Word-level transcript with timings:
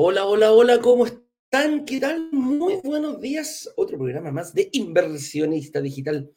Hola, 0.00 0.26
hola, 0.26 0.52
hola, 0.52 0.80
¿cómo 0.80 1.06
están? 1.06 1.84
¿Qué 1.84 1.98
tal? 1.98 2.28
Muy 2.30 2.76
buenos 2.84 3.20
días. 3.20 3.68
Otro 3.74 3.98
programa 3.98 4.30
más 4.30 4.54
de 4.54 4.68
Inversionista 4.72 5.80
Digital. 5.80 6.30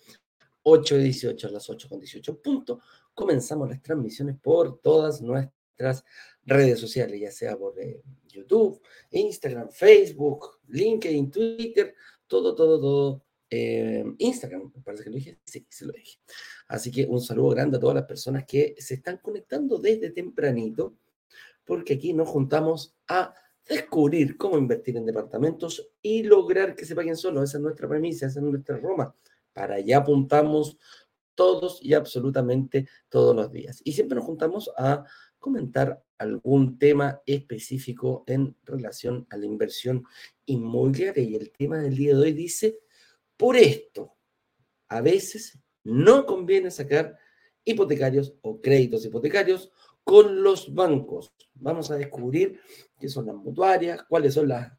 8 0.64 0.98
de 0.98 1.04
18 1.04 1.48
a 1.48 1.52
las 1.52 1.70
8 1.70 1.88
con 1.88 2.00
18 2.00 2.42
puntos. 2.42 2.84
Comenzamos 3.14 3.70
las 3.70 3.80
transmisiones 3.80 4.38
por 4.40 4.82
todas 4.82 5.22
nuestras 5.22 6.04
redes 6.44 6.80
sociales, 6.80 7.22
ya 7.22 7.30
sea 7.30 7.56
por 7.56 7.80
eh, 7.80 8.02
YouTube, 8.28 8.82
Instagram, 9.12 9.70
Facebook, 9.70 10.60
LinkedIn, 10.70 11.30
Twitter, 11.30 11.94
todo, 12.26 12.56
todo, 12.56 12.82
todo. 12.82 13.24
Eh, 13.48 14.04
Instagram, 14.18 14.72
parece 14.84 15.04
que 15.04 15.10
lo 15.12 15.18
dije. 15.18 15.38
Sí, 15.46 15.68
se 15.70 15.86
lo 15.86 15.92
dije. 15.92 16.18
Así 16.68 16.90
que 16.90 17.06
un 17.06 17.22
saludo 17.22 17.50
grande 17.50 17.78
a 17.78 17.80
todas 17.80 17.96
las 17.96 18.06
personas 18.06 18.46
que 18.48 18.76
se 18.80 18.96
están 18.96 19.18
conectando 19.18 19.78
desde 19.78 20.10
tempranito, 20.10 20.96
porque 21.72 21.94
aquí 21.94 22.12
nos 22.12 22.28
juntamos 22.28 22.98
a 23.08 23.34
descubrir 23.66 24.36
cómo 24.36 24.58
invertir 24.58 24.98
en 24.98 25.06
departamentos 25.06 25.90
y 26.02 26.22
lograr 26.22 26.76
que 26.76 26.84
se 26.84 26.94
paguen 26.94 27.16
solo. 27.16 27.42
Esa 27.42 27.60
es 27.60 27.64
nuestra 27.64 27.88
premisa, 27.88 28.26
esa 28.26 28.42
es 28.42 28.46
nuestra 28.46 28.76
Roma. 28.76 29.16
Para 29.54 29.76
allá 29.76 30.00
apuntamos 30.00 30.78
todos 31.34 31.80
y 31.82 31.94
absolutamente 31.94 32.90
todos 33.08 33.34
los 33.34 33.54
días. 33.54 33.82
Y 33.86 33.94
siempre 33.94 34.18
nos 34.18 34.26
juntamos 34.26 34.70
a 34.78 35.06
comentar 35.40 36.04
algún 36.18 36.78
tema 36.78 37.22
específico 37.26 38.26
en 38.28 38.54
relación 38.66 39.26
a 39.30 39.38
la 39.38 39.46
inversión 39.46 40.04
inmobiliaria. 40.48 41.24
Y 41.24 41.36
el 41.36 41.54
tema 41.54 41.78
del 41.78 41.96
día 41.96 42.16
de 42.16 42.22
hoy 42.22 42.34
dice, 42.34 42.80
por 43.38 43.56
esto, 43.56 44.18
a 44.90 45.00
veces 45.00 45.58
no 45.86 46.26
conviene 46.26 46.70
sacar 46.70 47.18
hipotecarios 47.64 48.34
o 48.42 48.60
créditos 48.60 49.06
hipotecarios 49.06 49.72
con 50.04 50.44
los 50.44 50.74
bancos. 50.74 51.34
Vamos 51.56 51.92
a 51.92 51.96
descubrir 51.96 52.60
qué 53.00 53.10
son 53.10 53.28
las 53.28 53.36
mutuarias, 53.36 54.04
cuáles 54.04 54.34
son 54.34 54.48
las, 54.48 54.74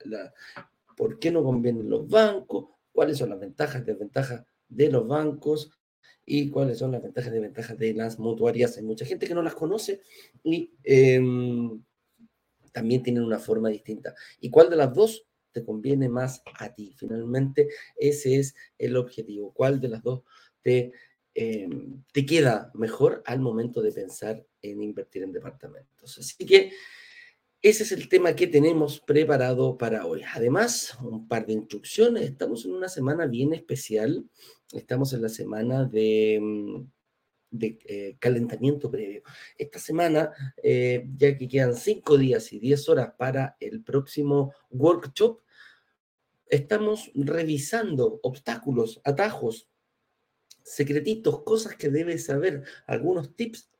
por 0.96 1.18
qué 1.18 1.30
no 1.30 1.42
convienen 1.42 1.88
los 1.88 2.08
bancos, 2.08 2.66
cuáles 2.92 3.18
son 3.18 3.30
las 3.30 3.40
ventajas 3.40 3.82
y 3.82 3.84
desventajas 3.84 4.44
de 4.68 4.90
los 4.90 5.06
bancos 5.06 5.70
y 6.24 6.50
cuáles 6.50 6.78
son 6.78 6.92
las 6.92 7.02
ventajas 7.02 7.30
y 7.30 7.34
desventajas 7.34 7.78
de 7.78 7.94
las 7.94 8.18
mutuarias. 8.18 8.76
Hay 8.76 8.84
mucha 8.84 9.04
gente 9.04 9.26
que 9.26 9.34
no 9.34 9.42
las 9.42 9.54
conoce 9.54 10.00
y 10.42 10.72
em, 10.84 11.82
también 12.72 13.02
tienen 13.02 13.22
una 13.22 13.38
forma 13.38 13.68
distinta. 13.68 14.14
¿Y 14.40 14.50
cuál 14.50 14.70
de 14.70 14.76
las 14.76 14.92
dos 14.94 15.26
te 15.52 15.64
conviene 15.64 16.08
más 16.08 16.42
a 16.58 16.74
ti? 16.74 16.94
Finalmente, 16.96 17.68
ese 17.96 18.38
es 18.38 18.54
el 18.78 18.96
objetivo. 18.96 19.52
¿Cuál 19.52 19.80
de 19.80 19.88
las 19.88 20.02
dos 20.02 20.22
te 20.62 20.92
Em, 21.34 22.02
te 22.12 22.26
queda 22.26 22.70
mejor 22.74 23.22
al 23.24 23.40
momento 23.40 23.80
de 23.80 23.90
pensar 23.90 24.44
en 24.60 24.82
invertir 24.82 25.22
en 25.22 25.32
departamentos. 25.32 26.18
Así 26.18 26.44
que 26.44 26.72
ese 27.62 27.84
es 27.84 27.92
el 27.92 28.08
tema 28.08 28.34
que 28.34 28.48
tenemos 28.48 29.00
preparado 29.00 29.78
para 29.78 30.04
hoy. 30.04 30.22
Además, 30.34 30.98
un 31.00 31.26
par 31.28 31.46
de 31.46 31.54
instrucciones. 31.54 32.24
Estamos 32.24 32.66
en 32.66 32.72
una 32.72 32.88
semana 32.88 33.26
bien 33.26 33.54
especial. 33.54 34.28
Estamos 34.72 35.12
en 35.14 35.22
la 35.22 35.28
semana 35.30 35.84
de, 35.84 36.38
mm, 36.42 36.82
eh, 37.60 38.16
calentamiento 38.18 38.90
previo. 38.90 39.22
Esta 39.56 39.78
semana, 39.78 40.32
eh, 40.62 41.06
ya 41.16 41.38
que 41.38 41.48
quedan 41.48 41.76
cinco 41.76 42.18
días 42.18 42.52
y 42.52 42.58
diez 42.58 42.88
horas 42.88 43.12
para 43.16 43.56
el 43.60 43.82
próximo 43.82 44.52
workshop, 44.70 45.40
estamos 46.48 47.10
revisando 47.14 48.20
obstáculos, 48.22 49.00
atajos 49.04 49.68
secretitos, 50.64 51.42
cosas 51.42 51.76
que 51.76 51.88
debes 51.90 52.26
saber, 52.26 52.64
algunos 52.86 53.34
tips 53.36 53.72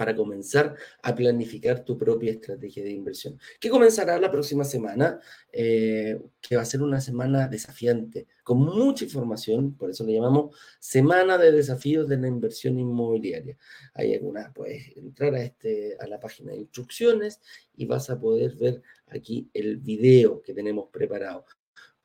para 0.00 0.16
comenzar 0.16 0.76
a 1.02 1.14
planificar 1.14 1.84
tu 1.84 1.98
propia 1.98 2.32
estrategia 2.32 2.82
de 2.82 2.90
inversión, 2.90 3.38
que 3.60 3.68
comenzará 3.68 4.18
la 4.18 4.30
próxima 4.30 4.64
semana, 4.64 5.20
eh, 5.52 6.18
que 6.40 6.56
va 6.56 6.62
a 6.62 6.64
ser 6.64 6.80
una 6.80 7.02
semana 7.02 7.48
desafiante, 7.48 8.26
con 8.42 8.60
mucha 8.60 9.04
información, 9.04 9.76
por 9.76 9.90
eso 9.90 10.02
le 10.04 10.14
llamamos 10.14 10.56
Semana 10.78 11.36
de 11.36 11.52
Desafíos 11.52 12.08
de 12.08 12.16
la 12.16 12.28
Inversión 12.28 12.78
Inmobiliaria. 12.78 13.58
Hay 13.92 14.14
algunas, 14.14 14.50
puedes 14.54 14.96
entrar 14.96 15.34
a, 15.34 15.42
este, 15.42 15.98
a 16.00 16.06
la 16.06 16.18
página 16.18 16.52
de 16.52 16.60
instrucciones 16.60 17.38
y 17.76 17.84
vas 17.84 18.08
a 18.08 18.18
poder 18.18 18.56
ver 18.56 18.80
aquí 19.08 19.50
el 19.52 19.76
video 19.76 20.40
que 20.40 20.54
tenemos 20.54 20.88
preparado. 20.90 21.44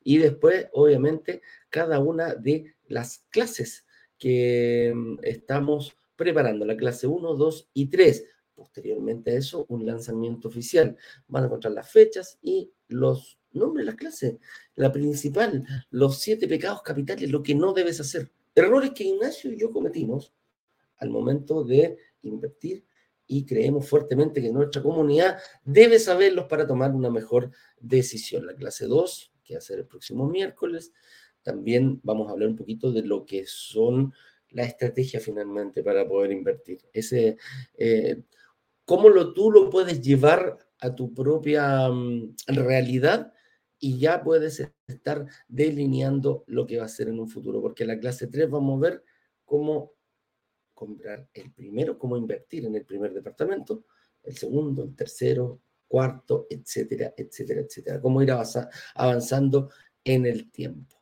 Y 0.04 0.18
después, 0.18 0.66
obviamente, 0.74 1.40
cada 1.70 1.98
una 2.00 2.34
de 2.34 2.74
las 2.88 3.24
clases 3.30 3.85
que 4.18 4.92
mm, 4.94 5.18
estamos 5.22 5.96
preparando, 6.16 6.64
la 6.64 6.76
clase 6.76 7.06
1, 7.06 7.34
2 7.34 7.70
y 7.74 7.86
3. 7.86 8.24
Posteriormente 8.54 9.32
a 9.32 9.34
eso, 9.34 9.66
un 9.68 9.84
lanzamiento 9.84 10.48
oficial. 10.48 10.96
Van 11.28 11.42
a 11.42 11.46
encontrar 11.46 11.74
las 11.74 11.90
fechas 11.90 12.38
y 12.40 12.72
los 12.88 13.38
nombres 13.52 13.84
de 13.84 13.92
las 13.92 13.98
clases. 13.98 14.36
La 14.74 14.90
principal, 14.92 15.66
los 15.90 16.18
siete 16.20 16.48
pecados 16.48 16.82
capitales, 16.82 17.30
lo 17.30 17.42
que 17.42 17.54
no 17.54 17.72
debes 17.72 18.00
hacer. 18.00 18.30
Errores 18.54 18.92
que 18.94 19.04
Ignacio 19.04 19.52
y 19.52 19.58
yo 19.58 19.70
cometimos 19.70 20.32
al 20.98 21.10
momento 21.10 21.62
de 21.64 21.98
invertir 22.22 22.84
y 23.26 23.44
creemos 23.44 23.88
fuertemente 23.88 24.40
que 24.40 24.52
nuestra 24.52 24.82
comunidad 24.82 25.38
debe 25.64 25.98
saberlos 25.98 26.46
para 26.46 26.66
tomar 26.66 26.92
una 26.92 27.10
mejor 27.10 27.50
decisión. 27.78 28.46
La 28.46 28.54
clase 28.54 28.86
2, 28.86 29.32
que 29.44 29.54
va 29.54 29.58
a 29.58 29.62
ser 29.62 29.80
el 29.80 29.86
próximo 29.86 30.28
miércoles, 30.28 30.92
también 31.46 32.00
vamos 32.02 32.26
a 32.26 32.32
hablar 32.32 32.48
un 32.48 32.56
poquito 32.56 32.90
de 32.90 33.02
lo 33.02 33.24
que 33.24 33.46
son 33.46 34.12
la 34.50 34.64
estrategia 34.64 35.20
finalmente 35.20 35.84
para 35.84 36.04
poder 36.06 36.32
invertir. 36.32 36.80
Ese, 36.92 37.36
eh, 37.78 38.24
cómo 38.84 39.08
lo, 39.08 39.32
tú 39.32 39.52
lo 39.52 39.70
puedes 39.70 40.00
llevar 40.00 40.58
a 40.80 40.92
tu 40.92 41.14
propia 41.14 41.88
mm, 41.88 42.34
realidad 42.48 43.32
y 43.78 43.96
ya 43.96 44.24
puedes 44.24 44.60
estar 44.88 45.24
delineando 45.46 46.42
lo 46.48 46.66
que 46.66 46.78
va 46.78 46.86
a 46.86 46.88
ser 46.88 47.06
en 47.06 47.20
un 47.20 47.28
futuro, 47.28 47.62
porque 47.62 47.84
en 47.84 47.90
la 47.90 48.00
clase 48.00 48.26
3 48.26 48.50
vamos 48.50 48.78
a 48.78 48.90
ver 48.90 49.04
cómo 49.44 49.92
comprar 50.74 51.28
el 51.32 51.52
primero, 51.52 51.96
cómo 51.96 52.16
invertir 52.16 52.64
en 52.64 52.74
el 52.74 52.84
primer 52.84 53.12
departamento, 53.12 53.84
el 54.24 54.36
segundo, 54.36 54.82
el 54.82 54.96
tercero, 54.96 55.60
cuarto, 55.86 56.48
etcétera, 56.50 57.14
etcétera, 57.16 57.60
etcétera, 57.60 58.00
cómo 58.00 58.20
ir 58.20 58.32
avanzando 58.96 59.70
en 60.02 60.26
el 60.26 60.50
tiempo. 60.50 60.95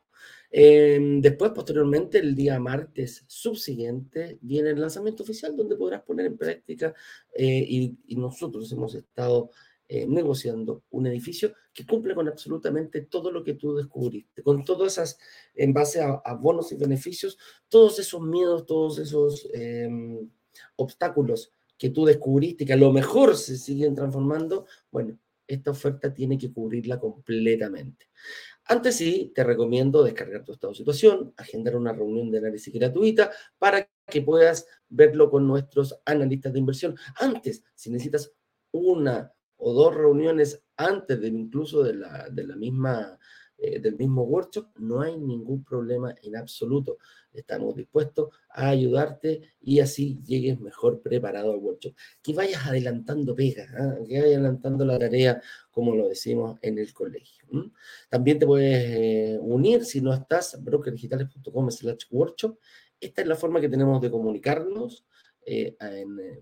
Em, 0.56 1.20
después, 1.20 1.50
posteriormente, 1.50 2.18
el 2.18 2.36
día 2.36 2.60
martes 2.60 3.24
subsiguiente, 3.26 4.38
viene 4.40 4.70
el 4.70 4.80
lanzamiento 4.80 5.24
oficial 5.24 5.56
donde 5.56 5.74
podrás 5.74 6.02
poner 6.02 6.26
en 6.26 6.38
práctica 6.38 6.94
eh, 7.34 7.66
y, 7.68 8.14
nosotros 8.14 8.70
hemos 8.70 8.94
estado 8.94 9.50
eh, 9.88 10.06
negociando 10.06 10.84
un 10.92 11.08
edificio 11.08 11.52
que 11.72 11.84
cumple 11.84 12.14
con 12.14 12.28
absolutamente 12.28 13.00
todo 13.00 13.32
lo 13.32 13.42
que 13.42 13.54
tú 13.54 13.74
descubriste, 13.74 14.44
con 14.44 14.64
todas 14.64 14.92
esas, 14.92 15.18
en 15.56 15.72
base 15.72 16.00
a, 16.00 16.34
bonos 16.34 16.70
y 16.70 16.76
beneficios, 16.76 17.36
todos 17.68 17.98
esos 17.98 18.22
miedos, 18.22 18.64
todos 18.64 19.00
esos 19.00 19.48
em, 19.54 20.30
obstáculos 20.76 21.50
que 21.76 21.90
tú 21.90 22.04
descubriste, 22.04 22.64
que 22.64 22.74
a 22.74 22.76
lo 22.76 22.92
mejor 22.92 23.36
se 23.36 23.56
siguen 23.56 23.96
transformando, 23.96 24.66
bueno, 24.92 25.18
esta 25.48 25.72
oferta 25.72 26.14
tiene 26.14 26.38
que 26.38 26.52
cubrirla 26.52 27.00
completamente. 27.00 28.06
Antes 28.66 28.96
sí, 28.96 29.32
te 29.34 29.44
recomiendo 29.44 30.02
descargar 30.02 30.42
tu 30.42 30.52
estado 30.52 30.72
de 30.72 30.78
situación, 30.78 31.34
agendar 31.36 31.76
una 31.76 31.92
reunión 31.92 32.30
de 32.30 32.38
análisis 32.38 32.72
gratuita 32.72 33.30
para 33.58 33.88
que 34.06 34.22
puedas 34.22 34.66
verlo 34.88 35.30
con 35.30 35.46
nuestros 35.46 36.00
analistas 36.06 36.52
de 36.52 36.60
inversión. 36.60 36.96
Antes, 37.16 37.62
si 37.74 37.90
necesitas 37.90 38.32
una 38.72 39.32
o 39.56 39.72
dos 39.72 39.94
reuniones 39.94 40.64
antes 40.76 41.20
de 41.20 41.28
incluso 41.28 41.82
de 41.82 41.94
la, 41.94 42.28
de 42.30 42.46
la 42.46 42.56
misma 42.56 43.18
eh, 43.66 43.80
del 43.80 43.96
mismo 43.96 44.24
workshop, 44.24 44.66
no 44.78 45.00
hay 45.00 45.16
ningún 45.16 45.64
problema 45.64 46.14
en 46.22 46.36
absoluto. 46.36 46.98
Estamos 47.32 47.74
dispuestos 47.74 48.28
a 48.50 48.68
ayudarte 48.68 49.40
y 49.60 49.80
así 49.80 50.20
llegues 50.22 50.60
mejor 50.60 51.00
preparado 51.00 51.52
al 51.52 51.58
workshop. 51.58 51.94
Que 52.22 52.34
vayas 52.34 52.66
adelantando 52.66 53.34
pega, 53.34 53.66
¿ah? 53.78 53.96
que 54.06 54.20
vayas 54.20 54.36
adelantando 54.36 54.84
la 54.84 54.98
tarea, 54.98 55.40
como 55.70 55.94
lo 55.94 56.08
decimos 56.08 56.58
en 56.60 56.78
el 56.78 56.92
colegio. 56.92 57.44
También 58.10 58.38
te 58.38 58.46
puedes 58.46 58.84
eh, 58.90 59.38
unir 59.40 59.84
si 59.84 60.00
no 60.00 60.12
estás, 60.12 60.62
brokerdigitales.com 60.62 61.70
slash 61.70 62.04
workshop. 62.10 62.58
Esta 63.00 63.22
es 63.22 63.28
la 63.28 63.36
forma 63.36 63.60
que 63.60 63.68
tenemos 63.68 64.00
de 64.02 64.10
comunicarnos. 64.10 65.06
Eh, 65.46 65.76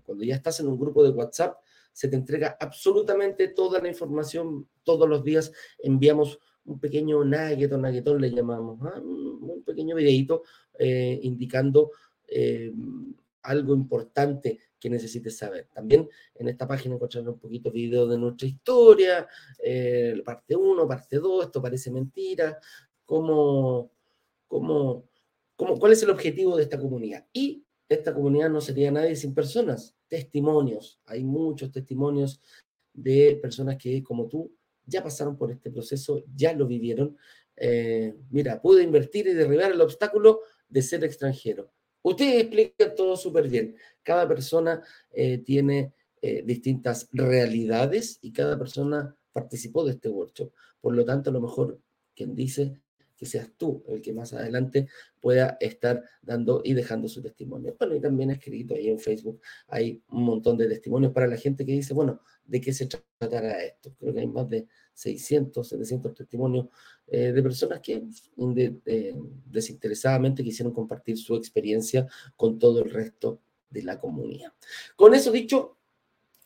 cuando 0.03 0.23
ya 0.23 0.35
estás 0.35 0.59
en 0.59 0.67
un 0.67 0.77
grupo 0.77 1.03
de 1.03 1.11
WhatsApp, 1.11 1.57
se 1.93 2.07
te 2.07 2.15
entrega 2.15 2.57
absolutamente 2.59 3.47
toda 3.47 3.79
la 3.79 3.87
información 3.87 4.67
todos 4.83 5.07
los 5.07 5.23
días. 5.23 5.51
Enviamos 5.79 6.39
un 6.65 6.79
pequeño 6.79 7.23
nugget 7.23 7.71
o 7.73 7.77
nuggetón 7.77 8.21
le 8.21 8.31
llamamos, 8.31 8.79
¿ah? 8.83 8.99
un, 8.99 9.63
pequeño 9.65 9.95
videito 9.95 10.43
eh, 10.77 11.19
indicando 11.23 11.91
eh, 12.27 12.71
algo 13.43 13.73
importante 13.73 14.59
que 14.79 14.89
necesites 14.89 15.37
saber. 15.37 15.67
También 15.73 16.09
en 16.35 16.47
esta 16.49 16.67
página 16.67 16.95
encontrarán 16.95 17.29
un 17.29 17.39
poquito 17.39 17.69
de 17.69 17.75
video 17.75 18.07
de 18.07 18.17
nuestra 18.17 18.47
historia, 18.47 19.27
eh, 19.63 20.21
parte 20.25 20.55
1, 20.55 20.87
parte 20.87 21.19
2, 21.19 21.45
esto 21.45 21.61
parece 21.61 21.91
mentira, 21.91 22.59
cómo, 23.05 23.91
cómo, 24.47 25.05
cómo, 25.55 25.79
cuál 25.79 25.93
es 25.93 26.03
el 26.03 26.09
objetivo 26.09 26.55
de 26.57 26.63
esta 26.63 26.79
comunidad. 26.79 27.25
Y 27.33 27.63
esta 27.87 28.13
comunidad 28.13 28.49
no 28.49 28.61
sería 28.61 28.91
nadie 28.91 29.15
sin 29.15 29.33
personas, 29.33 29.95
testimonios. 30.07 30.99
Hay 31.05 31.23
muchos 31.23 31.71
testimonios 31.71 32.41
de 32.93 33.39
personas 33.41 33.77
que, 33.77 34.03
como 34.03 34.27
tú, 34.27 34.51
ya 34.85 35.03
pasaron 35.03 35.37
por 35.37 35.51
este 35.51 35.71
proceso, 35.71 36.23
ya 36.35 36.53
lo 36.53 36.67
vivieron. 36.67 37.17
Eh, 37.55 38.15
mira, 38.29 38.61
pude 38.61 38.83
invertir 38.83 39.27
y 39.27 39.33
derribar 39.33 39.71
el 39.71 39.81
obstáculo 39.81 40.41
de 40.67 40.81
ser 40.81 41.03
extranjero. 41.03 41.71
Ustedes 42.01 42.41
explican 42.43 42.95
todo 42.95 43.15
súper 43.15 43.47
bien. 43.47 43.75
Cada 44.01 44.27
persona 44.27 44.81
eh, 45.11 45.37
tiene 45.39 45.93
eh, 46.21 46.43
distintas 46.45 47.07
realidades 47.11 48.19
y 48.21 48.33
cada 48.33 48.57
persona 48.57 49.15
participó 49.31 49.85
de 49.85 49.91
este 49.91 50.09
workshop. 50.09 50.51
Por 50.81 50.95
lo 50.95 51.05
tanto, 51.05 51.29
a 51.29 51.33
lo 51.33 51.41
mejor 51.41 51.79
quien 52.15 52.35
dice 52.35 52.79
que 53.23 53.29
seas 53.29 53.49
tú 53.57 53.83
el 53.87 54.01
que 54.01 54.11
más 54.13 54.33
adelante 54.33 54.87
pueda 55.21 55.57
estar 55.61 56.03
dando 56.21 56.61
y 56.63 56.73
dejando 56.73 57.07
su 57.07 57.21
testimonio. 57.21 57.75
Bueno, 57.79 57.95
y 57.95 58.01
también 58.01 58.31
escrito 58.31 58.75
ahí 58.75 58.89
en 58.89 58.99
Facebook 58.99 59.39
hay 59.67 60.01
un 60.09 60.23
montón 60.23 60.57
de 60.57 60.67
testimonios 60.67 61.13
para 61.13 61.27
la 61.27 61.37
gente 61.37 61.65
que 61.65 61.71
dice, 61.71 61.93
bueno, 61.93 62.19
¿de 62.45 62.59
qué 62.59 62.73
se 62.73 62.87
tratará 62.87 63.63
esto? 63.63 63.95
Creo 63.97 64.13
que 64.13 64.19
hay 64.19 64.27
más 64.27 64.49
de 64.49 64.67
600, 64.93 65.67
700 65.67 66.13
testimonios 66.13 66.67
eh, 67.07 67.31
de 67.31 67.41
personas 67.41 67.79
que 67.79 68.03
desinteresadamente 69.45 70.43
quisieron 70.43 70.73
compartir 70.73 71.17
su 71.17 71.35
experiencia 71.35 72.05
con 72.35 72.59
todo 72.59 72.83
el 72.83 72.91
resto 72.91 73.39
de 73.69 73.83
la 73.83 73.99
comunidad. 73.99 74.51
Con 74.97 75.15
eso 75.15 75.31
dicho, 75.31 75.77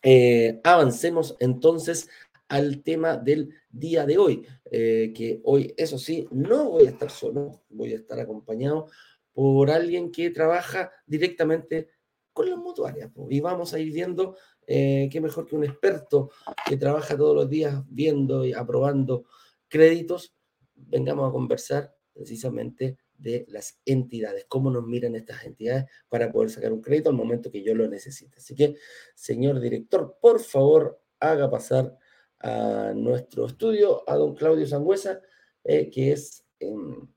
eh, 0.04 0.62
avancemos 0.64 1.36
entonces 1.40 2.08
al 2.48 2.82
tema 2.84 3.18
del 3.18 3.50
día 3.80 4.06
de 4.06 4.18
hoy, 4.18 4.46
eh, 4.66 5.12
que 5.16 5.42
hoy, 5.44 5.74
eso 5.78 5.98
sí, 5.98 6.28
no 6.32 6.72
voy 6.72 6.88
a 6.88 6.90
estar 6.90 7.10
solo, 7.10 7.64
voy 7.70 7.94
a 7.94 7.98
estar 7.98 8.20
acompañado 8.20 8.88
por 9.34 9.70
alguien 9.70 10.12
que 10.12 10.32
trabaja 10.32 10.92
directamente 11.06 11.90
con 12.34 12.50
las 12.50 12.58
mutuarias. 12.58 13.12
Y 13.30 13.40
vamos 13.40 13.74
a 13.74 13.80
ir 13.80 13.92
viendo 13.94 14.36
eh, 14.66 15.10
qué 15.12 15.22
mejor 15.22 15.46
que 15.46 15.56
un 15.56 15.64
experto 15.64 16.32
que 16.66 16.78
trabaja 16.78 17.18
todos 17.18 17.36
los 17.36 17.50
días 17.50 17.84
viendo 17.88 18.46
y 18.46 18.54
aprobando 18.54 19.26
créditos, 19.68 20.36
vengamos 20.76 21.30
a 21.30 21.32
conversar 21.32 21.96
precisamente 22.14 22.98
de 23.18 23.46
las 23.50 23.80
entidades, 23.86 24.46
cómo 24.48 24.70
nos 24.70 24.86
miran 24.86 25.16
estas 25.16 25.44
entidades 25.46 25.86
para 26.10 26.32
poder 26.32 26.50
sacar 26.50 26.72
un 26.72 26.82
crédito 26.82 27.10
al 27.10 27.16
momento 27.16 27.52
que 27.52 27.64
yo 27.64 27.74
lo 27.74 27.88
necesite. 27.88 28.38
Así 28.38 28.56
que, 28.56 28.76
señor 29.16 29.60
director, 29.60 30.18
por 30.22 30.40
favor, 30.40 31.02
haga 31.20 31.50
pasar 31.50 31.98
a 32.40 32.94
nuestro 32.96 33.46
estudio 33.46 34.04
a 34.08 34.16
don 34.16 34.36
Claudio 34.36 34.66
Sangüesa, 34.66 35.22
eh, 35.64 35.90
que 35.90 36.12
es 36.12 36.44
em, 36.60 37.08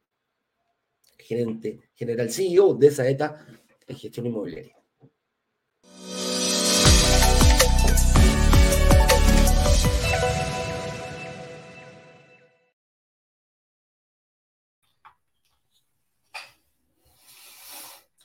gerente 1.18 1.80
general 1.94 2.30
CEO 2.30 2.74
de 2.74 2.90
Saeta 2.90 3.46
en 3.86 3.96
gestión 3.96 4.26
inmobiliaria. 4.26 4.76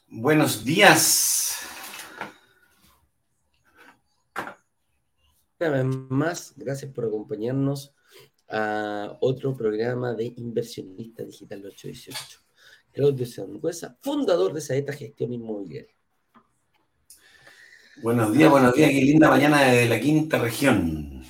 Buenos 0.07 0.63
días. 0.63 1.44
Una 5.57 5.69
vez 5.69 5.86
más, 5.86 6.54
gracias 6.57 6.92
por 6.92 7.06
acompañarnos 7.06 7.96
a 8.50 9.18
otro 9.22 9.56
programa 9.56 10.13
de 10.13 10.34
Inversionista 10.36 11.24
Digital 11.24 11.66
818. 11.66 12.40
Claudio 12.92 13.25
Sangüesa, 13.25 13.98
fundador 14.02 14.52
de 14.52 14.60
Saeta 14.60 14.92
Gestión 14.92 15.31
Inmobiliaria. 15.31 15.96
Buenos 18.04 18.34
días, 18.34 18.52
buenos 18.52 18.74
días, 18.74 18.90
qué 18.90 19.02
linda 19.02 19.30
mañana 19.30 19.62
desde 19.62 19.88
la 19.88 20.00
quinta 20.02 20.40
región. 20.40 21.24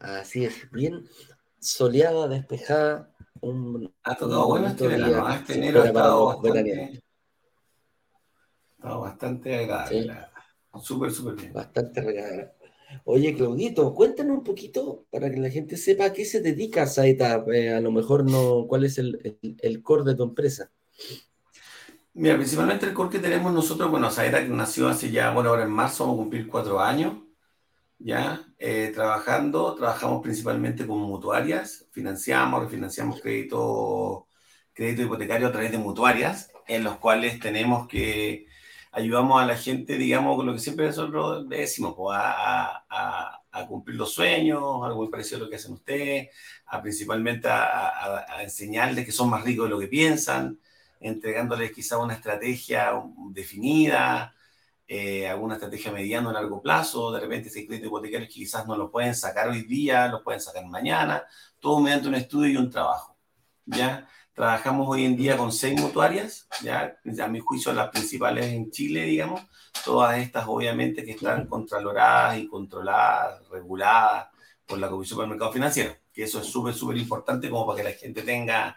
Así 0.00 0.44
es, 0.44 0.70
bien 0.70 1.08
soleada, 1.58 2.28
despejada. 2.28 3.10
Un, 3.40 3.90
ha 4.02 4.16
tocado 4.16 4.48
bueno 4.48 4.66
este 4.66 4.86
verano, 4.86 5.32
este 5.32 5.54
enero 5.54 5.80
ha 5.80 5.86
estado 5.86 6.26
bastante, 6.26 7.00
estado 8.76 9.00
bastante 9.00 9.56
agradable. 9.56 10.26
Súper, 10.82 11.10
súper 11.10 11.36
bien. 11.36 11.52
Bastante 11.54 12.00
agradable. 12.00 12.59
Oye, 13.04 13.34
Claudito, 13.34 13.94
cuéntanos 13.94 14.38
un 14.38 14.44
poquito 14.44 15.06
para 15.10 15.30
que 15.30 15.38
la 15.38 15.50
gente 15.50 15.76
sepa 15.76 16.06
a 16.06 16.12
qué 16.12 16.24
se 16.24 16.40
dedica 16.40 16.86
Saeta, 16.86 17.44
eh, 17.52 17.70
a 17.72 17.80
lo 17.80 17.90
mejor 17.90 18.28
no, 18.28 18.66
cuál 18.68 18.84
es 18.84 18.98
el, 18.98 19.38
el, 19.58 19.82
core 19.82 20.04
de 20.04 20.16
tu 20.16 20.24
empresa. 20.24 20.70
Mira, 22.14 22.36
principalmente 22.36 22.86
el 22.86 22.92
core 22.92 23.10
que 23.10 23.18
tenemos 23.18 23.52
nosotros, 23.52 23.90
bueno, 23.90 24.10
Saeta 24.10 24.40
nació 24.42 24.88
hace 24.88 25.10
ya, 25.10 25.32
bueno, 25.32 25.50
ahora 25.50 25.64
en 25.64 25.70
marzo 25.70 26.04
vamos 26.04 26.18
a 26.18 26.22
cumplir 26.22 26.48
cuatro 26.48 26.80
años, 26.80 27.14
ya, 27.98 28.44
eh, 28.58 28.90
trabajando, 28.94 29.74
trabajamos 29.74 30.22
principalmente 30.22 30.86
con 30.86 30.98
mutuarias, 30.98 31.86
financiamos, 31.92 32.62
refinanciamos 32.62 33.20
crédito, 33.20 34.26
crédito 34.72 35.02
hipotecario 35.02 35.48
a 35.48 35.52
través 35.52 35.70
de 35.70 35.78
mutuarias, 35.78 36.50
en 36.66 36.84
los 36.84 36.96
cuales 36.98 37.38
tenemos 37.40 37.86
que 37.86 38.46
ayudamos 38.92 39.40
a 39.40 39.46
la 39.46 39.56
gente, 39.56 39.96
digamos, 39.96 40.36
con 40.36 40.46
lo 40.46 40.52
que 40.52 40.58
siempre 40.58 40.86
nosotros 40.86 41.48
decimos, 41.48 41.94
pues, 41.96 42.16
a, 42.18 42.84
a, 43.52 43.66
cumplir 43.68 43.96
los 43.96 44.12
sueños, 44.14 44.62
algo 44.82 44.96
muy 44.96 45.08
parecido 45.08 45.38
a 45.38 45.40
lo 45.44 45.50
que 45.50 45.56
hacen 45.56 45.72
ustedes, 45.74 46.30
a 46.66 46.80
principalmente 46.82 47.48
a, 47.48 48.42
enseñarles 48.42 49.04
que 49.04 49.12
son 49.12 49.30
más 49.30 49.44
ricos 49.44 49.66
de 49.66 49.70
lo 49.70 49.78
que 49.78 49.88
piensan, 49.88 50.58
entregándoles 51.00 51.72
quizá 51.72 51.98
una 51.98 52.14
estrategia 52.14 52.92
definida, 53.32 54.34
eh, 54.86 55.28
alguna 55.28 55.54
estrategia 55.54 55.92
mediano 55.92 56.30
o 56.30 56.32
largo 56.32 56.60
plazo, 56.62 57.12
de 57.12 57.20
repente 57.20 57.48
ese 57.48 57.66
crédito 57.66 57.86
hipotecario 57.86 58.26
que 58.26 58.34
quizás 58.34 58.66
no 58.66 58.76
lo 58.76 58.90
pueden 58.90 59.14
sacar 59.14 59.48
hoy 59.48 59.62
día, 59.62 60.08
lo 60.08 60.22
pueden 60.22 60.40
sacar 60.40 60.66
mañana, 60.66 61.24
todo 61.60 61.80
mediante 61.80 62.08
un 62.08 62.14
estudio 62.16 62.50
y 62.52 62.56
un 62.56 62.70
trabajo, 62.70 63.16
¿ya? 63.66 64.08
Trabajamos 64.40 64.88
hoy 64.88 65.04
en 65.04 65.18
día 65.18 65.36
con 65.36 65.52
seis 65.52 65.78
mutuarias, 65.78 66.48
ya 66.62 66.96
a 67.22 67.28
mi 67.28 67.40
juicio 67.40 67.74
las 67.74 67.90
principales 67.90 68.46
en 68.46 68.70
Chile, 68.70 69.02
digamos, 69.02 69.42
todas 69.84 70.16
estas 70.16 70.46
obviamente 70.48 71.04
que 71.04 71.10
están 71.10 71.46
contraloradas 71.46 72.38
y 72.38 72.48
controladas, 72.48 73.46
reguladas 73.50 74.28
por 74.64 74.78
la 74.78 74.88
Comisión 74.88 75.18
para 75.18 75.24
el 75.26 75.32
Mercado 75.32 75.52
Financiero, 75.52 75.94
que 76.10 76.22
eso 76.22 76.40
es 76.40 76.46
súper, 76.46 76.72
súper 76.72 76.96
importante 76.96 77.50
como 77.50 77.66
para 77.66 77.76
que 77.76 77.84
la 77.90 77.92
gente 77.94 78.22
tenga, 78.22 78.74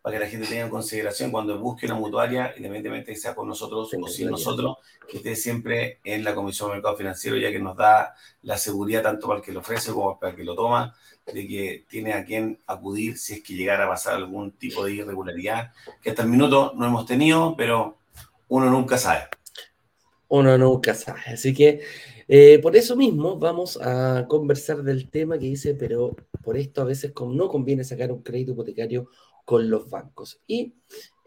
para 0.00 0.18
que 0.18 0.24
la 0.24 0.30
gente 0.30 0.46
tenga 0.46 0.66
en 0.66 0.70
consideración 0.70 1.32
cuando 1.32 1.58
busque 1.58 1.86
una 1.86 1.96
mutuaria, 1.96 2.54
independientemente 2.56 3.12
que 3.12 3.18
sea 3.18 3.34
con 3.34 3.48
nosotros 3.48 3.90
o 4.00 4.06
sin 4.06 4.30
nosotros, 4.30 4.76
que 5.10 5.16
esté 5.16 5.34
siempre 5.34 5.98
en 6.04 6.22
la 6.22 6.32
Comisión 6.32 6.68
para 6.68 6.76
el 6.76 6.78
Mercado 6.78 6.96
Financiero, 6.98 7.36
ya 7.38 7.50
que 7.50 7.58
nos 7.58 7.76
da 7.76 8.14
la 8.42 8.56
seguridad 8.56 9.02
tanto 9.02 9.26
para 9.26 9.40
el 9.40 9.44
que 9.44 9.50
lo 9.50 9.58
ofrece 9.58 9.92
como 9.92 10.16
para 10.16 10.30
el 10.30 10.36
que 10.36 10.44
lo 10.44 10.54
toma, 10.54 10.94
de 11.26 11.46
que 11.46 11.84
tiene 11.88 12.12
a 12.12 12.24
quien 12.24 12.58
acudir 12.66 13.18
si 13.18 13.34
es 13.34 13.42
que 13.42 13.54
llegara 13.54 13.84
a 13.84 13.88
pasar 13.88 14.14
algún 14.14 14.52
tipo 14.52 14.84
de 14.84 14.94
irregularidad, 14.94 15.72
que 16.02 16.10
hasta 16.10 16.22
el 16.22 16.28
minuto 16.28 16.72
no 16.74 16.86
hemos 16.86 17.06
tenido, 17.06 17.54
pero 17.56 17.98
uno 18.48 18.70
nunca 18.70 18.98
sabe. 18.98 19.28
Uno 20.28 20.56
nunca 20.58 20.94
sabe. 20.94 21.20
Así 21.26 21.54
que 21.54 21.82
eh, 22.28 22.58
por 22.60 22.76
eso 22.76 22.96
mismo 22.96 23.38
vamos 23.38 23.78
a 23.80 24.26
conversar 24.28 24.82
del 24.82 25.10
tema 25.10 25.38
que 25.38 25.46
dice, 25.46 25.74
pero 25.74 26.16
por 26.42 26.56
esto 26.56 26.82
a 26.82 26.84
veces 26.84 27.12
no 27.26 27.48
conviene 27.48 27.84
sacar 27.84 28.10
un 28.10 28.22
crédito 28.22 28.52
hipotecario 28.52 29.08
con 29.44 29.68
los 29.68 29.88
bancos. 29.90 30.40
Y 30.46 30.74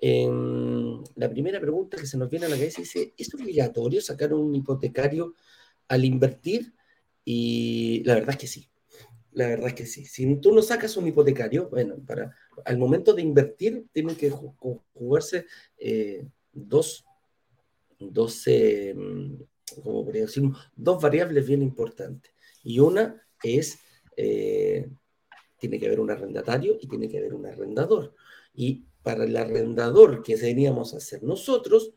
la 0.02 1.30
primera 1.30 1.60
pregunta 1.60 1.98
que 1.98 2.06
se 2.06 2.18
nos 2.18 2.30
viene 2.30 2.46
a 2.46 2.50
la 2.50 2.56
cabeza 2.56 2.82
dice, 2.82 3.14
¿es 3.18 3.34
obligatorio 3.34 4.02
sacar 4.02 4.34
un 4.34 4.54
hipotecario 4.54 5.36
al 5.88 6.06
invertir? 6.06 6.74
Y 7.24 8.04
la 8.06 8.16
verdad 8.16 8.32
es 8.32 8.38
que 8.38 8.48
sí. 8.48 8.70
La 9.36 9.48
verdad 9.50 9.68
es 9.68 9.74
que 9.74 9.86
sí. 9.86 10.06
Si 10.06 10.38
tú 10.38 10.54
no 10.54 10.62
sacas 10.62 10.96
un 10.96 11.08
hipotecario, 11.08 11.68
bueno, 11.70 11.98
para, 12.08 12.34
al 12.64 12.78
momento 12.78 13.14
de 13.14 13.22
invertir 13.22 13.86
tienen 13.92 14.16
que 14.16 14.30
jugarse 14.30 15.46
eh, 15.78 16.26
dos, 16.54 17.04
dos, 18.00 18.44
eh, 18.48 18.96
como 19.84 20.06
decir, 20.06 20.44
dos 20.74 21.02
variables 21.02 21.46
bien 21.46 21.62
importantes. 21.62 22.32
Y 22.64 22.80
una 22.80 23.22
es, 23.44 23.78
eh, 24.16 24.88
tiene 25.60 25.80
que 25.80 25.88
haber 25.88 26.00
un 26.00 26.12
arrendatario 26.12 26.78
y 26.80 26.88
tiene 26.88 27.10
que 27.10 27.18
haber 27.18 27.34
un 27.34 27.46
arrendador. 27.46 28.16
Y 28.54 28.86
para 29.04 29.26
el 29.26 29.36
arrendador 29.36 30.24
que 30.24 30.38
deberíamos 30.38 30.94
hacer 30.94 31.24
nosotros, 31.24 31.94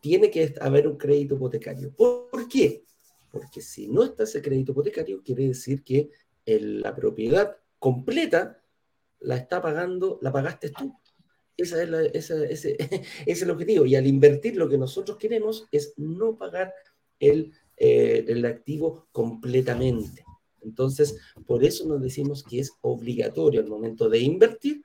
tiene 0.00 0.30
que 0.30 0.54
haber 0.60 0.88
un 0.88 0.96
crédito 0.96 1.36
hipotecario. 1.36 1.92
¿Por 1.94 2.48
qué? 2.48 2.84
Porque 3.30 3.60
si 3.60 3.86
no 3.86 4.02
está 4.02 4.24
ese 4.24 4.42
crédito 4.42 4.72
hipotecario, 4.72 5.22
quiere 5.22 5.46
decir 5.48 5.84
que 5.84 6.10
la 6.60 6.94
propiedad 6.94 7.56
completa 7.78 8.62
la 9.20 9.36
está 9.36 9.60
pagando, 9.60 10.18
la 10.22 10.32
pagaste 10.32 10.70
tú. 10.70 10.94
Esa 11.56 11.82
es 11.82 12.30
ese, 12.30 12.76
es 13.26 13.42
el 13.42 13.50
objetivo. 13.50 13.84
Y 13.84 13.96
al 13.96 14.06
invertir 14.06 14.56
lo 14.56 14.68
que 14.68 14.78
nosotros 14.78 15.18
queremos 15.18 15.66
es 15.72 15.94
no 15.96 16.36
pagar 16.36 16.72
el, 17.18 17.52
eh, 17.76 18.24
el 18.28 18.44
activo 18.44 19.08
completamente. 19.12 20.24
Entonces, 20.62 21.18
por 21.46 21.64
eso 21.64 21.86
nos 21.86 22.02
decimos 22.02 22.42
que 22.42 22.60
es 22.60 22.72
obligatorio 22.80 23.60
al 23.60 23.68
momento 23.68 24.08
de 24.08 24.18
invertir 24.18 24.82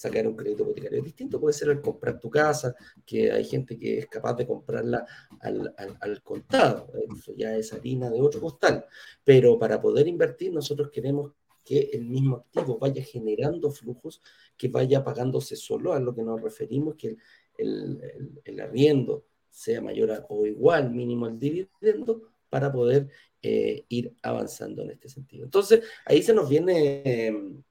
sacar 0.00 0.26
un 0.26 0.34
crédito 0.34 0.62
hipotecario. 0.62 1.02
Distinto 1.02 1.38
puede 1.38 1.52
ser 1.52 1.68
el 1.68 1.82
comprar 1.82 2.18
tu 2.18 2.30
casa, 2.30 2.74
que 3.04 3.30
hay 3.30 3.44
gente 3.44 3.78
que 3.78 3.98
es 3.98 4.06
capaz 4.06 4.32
de 4.32 4.46
comprarla 4.46 5.04
al, 5.40 5.74
al, 5.76 6.22
contado. 6.22 6.90
Eso 7.14 7.34
ya 7.36 7.54
es 7.54 7.70
harina 7.74 8.08
de 8.08 8.18
otro 8.18 8.40
costal. 8.40 8.86
Pero 9.22 9.58
para 9.58 9.78
poder 9.78 10.08
invertir, 10.08 10.54
nosotros 10.54 10.88
queremos 10.90 11.32
que 11.62 11.90
el 11.92 12.06
mismo 12.06 12.36
activo 12.36 12.78
vaya 12.78 13.04
generando 13.04 13.70
flujos, 13.70 14.22
que 14.56 14.68
vaya 14.68 15.04
pagándose 15.04 15.54
solo, 15.54 15.92
a 15.92 16.00
lo 16.00 16.14
que 16.14 16.22
nos 16.22 16.40
referimos, 16.40 16.94
que 16.94 17.18
el, 17.58 18.00
el, 18.42 18.58
arriendo 18.58 19.26
sea 19.50 19.82
mayor 19.82 20.24
o 20.30 20.46
igual 20.46 20.90
mínimo 20.92 21.26
al 21.26 21.38
dividendo 21.38 22.22
para 22.48 22.72
poder 22.72 23.08
eh, 23.42 23.84
ir 23.90 24.14
avanzando 24.22 24.80
en 24.82 24.92
este 24.92 25.10
sentido. 25.10 25.44
Entonces, 25.44 25.82
ahí 26.06 26.22
se 26.22 26.32
nos 26.32 26.48
viene, 26.48 27.62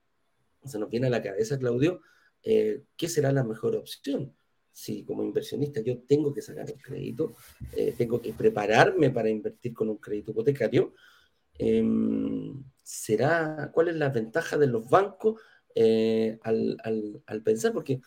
se 0.63 0.77
nos 0.77 0.91
viene 0.91 1.07
a 1.07 1.09
la 1.09 1.23
cabeza, 1.23 1.57
Claudio, 1.57 2.01
eh, 2.43 2.83
¿qué 2.95 3.07
será 3.07 3.31
la 3.31 3.43
mejor 3.43 3.75
opción? 3.75 4.33
Si 4.71 5.03
como 5.03 5.23
inversionista 5.23 5.81
yo 5.81 5.99
tengo 5.99 6.33
que 6.33 6.41
sacar 6.41 6.65
un 6.71 6.79
crédito, 6.79 7.35
eh, 7.75 7.93
tengo 7.97 8.21
que 8.21 8.33
prepararme 8.33 9.09
para 9.09 9.29
invertir 9.29 9.73
con 9.73 9.89
un 9.89 9.97
crédito 9.97 10.31
hipotecario, 10.31 10.93
em, 11.57 12.63
¿será, 12.83 13.71
¿cuál 13.73 13.89
es 13.89 13.95
la 13.95 14.09
ventaja 14.09 14.57
de 14.57 14.67
los 14.67 14.89
bancos 14.89 15.41
eh, 15.75 16.39
al, 16.43 17.41
pensar? 17.43 17.73
Porque 17.73 18.01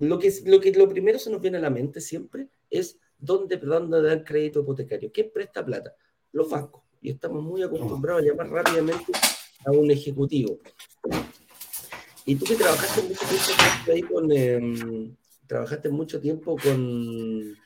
lo 0.00 0.18
que, 0.18 0.32
lo 0.46 0.60
que 0.60 1.18
se 1.18 1.30
nos 1.30 1.40
viene 1.40 1.58
a 1.58 1.60
la 1.60 1.70
mente 1.70 2.00
siempre 2.00 2.48
es 2.70 2.98
dónde, 3.18 3.58
dónde 3.58 4.02
dar 4.02 4.24
crédito 4.24 4.60
hipotecario. 4.60 5.12
¿Quién 5.12 5.30
presta 5.32 5.64
plata? 5.64 5.94
Los 6.32 6.50
bancos. 6.50 6.82
Y 7.00 7.10
estamos 7.10 7.42
muy 7.42 7.62
acostumbrados 7.62 8.22
a 8.22 8.26
llamar 8.26 8.48
rápidamente 8.50 9.12
a 9.66 9.70
un 9.70 9.90
ejecutivo. 9.90 10.58
Y 12.24 12.36
tú 12.36 12.46
que 12.46 12.56
trabajaste 12.56 13.02
mucho 13.02 13.26
tiempo 13.26 13.92
ahí 13.92 14.02
con, 14.02 14.32
em, 14.32 15.16
trabajaste 15.46 15.88
mucho 15.90 16.20
tiempo 16.20 16.56
con, 16.56 17.56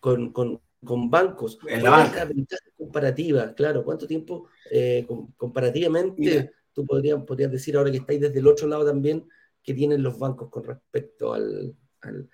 con, 0.00 0.32
con, 0.32 0.60
con 0.84 1.10
bancos. 1.10 1.58
En 1.66 1.82
la 1.82 1.90
banca. 1.90 2.28
comparativas, 2.76 3.54
claro. 3.54 3.84
¿Cuánto 3.84 4.06
tiempo 4.06 4.48
eh, 4.70 5.06
comparativamente 5.36 6.52
tú 6.72 6.86
podrías, 6.86 7.22
podrías 7.24 7.50
decir 7.50 7.76
ahora 7.76 7.90
que 7.90 7.98
estáis 7.98 8.20
desde 8.20 8.38
el 8.38 8.46
otro 8.46 8.66
lado 8.66 8.84
también 8.84 9.28
que 9.62 9.74
tienen 9.74 10.02
los 10.02 10.18
bancos 10.18 10.48
con 10.50 10.64
respecto 10.64 11.32
al, 11.32 11.76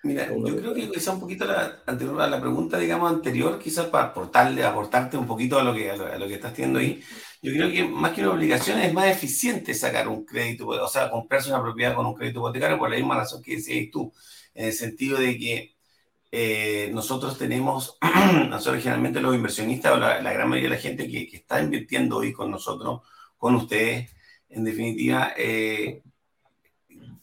Mira, 0.02 0.28
yo 0.30 0.56
creo 0.56 0.72
que 0.72 0.90
quizá 0.90 1.12
un 1.12 1.20
poquito 1.20 1.44
la, 1.44 1.82
anterior, 1.86 2.22
a 2.22 2.26
la 2.26 2.40
pregunta, 2.40 2.78
digamos, 2.78 3.12
anterior, 3.12 3.58
quizás 3.58 3.86
para 3.86 4.06
aportarle, 4.06 4.64
aportarte 4.64 5.18
un 5.18 5.26
poquito 5.26 5.58
a 5.58 5.62
lo 5.62 5.74
que, 5.74 5.90
a 5.90 5.96
lo, 5.96 6.26
que 6.26 6.34
estás 6.34 6.52
haciendo 6.52 6.78
ahí, 6.78 7.02
yo 7.42 7.52
creo 7.52 7.70
que 7.70 7.84
más 7.84 8.12
que 8.12 8.22
una 8.22 8.32
obligación 8.32 8.78
es 8.80 8.94
más 8.94 9.06
eficiente 9.06 9.74
sacar 9.74 10.08
un 10.08 10.24
crédito, 10.24 10.68
o 10.68 10.88
sea, 10.88 11.10
comprarse 11.10 11.50
una 11.50 11.62
propiedad 11.62 11.94
con 11.94 12.06
un 12.06 12.14
crédito 12.14 12.38
hipotecario 12.40 12.78
por 12.78 12.88
la 12.88 12.96
misma 12.96 13.16
razón 13.16 13.42
que 13.42 13.56
decías 13.56 13.90
tú, 13.92 14.10
en 14.54 14.66
el 14.66 14.72
sentido 14.72 15.18
de 15.18 15.38
que 15.38 15.76
eh, 16.32 16.90
nosotros 16.94 17.36
tenemos, 17.36 17.98
nosotros 18.48 18.82
generalmente 18.82 19.20
los 19.20 19.34
inversionistas, 19.34 19.92
o 19.92 19.98
la, 19.98 20.20
gran 20.32 20.48
mayoría 20.48 20.70
de 20.70 20.76
la 20.76 20.82
gente 20.82 21.08
que, 21.10 21.28
que, 21.28 21.36
está 21.36 21.62
invirtiendo 21.62 22.16
hoy 22.16 22.32
con 22.32 22.50
nosotros, 22.50 23.02
con 23.36 23.54
ustedes, 23.54 24.10
en 24.48 24.64
definitiva, 24.64 25.32
eh, 25.36 26.02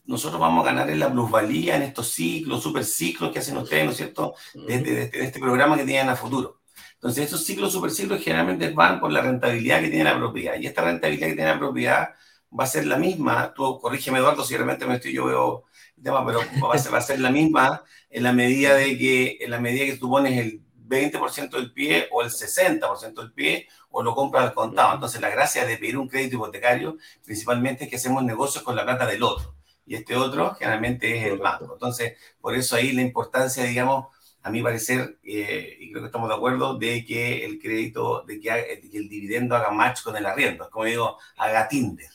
nosotros 0.08 0.40
vamos 0.40 0.64
a 0.64 0.72
ganar 0.72 0.90
en 0.90 1.00
la 1.00 1.12
plusvalía, 1.12 1.76
en 1.76 1.84
estos 1.84 2.10
ciclos, 2.10 2.62
superciclos 2.62 3.32
que 3.32 3.40
hacen 3.40 3.58
ustedes, 3.58 3.86
¿no 3.86 3.92
es 3.92 3.98
cierto?, 3.98 4.36
de, 4.54 5.10
este 5.14 5.40
programa 5.40 5.78
que 5.78 5.86
tienen 5.86 6.10
a 6.10 6.16
futuro. 6.16 6.62
Entonces, 6.94 7.26
estos 7.26 7.44
ciclos, 7.44 7.72
superciclos 7.72 8.22
generalmente 8.24 8.72
van 8.72 9.00
por 9.00 9.12
la 9.12 9.22
rentabilidad 9.22 9.82
que 9.82 9.90
tiene 9.90 10.06
la 10.06 10.18
propiedad. 10.18 10.56
Y 10.60 10.66
esta 10.68 10.84
rentabilidad 10.84 11.28
que 11.28 11.34
tiene 11.34 11.52
la 11.52 11.60
propiedad 11.60 12.10
va 12.58 12.64
a 12.64 12.68
ser 12.68 12.88
la 12.88 12.98
misma. 12.98 13.54
Tú 13.54 13.80
corrígeme, 13.80 14.20
Eduardo, 14.20 14.44
si 14.44 14.56
realmente 14.56 14.86
me 14.86 14.96
estoy, 14.96 15.14
yo 15.14 15.26
veo 15.26 15.66
el 15.98 16.04
tema, 16.04 16.26
pero 16.26 16.40
va 16.64 16.76
a 16.76 16.80
ser, 16.80 16.94
va 16.94 16.98
a 17.00 17.02
ser 17.02 17.20
la 17.20 17.30
misma 17.30 17.84
en 18.10 18.24
la 18.24 18.34
medida 18.34 18.76
de 18.76 18.98
que, 18.98 19.38
en 19.42 19.52
la 19.52 19.60
medida 19.60 19.86
que 19.86 19.98
tú 19.98 20.10
pones 20.10 20.38
el 20.38 20.62
20% 20.88 21.50
del 21.52 21.74
pie 21.74 22.08
o 22.12 22.22
el 22.22 22.30
60% 22.30 23.14
del 23.14 23.34
pie 23.34 23.68
o 23.90 24.04
lo 24.04 24.16
compras 24.16 24.44
al 24.46 24.54
contado. 24.54 24.94
Entonces, 24.96 25.22
la 25.22 25.30
gracia 25.30 25.66
de 25.66 25.78
pedir 25.78 25.98
un 25.98 26.08
crédito 26.08 26.36
hipotecario 26.36 26.98
principalmente 27.24 27.86
es 27.86 27.90
que 27.90 27.96
hacemos 27.98 28.24
negocios 28.24 28.64
con 28.64 28.76
la 28.76 28.84
plata 28.84 29.06
del 29.06 29.24
otro 29.24 29.55
y 29.86 29.96
este 29.96 30.16
otro 30.16 30.56
generalmente 30.56 31.18
es 31.18 31.26
el 31.26 31.38
banco. 31.38 31.74
Entonces, 31.74 32.14
por 32.42 32.56
eso 32.56 32.76
ahí 32.76 32.92
la 32.92 33.02
importancia, 33.02 33.64
digamos, 33.64 34.08
a 34.42 34.50
mi 34.50 34.62
parecer, 34.62 35.18
eh, 35.24 35.78
y 35.80 35.92
creo 35.92 36.04
que 36.04 36.08
estamos 36.08 36.30
de 36.30 36.36
acuerdo, 36.36 36.78
de 36.78 37.04
que 37.04 37.46
el 37.46 37.60
crédito, 37.60 38.24
de 38.28 38.40
que, 38.40 38.50
el 38.94 39.10
dividendo 39.10 39.56
haga 39.56 39.72
match 39.72 40.04
con 40.04 40.16
el 40.16 40.26
arriendo. 40.26 40.70
Como 40.70 40.86
digo, 40.86 41.18
haga 41.38 41.68
Tinder. 41.68 42.10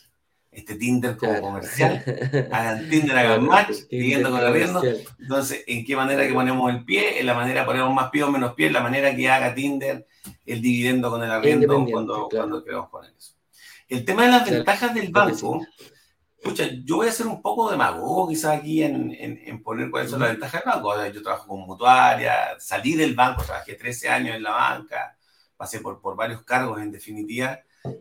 Este 0.53 0.75
Tinder 0.75 1.17
como 1.17 1.41
comercial. 1.41 2.03
Hagan 2.53 2.89
Tinder, 2.91 3.17
hagan 3.17 3.47
match, 3.47 3.87
dividendo 3.89 4.31
con 4.31 4.41
el 4.41 4.47
arriendo. 4.47 4.83
Entonces, 5.21 5.63
¿en 5.67 5.85
qué 5.85 5.95
manera 5.95 6.27
que 6.27 6.35
ponemos 6.35 6.73
el 6.73 6.85
pie? 6.85 7.21
En 7.21 7.27
la 7.27 7.35
manera 7.35 7.65
ponemos 7.65 7.95
más 7.95 8.11
pie 8.11 8.25
o 8.25 8.31
menos 8.33 8.55
pie, 8.55 8.67
en 8.67 8.73
la 8.73 8.81
manera 8.81 9.15
que 9.15 9.29
haga 9.29 9.55
Tinder 9.55 10.07
el 10.47 10.61
dividendo 10.61 11.09
con 11.09 11.23
el 11.23 11.31
arriendo 11.31 11.85
cuando, 11.89 12.29
cuando 12.29 12.65
queremos 12.65 12.91
poner 12.91 13.13
eso. 13.17 13.35
El 13.89 14.05
tema 14.05 14.25
de 14.25 14.29
las 14.31 14.49
ventajas 14.49 14.95
del 14.95 15.11
banco 15.11 15.61
Escucha, 16.43 16.71
yo 16.85 16.97
voy 16.97 17.07
a 17.07 17.11
hacer 17.11 17.27
un 17.27 17.43
poco 17.43 17.71
de 17.71 17.77
mago 17.77 18.27
quizás 18.27 18.59
aquí 18.59 18.83
en, 18.83 19.13
en, 19.13 19.63
poner 19.63 19.91
cuáles 19.91 20.11
son 20.11 20.21
las 20.21 20.31
ventajas 20.31 20.65
del 20.65 20.73
banco. 20.73 21.07
Yo 21.13 21.23
trabajo 21.23 21.47
como 21.47 21.67
mutuaria, 21.67 22.59
salí 22.59 22.95
del 22.95 23.15
banco, 23.15 23.43
trabajé 23.43 23.75
13 23.75 24.09
años 24.09 24.37
en 24.37 24.43
la 24.45 24.53
banca, 24.53 25.19
pasé 25.59 25.81
por, 25.81 26.01
por 26.01 26.17
varios 26.17 26.43
cargos 26.43 26.81
en 26.81 26.91
definitiva, 26.91 27.61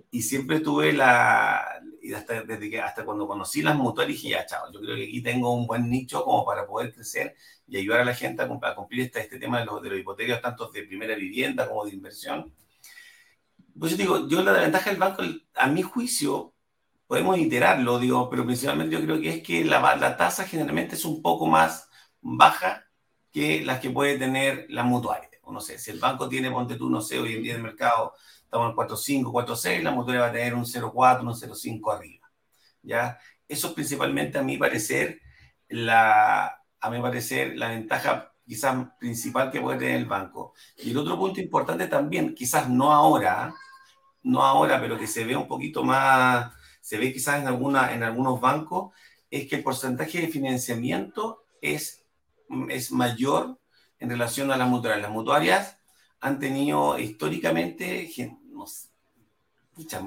y 0.09 0.21
siempre 0.21 0.61
tuve 0.61 0.93
la, 0.93 1.81
y 2.01 2.13
hasta, 2.13 2.43
desde 2.43 2.69
que, 2.69 2.79
hasta 2.79 3.03
cuando 3.03 3.27
conocí 3.27 3.61
las 3.61 3.75
mutuarias 3.75 4.15
dije, 4.15 4.29
ya, 4.29 4.45
chao, 4.45 4.71
yo 4.71 4.79
creo 4.79 4.95
que 4.95 5.03
aquí 5.03 5.21
tengo 5.21 5.53
un 5.53 5.67
buen 5.67 5.89
nicho 5.89 6.23
como 6.23 6.45
para 6.45 6.65
poder 6.65 6.93
crecer 6.93 7.35
y 7.67 7.77
ayudar 7.77 8.01
a 8.01 8.05
la 8.05 8.15
gente 8.15 8.41
a, 8.41 8.75
cumplir 8.75 9.01
este, 9.01 9.19
este 9.19 9.37
tema 9.37 9.59
de 9.59 9.65
los, 9.65 9.81
de 9.81 9.89
los 9.89 9.99
hipotecarios, 9.99 10.41
tanto 10.41 10.71
de 10.71 10.83
primera 10.83 11.13
vivienda 11.15 11.67
como 11.67 11.83
de 11.83 11.91
inversión. 11.91 12.53
Pues 13.77 13.91
yo 13.91 13.97
digo, 13.97 14.27
yo 14.29 14.41
la 14.43 14.53
ventaja 14.53 14.91
del 14.91 14.99
banco, 14.99 15.23
a 15.55 15.67
mi 15.67 15.81
juicio, 15.81 16.53
podemos 17.09 17.39
iterarlo, 17.39 17.97
digo, 17.97 18.29
pero 18.29 18.45
principalmente 18.45 18.95
yo 18.95 19.01
creo 19.03 19.19
que 19.19 19.29
es 19.29 19.43
que 19.43 19.65
la, 19.65 19.95
la 19.95 20.15
tasa 20.15 20.45
generalmente 20.45 20.93
es 20.93 21.05
un 21.05 21.23
poco 21.23 21.47
más 21.47 21.89
baja 22.21 22.85
que 23.31 23.65
las 23.65 23.79
que 23.79 23.89
puede 23.89 24.19
tener 24.19 24.67
la 24.69 24.83
mutuaria. 24.83 25.27
O 25.41 25.51
no 25.51 25.59
sé, 25.59 25.79
si 25.79 25.89
el 25.89 25.99
banco 25.99 26.29
tiene, 26.29 26.51
ponte 26.51 26.75
tú, 26.75 26.87
no 26.87 27.01
sé, 27.01 27.17
hoy 27.17 27.33
en 27.33 27.41
día 27.41 27.53
en 27.53 27.57
el 27.61 27.63
mercado 27.63 28.13
estamos 28.43 28.69
en 28.69 28.75
4.5, 28.75 29.31
4.6, 29.31 29.81
la 29.81 29.89
mutuaria 29.89 30.21
va 30.21 30.27
a 30.27 30.31
tener 30.31 30.53
un 30.53 30.65
0.4, 30.65 31.21
un 31.21 31.33
0.5 31.33 31.95
arriba. 31.95 32.31
¿Ya? 32.83 33.17
Eso 33.47 33.69
es 33.69 33.73
principalmente, 33.73 34.37
a 34.37 34.43
mi 34.43 34.57
parecer, 34.57 35.19
la, 35.67 36.61
a 36.79 36.89
mi 36.91 37.01
parecer, 37.01 37.57
la 37.57 37.69
ventaja 37.69 38.33
quizás 38.45 38.87
principal 38.99 39.49
que 39.49 39.61
puede 39.61 39.79
tener 39.79 39.95
el 39.95 40.05
banco. 40.05 40.53
Y 40.77 40.91
el 40.91 40.97
otro 40.99 41.17
punto 41.17 41.41
importante 41.41 41.87
también, 41.87 42.35
quizás 42.35 42.69
no 42.69 42.91
ahora, 42.93 43.51
no 44.21 44.43
ahora, 44.43 44.79
pero 44.79 44.95
que 44.95 45.07
se 45.07 45.25
ve 45.25 45.35
un 45.35 45.47
poquito 45.47 45.83
más 45.83 46.58
se 46.81 46.97
ve 46.97 47.13
quizás 47.13 47.41
en, 47.41 47.47
alguna, 47.47 47.93
en 47.93 48.03
algunos 48.03 48.39
bancos, 48.39 48.93
es 49.29 49.47
que 49.47 49.57
el 49.57 49.63
porcentaje 49.63 50.21
de 50.21 50.27
financiamiento 50.27 51.43
es, 51.61 52.03
es 52.69 52.91
mayor 52.91 53.59
en 53.99 54.09
relación 54.09 54.51
a 54.51 54.57
las 54.57 54.67
mutuarias. 54.67 55.01
Las 55.01 55.11
mutuarias 55.11 55.77
han 56.19 56.39
tenido 56.39 56.97
históricamente, 56.99 58.09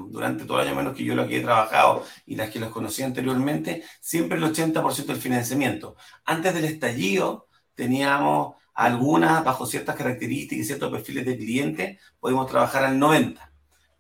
durante 0.09 0.45
todo 0.45 0.61
el 0.61 0.69
año 0.69 0.77
menos 0.77 0.97
que 0.97 1.05
yo 1.05 1.15
lo 1.15 1.27
que 1.27 1.39
he 1.39 1.43
trabajado 1.43 2.05
y 2.27 2.37
las 2.37 2.51
que 2.51 2.61
los 2.61 2.71
conocí 2.71 3.03
anteriormente, 3.03 3.85
siempre 4.01 4.37
el 4.39 4.45
80% 4.45 5.07
del 5.07 5.17
financiamiento. 5.17 5.97
Antes 6.25 6.55
del 6.55 6.65
estallido 6.65 7.49
teníamos 7.75 8.57
algunas, 8.75 9.45
bajo 9.45 9.67
ciertas 9.67 9.97
características 9.97 10.65
y 10.65 10.67
ciertos 10.67 10.91
perfiles 10.91 11.27
de 11.27 11.37
clientes, 11.37 12.01
podemos 12.21 12.51
trabajar 12.51 12.85
al 12.85 12.99
90%. 12.99 13.52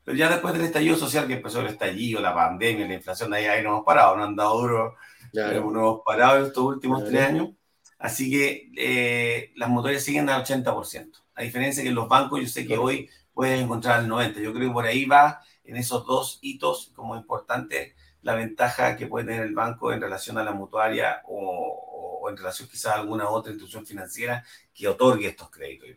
Pero 0.04 0.16
ya 0.16 0.28
después 0.28 0.54
del 0.54 0.64
estallido 0.64 0.96
social, 0.96 1.26
que 1.26 1.34
empezó 1.34 1.60
el 1.60 1.68
estallido, 1.68 2.20
la 2.20 2.34
pandemia, 2.34 2.86
la 2.86 2.94
inflación, 2.94 3.32
ahí, 3.34 3.44
ahí 3.46 3.62
no 3.62 3.70
hemos 3.70 3.84
parado, 3.84 4.16
no 4.16 4.24
han 4.24 4.36
dado 4.36 4.60
duro, 4.60 4.96
pero 5.32 5.70
no 5.70 5.80
hemos 5.80 6.00
parado 6.04 6.44
estos 6.44 6.64
últimos 6.64 7.04
tres 7.04 7.22
años. 7.22 7.50
Así 7.98 8.30
que 8.30 8.70
eh, 8.76 9.52
las 9.54 9.68
motores 9.68 10.04
siguen 10.04 10.28
al 10.28 10.44
80%. 10.44 11.22
A 11.34 11.42
diferencia 11.42 11.82
que 11.82 11.90
en 11.90 11.94
los 11.94 12.08
bancos, 12.08 12.40
yo 12.40 12.48
sé 12.48 12.66
que 12.66 12.76
hoy 12.76 13.08
puedes 13.32 13.60
encontrar 13.60 14.00
el 14.00 14.10
90%. 14.10 14.40
Yo 14.40 14.52
creo 14.52 14.68
que 14.68 14.74
por 14.74 14.86
ahí 14.86 15.04
va, 15.04 15.40
en 15.64 15.76
esos 15.76 16.04
dos 16.04 16.38
hitos, 16.42 16.90
como 16.96 17.16
importante, 17.16 17.94
la 18.22 18.34
ventaja 18.34 18.96
que 18.96 19.06
puede 19.06 19.26
tener 19.26 19.42
el 19.44 19.54
banco 19.54 19.92
en 19.92 20.00
relación 20.00 20.36
a 20.38 20.44
la 20.44 20.52
mutuaria 20.52 21.22
o, 21.26 22.18
o 22.22 22.30
en 22.30 22.36
relación 22.36 22.68
quizás 22.68 22.92
a 22.92 23.00
alguna 23.00 23.28
otra 23.28 23.52
institución 23.52 23.86
financiera 23.86 24.44
que 24.74 24.88
otorgue 24.88 25.28
estos 25.28 25.50
créditos 25.50 25.88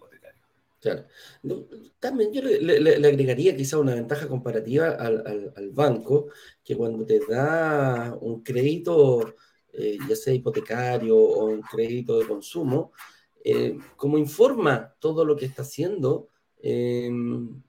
Claro. 0.86 1.08
también 2.00 2.32
yo 2.32 2.44
le, 2.44 3.08
agregaría 3.08 3.56
quizá 3.58 3.80
una 3.80 3.96
ventaja 3.96 4.27
comparativa 4.27 4.89
al, 4.89 5.72
banco, 5.74 6.27
que 6.63 6.75
cuando 6.75 7.04
te 7.08 7.20
da 7.27 8.15
un 8.22 8.44
crédito, 8.44 9.36
eh, 9.74 9.98
ya 10.08 10.15
sea 10.15 10.36
hipotecario 10.36 11.18
o 11.18 11.46
un 11.46 11.62
crédito 11.62 12.20
de 12.20 12.27
consumo, 12.27 12.92
eh, 13.44 13.80
como 13.96 14.20
informa 14.20 14.96
todo 15.00 15.25
lo 15.25 15.36
que 15.36 15.46
está 15.46 15.63
haciendo, 15.63 16.30
em, 16.62 17.63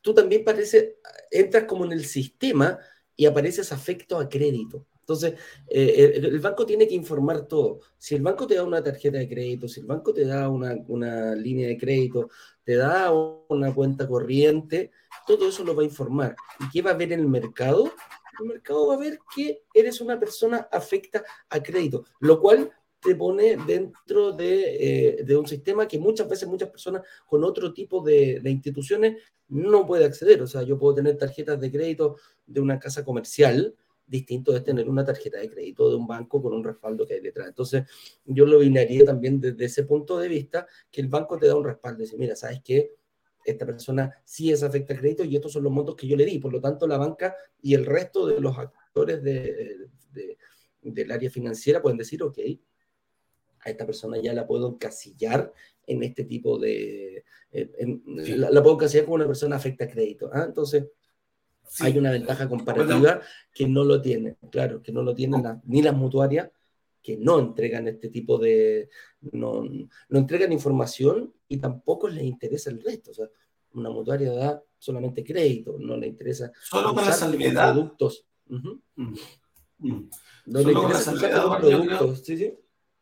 tú 0.00 0.14
también 0.14 0.44
parece, 0.44 0.98
entras 1.32 1.64
como 1.64 1.84
en 1.84 1.92
el 1.92 2.04
sistema 2.04 2.78
y 3.16 3.26
apareces 3.26 3.72
afecto 3.72 4.16
a 4.18 4.28
crédito. 4.28 4.86
Entonces, 5.10 5.34
eh, 5.66 6.20
el, 6.22 6.38
banco 6.38 6.64
tiene 6.64 6.86
que 6.86 6.94
informar 6.94 7.48
todo. 7.48 7.80
Si 7.98 8.14
el 8.14 8.22
banco 8.22 8.46
te 8.46 8.54
da 8.54 8.62
una 8.62 8.80
tarjeta 8.80 9.18
de 9.18 9.28
crédito, 9.28 9.66
si 9.66 9.80
el 9.80 9.86
banco 9.86 10.14
te 10.14 10.24
da 10.24 10.48
una, 10.48 10.76
una 10.86 11.34
línea 11.34 11.66
de 11.66 11.76
crédito, 11.76 12.30
te 12.62 12.76
da 12.76 13.12
una 13.48 13.74
cuenta 13.74 14.06
corriente, 14.06 14.92
todo 15.26 15.48
eso 15.48 15.64
lo 15.64 15.74
va 15.74 15.82
a 15.82 15.86
informar. 15.86 16.36
¿Y 16.60 16.70
qué 16.70 16.80
va 16.80 16.92
a 16.92 16.96
ver 16.96 17.12
en 17.12 17.20
el 17.20 17.26
mercado? 17.26 17.90
El 18.38 18.46
mercado 18.46 18.86
va 18.86 18.94
a 18.94 18.98
ver 18.98 19.18
que 19.34 19.64
eres 19.74 20.00
una 20.00 20.18
persona 20.18 20.68
afecta 20.70 21.24
a 21.48 21.60
crédito, 21.60 22.04
lo 22.20 22.40
cual 22.40 22.70
te 23.00 23.16
pone 23.16 23.56
dentro 23.66 24.30
de, 24.30 25.16
eh, 25.18 25.24
de, 25.24 25.36
un 25.36 25.48
sistema 25.48 25.88
que 25.88 25.98
muchas 25.98 26.28
veces 26.28 26.48
muchas 26.48 26.68
personas 26.68 27.02
con 27.26 27.42
otro 27.42 27.72
tipo 27.72 28.00
de, 28.00 28.38
de, 28.40 28.50
instituciones 28.50 29.16
no 29.48 29.84
puede 29.86 30.04
acceder. 30.04 30.40
O 30.42 30.46
sea, 30.46 30.62
yo 30.62 30.78
puedo 30.78 30.94
tener 30.94 31.16
tarjetas 31.16 31.60
de 31.60 31.72
crédito 31.72 32.16
de 32.46 32.60
una 32.60 32.78
casa 32.78 33.04
comercial, 33.04 33.74
distinto 34.10 34.52
de 34.52 34.60
tener 34.60 34.88
una 34.88 35.04
tarjeta 35.04 35.38
de 35.38 35.48
crédito 35.48 35.88
de 35.88 35.96
un 35.96 36.06
banco 36.06 36.42
con 36.42 36.52
un 36.52 36.64
respaldo 36.64 37.06
que 37.06 37.14
hay 37.14 37.20
detrás. 37.20 37.48
Entonces, 37.48 37.84
yo 38.24 38.44
lo 38.44 38.58
binaría 38.58 39.04
también 39.04 39.40
desde 39.40 39.64
ese 39.64 39.84
punto 39.84 40.18
de 40.18 40.28
vista, 40.28 40.66
que 40.90 41.00
el 41.00 41.08
banco 41.08 41.38
te 41.38 41.46
da 41.46 41.54
un 41.54 41.64
respaldo. 41.64 42.02
Dice, 42.02 42.16
mira, 42.18 42.34
¿sabes 42.34 42.60
qué? 42.64 42.92
Esta 43.44 43.64
persona 43.64 44.12
sí 44.24 44.50
es 44.50 44.62
afecta 44.62 44.94
a 44.94 44.98
crédito 44.98 45.24
y 45.24 45.36
estos 45.36 45.52
son 45.52 45.62
los 45.62 45.72
montos 45.72 45.94
que 45.94 46.06
yo 46.06 46.16
le 46.16 46.24
di. 46.24 46.38
Por 46.38 46.52
lo 46.52 46.60
tanto, 46.60 46.86
la 46.86 46.98
banca 46.98 47.36
y 47.62 47.74
el 47.74 47.86
resto 47.86 48.26
de 48.26 48.40
los 48.40 48.58
actores 48.58 49.22
de, 49.22 49.88
de, 50.12 50.36
del 50.82 51.10
área 51.12 51.30
financiera 51.30 51.80
pueden 51.80 51.98
decir, 51.98 52.22
ok, 52.22 52.38
a 53.60 53.70
esta 53.70 53.86
persona 53.86 54.18
ya 54.18 54.32
la 54.32 54.46
puedo 54.46 54.68
encasillar 54.68 55.52
en 55.86 56.02
este 56.02 56.24
tipo 56.24 56.58
de... 56.58 57.24
la, 57.52 58.62
puedo 58.62 58.74
encasillar 58.74 59.04
como 59.04 59.16
una 59.16 59.26
persona 59.26 59.56
afecta 59.56 59.84
a 59.84 59.88
crédito. 59.88 60.30
¿ah? 60.32 60.44
Entonces, 60.46 60.84
hay 61.78 61.96
una 61.96 62.10
ventaja 62.10 62.48
comparativa 62.48 63.20
que 63.52 63.68
no 63.68 63.84
lo 63.84 64.02
tiene, 64.02 64.36
claro, 64.50 64.82
que 64.82 64.92
no 64.92 65.02
lo 65.02 65.14
tienen 65.14 65.42
ni 65.64 65.82
las 65.82 65.94
mutuarias 65.94 66.50
que 67.02 67.16
no 67.16 67.38
entregan 67.38 67.88
este 67.88 68.08
tipo 68.08 68.38
de, 68.38 68.88
no, 69.32 69.62
no, 69.64 70.18
entregan 70.18 70.52
información 70.52 71.32
y 71.48 71.56
tampoco 71.56 72.08
les 72.08 72.24
interesa 72.24 72.70
el 72.70 72.82
resto. 72.82 73.10
O 73.12 73.14
sea, 73.14 73.26
una 73.72 73.90
mutuaria 73.90 74.32
da 74.32 74.62
solamente 74.78 75.24
crédito, 75.24 75.76
no 75.78 75.96
le 75.96 76.08
interesa 76.08 76.52
solo 76.62 76.94
con 76.94 77.04
la 77.04 77.12
salvedad 77.12 77.72
productos. 77.72 78.26
Mm. 78.46 78.74
No 80.46 80.60
le 80.60 80.72
interesa 80.72 81.12
usar 81.12 81.60
productos, 81.60 82.22
¿sí, 82.24 82.36
sí? 82.36 82.54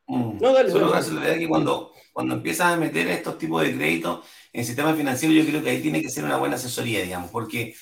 Mm. 0.07 0.39
No, 0.41 0.53
dale, 0.53 0.71
Solo 0.71 0.91
dale. 0.91 1.39
que 1.39 1.49
cuando, 1.49 1.93
cuando 2.13 2.35
empiezas 2.35 2.73
a 2.73 2.77
meter 2.77 3.09
estos 3.09 3.37
tipos 3.37 3.63
de 3.63 3.75
créditos 3.75 4.25
en 4.53 4.61
el 4.61 4.67
sistema 4.67 4.95
financiero, 4.95 5.35
yo 5.35 5.45
creo 5.45 5.63
que 5.63 5.71
ahí 5.71 5.83
tiene 5.83 6.01
que 6.01 6.09
ser 6.09 6.25
una 6.25 6.39
buena 6.39 6.55
asesoría, 6.55 7.03
digamos, 7.03 7.31
porque 7.31 7.75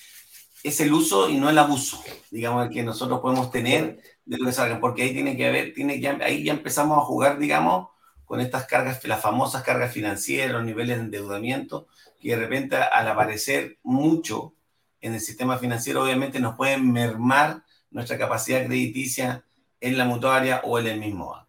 es 0.67 0.81
el 0.81 0.93
uso 0.93 1.29
y 1.29 1.37
no 1.37 1.49
el 1.49 1.59
abuso, 1.59 2.03
digamos, 2.31 2.67
el 2.67 2.73
que 2.73 2.83
nosotros 2.83 3.21
podemos 3.21 3.51
tener 3.51 4.01
de 4.25 4.39
lo 4.39 4.47
que 4.47 4.53
salga, 4.53 4.81
porque 4.81 5.03
ahí 5.03 5.13
tiene 5.13 5.37
que 5.37 5.47
haber, 5.47 5.73
tiene 5.73 6.01
que, 6.01 6.09
ahí 6.09 6.43
ya 6.43 6.53
empezamos 6.53 6.99
a 6.99 7.03
jugar, 7.03 7.39
digamos, 7.39 7.91
con 8.25 8.41
estas 8.41 8.67
cargas, 8.67 9.03
las 9.05 9.21
famosas 9.21 9.63
cargas 9.63 9.93
financieras, 9.93 10.51
los 10.51 10.65
niveles 10.65 10.97
de 10.97 11.05
endeudamiento, 11.05 11.87
que 12.21 12.31
de 12.31 12.37
repente 12.37 12.77
al 12.77 13.07
aparecer 13.07 13.79
mucho 13.85 14.55
en 15.01 15.15
el 15.15 15.21
sistema 15.21 15.57
financiero, 15.59 16.03
obviamente 16.03 16.41
nos 16.41 16.57
pueden 16.57 16.91
mermar 16.91 17.63
nuestra 17.91 18.19
capacidad 18.19 18.67
crediticia 18.67 19.45
en 19.81 19.97
la 19.97 20.05
mutuaria 20.05 20.63
o 20.65 20.81
en 20.81 20.89
el 20.89 20.99
mismo 20.99 21.31
banco. 21.31 21.47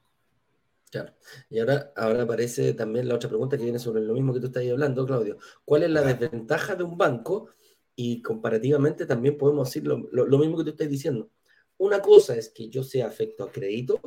Claro. 0.92 1.14
Y 1.50 1.60
ahora, 1.60 1.92
ahora 1.96 2.24
aparece 2.24 2.74
también 2.74 3.08
la 3.08 3.16
otra 3.16 3.30
pregunta 3.30 3.58
que 3.58 3.64
viene 3.64 3.80
sobre 3.80 4.02
lo 4.02 4.14
mismo 4.14 4.34
que 4.34 4.40
tú 4.40 4.46
estás 4.48 4.64
hablando, 4.70 5.06
Claudio. 5.06 5.38
¿Cuál 5.66 5.84
es 5.84 5.90
la 5.90 6.02
desventaja 6.02 6.76
de 6.76 6.84
un 6.84 6.98
banco? 6.98 7.50
Y 7.98 8.22
comparativamente 8.22 9.06
también 9.06 9.38
podemos 9.38 9.68
decir 9.68 9.84
lo, 9.86 10.38
mismo 10.38 10.58
que 10.58 10.64
tú 10.64 10.70
estás 10.70 10.88
diciendo. 10.88 11.30
Una 11.78 12.02
cosa 12.02 12.38
es 12.38 12.50
que 12.50 12.70
yo 12.70 12.84
sea 12.84 13.08
afecto 13.08 13.44
a 13.44 13.52
crédito, 13.52 14.00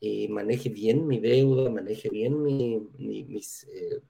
y 0.00 0.26
maneje 0.28 0.68
bien 0.70 1.06
mi 1.06 1.20
deuda, 1.20 1.70
maneje 1.70 2.08
bien 2.08 2.42
mis 2.42 3.64
eh, 3.64 4.00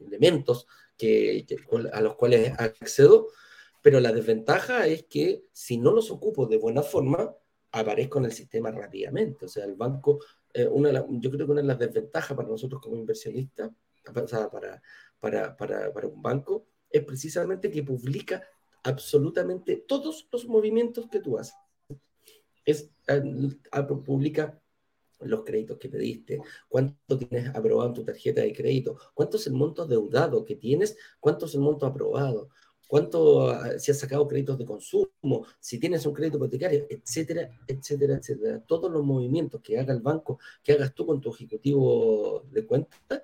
elementos 0.00 0.68
que, 0.96 1.44
a 1.92 2.00
los 2.00 2.14
cuales 2.14 2.52
accedo, 2.58 3.28
pero 3.82 4.00
la 4.00 4.12
desventaja 4.12 4.86
es 4.86 5.04
que 5.04 5.46
si 5.52 5.78
no 5.78 5.92
los 5.92 6.10
ocupo 6.10 6.46
de 6.46 6.58
buena 6.58 6.82
forma, 6.82 7.34
aparezco 7.72 8.18
en 8.18 8.26
el 8.26 8.32
sistema 8.32 8.70
rápidamente. 8.70 9.46
O 9.46 9.48
sea, 9.48 9.64
el 9.64 9.74
banco 9.74 10.18
eh, 10.56 10.66
una 10.66 11.04
yo 11.10 11.30
creo 11.30 11.46
que 11.46 11.52
una 11.52 11.60
de 11.60 11.66
las 11.66 11.78
desventajas 11.78 12.34
para 12.34 12.48
nosotros 12.48 12.80
como 12.80 12.96
inversionistas, 12.96 13.70
para, 14.02 14.48
para, 15.20 15.54
para, 15.54 15.92
para, 15.92 16.08
un 16.08 16.22
banco, 16.22 16.66
es 16.90 17.04
precisamente 17.04 17.70
que 17.70 17.82
publica 17.82 18.42
absolutamente 18.82 19.84
todos 19.88 20.28
los 20.30 20.46
movimientos 20.46 21.08
que 21.10 21.20
tú 21.20 21.38
haces. 21.38 21.54
Es, 22.64 22.90
eh, 23.08 23.22
publica 24.04 24.60
los 25.20 25.44
créditos 25.44 25.78
que 25.78 25.88
pediste, 25.88 26.40
cuánto 26.68 27.18
tienes 27.18 27.54
aprobado 27.54 27.88
en 27.88 27.94
tu 27.94 28.04
tarjeta 28.04 28.42
de 28.42 28.52
crédito, 28.52 28.98
cuánto 29.14 29.36
es 29.36 29.46
el 29.46 29.54
monto 29.54 29.86
deudado 29.86 30.44
que 30.44 30.56
tienes, 30.56 30.96
cuánto 31.20 31.46
es 31.46 31.54
el 31.54 31.60
monto 31.60 31.86
aprobado, 31.86 32.50
cuánto, 32.86 33.50
ah, 33.50 33.78
si 33.78 33.90
has 33.90 33.98
sacado 33.98 34.28
créditos 34.28 34.58
de 34.58 34.66
consumo, 34.66 35.46
si 35.58 35.78
tienes 35.78 36.04
un 36.06 36.12
crédito 36.12 36.36
hipotecario, 36.36 36.86
etcétera, 36.88 37.50
etcétera, 37.66 38.16
etcétera. 38.16 38.60
Todos 38.66 38.90
los 38.90 39.04
movimientos 39.04 39.60
que 39.62 39.78
haga 39.78 39.92
el 39.92 40.00
banco, 40.00 40.38
que 40.62 40.72
hagas 40.72 40.94
tú 40.94 41.06
con 41.06 41.20
tu 41.20 41.32
ejecutivo 41.32 42.44
de 42.50 42.66
cuenta, 42.66 43.22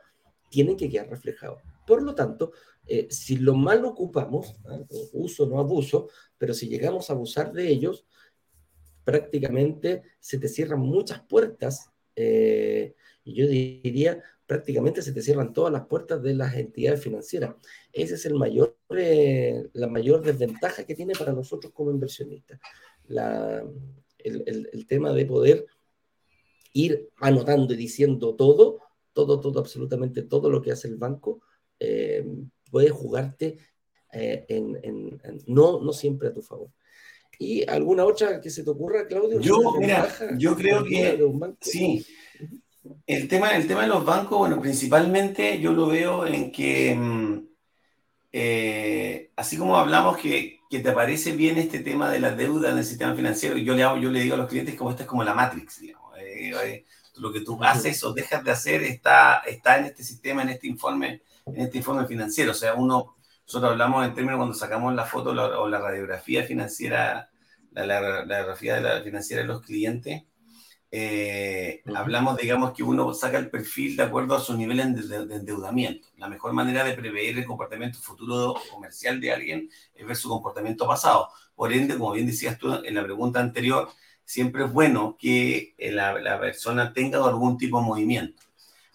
tienen 0.48 0.76
que 0.76 0.88
quedar 0.88 1.08
reflejados. 1.08 1.60
Por 1.86 2.02
lo 2.02 2.14
tanto, 2.14 2.52
eh, 2.86 3.08
si 3.10 3.36
lo 3.36 3.54
mal 3.54 3.84
ocupamos, 3.84 4.54
¿ah? 4.66 4.80
uso 5.12 5.46
no 5.46 5.58
abuso, 5.58 6.08
pero 6.38 6.54
si 6.54 6.68
llegamos 6.68 7.10
a 7.10 7.14
abusar 7.14 7.52
de 7.52 7.68
ellos, 7.68 8.06
prácticamente 9.04 10.02
se 10.20 10.38
te 10.38 10.48
cierran 10.48 10.80
muchas 10.80 11.20
puertas. 11.20 11.90
Eh, 12.14 12.94
yo 13.24 13.46
diría 13.46 14.22
prácticamente 14.52 15.00
se 15.00 15.12
te 15.12 15.22
cierran 15.22 15.54
todas 15.54 15.72
las 15.72 15.86
puertas 15.86 16.22
de 16.22 16.34
las 16.34 16.54
entidades 16.54 17.02
financieras. 17.02 17.54
Esa 17.90 18.16
es 18.16 18.26
el 18.26 18.34
mayor, 18.34 18.76
eh, 18.90 19.66
la 19.72 19.86
mayor 19.86 20.22
desventaja 20.22 20.84
que 20.84 20.94
tiene 20.94 21.14
para 21.14 21.32
nosotros 21.32 21.72
como 21.72 21.90
inversionistas. 21.90 22.60
La, 23.08 23.64
el, 24.18 24.68
el, 24.70 24.86
tema 24.86 25.14
de 25.14 25.24
poder 25.24 25.66
ir 26.74 27.08
anotando 27.16 27.72
y 27.72 27.78
diciendo 27.78 28.34
todo, 28.34 28.78
todo, 29.14 29.40
todo, 29.40 29.58
absolutamente 29.58 30.20
todo 30.20 30.50
lo 30.50 30.60
que 30.60 30.72
hace 30.72 30.86
el 30.86 30.96
banco, 30.96 31.40
eh, 31.80 32.24
puede 32.70 32.90
jugarte 32.90 33.58
eh, 34.12 34.44
en, 34.48 34.78
en, 34.82 35.20
no, 35.46 35.80
no 35.80 35.92
siempre 35.92 36.28
a 36.28 36.32
tu 36.32 36.42
favor. 36.42 36.68
¿Y 37.38 37.68
alguna 37.68 38.04
otra 38.04 38.40
que 38.40 38.50
se 38.50 38.62
te 38.62 38.70
ocurra, 38.70 39.06
Claudio? 39.06 39.40
Yo, 39.40 39.58
mira, 39.78 40.08
yo 40.36 40.54
creo 40.54 40.84
que 40.84 41.18
sí. 41.60 42.06
El 43.06 43.28
tema, 43.28 43.56
el 43.56 43.66
tema 43.66 43.82
de 43.82 43.88
los 43.88 44.04
bancos, 44.04 44.38
bueno, 44.38 44.60
principalmente 44.60 45.60
yo 45.60 45.72
lo 45.72 45.86
veo 45.86 46.26
en 46.26 46.50
que, 46.50 46.94
mm, 46.94 47.46
eh, 48.32 49.30
así 49.36 49.56
como 49.56 49.76
hablamos 49.76 50.18
que, 50.18 50.58
que, 50.68 50.80
te 50.80 50.92
parece 50.92 51.32
bien 51.32 51.58
este 51.58 51.80
tema 51.80 52.10
de 52.10 52.20
la 52.20 52.34
deuda 52.34 52.70
en 52.70 52.78
el 52.78 52.84
sistema 52.84 53.14
financiero, 53.14 53.56
yo 53.56 53.74
le, 53.74 53.82
hago, 53.82 53.98
yo 53.98 54.10
le 54.10 54.20
digo 54.20 54.34
a 54.34 54.38
los 54.38 54.48
clientes 54.48 54.74
como 54.74 54.90
esta 54.90 55.04
es 55.04 55.08
como 55.08 55.24
la 55.24 55.34
Matrix, 55.34 55.80
digamos. 55.80 56.16
Eh, 56.18 56.52
eh, 56.64 56.84
lo 57.16 57.32
que 57.32 57.40
tú 57.40 57.58
haces 57.62 58.02
o 58.04 58.12
dejas 58.12 58.42
de 58.42 58.50
hacer 58.50 58.82
está, 58.82 59.38
está 59.46 59.78
en 59.78 59.86
este 59.86 60.02
sistema, 60.02 60.42
en 60.42 60.50
este 60.50 60.66
informe, 60.66 61.22
en 61.46 61.60
este 61.62 61.78
informe 61.78 62.06
financiero. 62.06 62.52
O 62.52 62.54
sea, 62.54 62.74
uno, 62.74 63.16
nosotros 63.46 63.72
hablamos 63.72 64.06
en 64.06 64.14
términos 64.14 64.38
cuando 64.38 64.54
sacamos 64.54 64.94
la 64.94 65.04
foto 65.04 65.30
o 65.30 65.68
la 65.68 65.78
radiografía 65.80 66.44
financiera, 66.44 67.30
la, 67.72 67.86
la, 67.86 68.00
la 68.00 68.24
radiografía 68.24 68.76
de 68.76 68.80
la 68.82 69.02
financiera 69.02 69.42
de 69.42 69.48
los 69.48 69.62
clientes, 69.62 70.24
eh, 70.94 71.82
hablamos, 71.94 72.36
digamos, 72.36 72.74
que 72.74 72.82
uno 72.82 73.14
saca 73.14 73.38
el 73.38 73.48
perfil 73.48 73.96
de 73.96 74.02
acuerdo 74.02 74.36
a 74.36 74.40
sus 74.40 74.58
niveles 74.58 75.08
de, 75.08 75.36
endeudamiento. 75.36 76.06
La 76.18 76.28
mejor 76.28 76.52
manera 76.52 76.84
de 76.84 76.92
prever 76.92 77.38
el 77.38 77.46
comportamiento 77.46 77.98
futuro 77.98 78.54
comercial 78.70 79.18
de 79.18 79.32
alguien 79.32 79.70
es 79.94 80.06
ver 80.06 80.16
su 80.16 80.28
comportamiento 80.28 80.86
pasado. 80.86 81.30
Por 81.54 81.72
ende, 81.72 81.96
como 81.96 82.12
bien 82.12 82.26
decías 82.26 82.58
tú 82.58 82.74
en 82.84 82.94
la 82.94 83.02
pregunta 83.02 83.40
anterior, 83.40 83.88
siempre 84.22 84.64
es 84.64 84.72
bueno 84.72 85.16
que 85.18 85.74
eh, 85.78 85.92
la, 85.92 86.20
la 86.20 86.38
persona 86.38 86.92
tenga 86.92 87.26
algún 87.26 87.56
tipo 87.56 87.80
de 87.80 87.86
movimiento. 87.86 88.42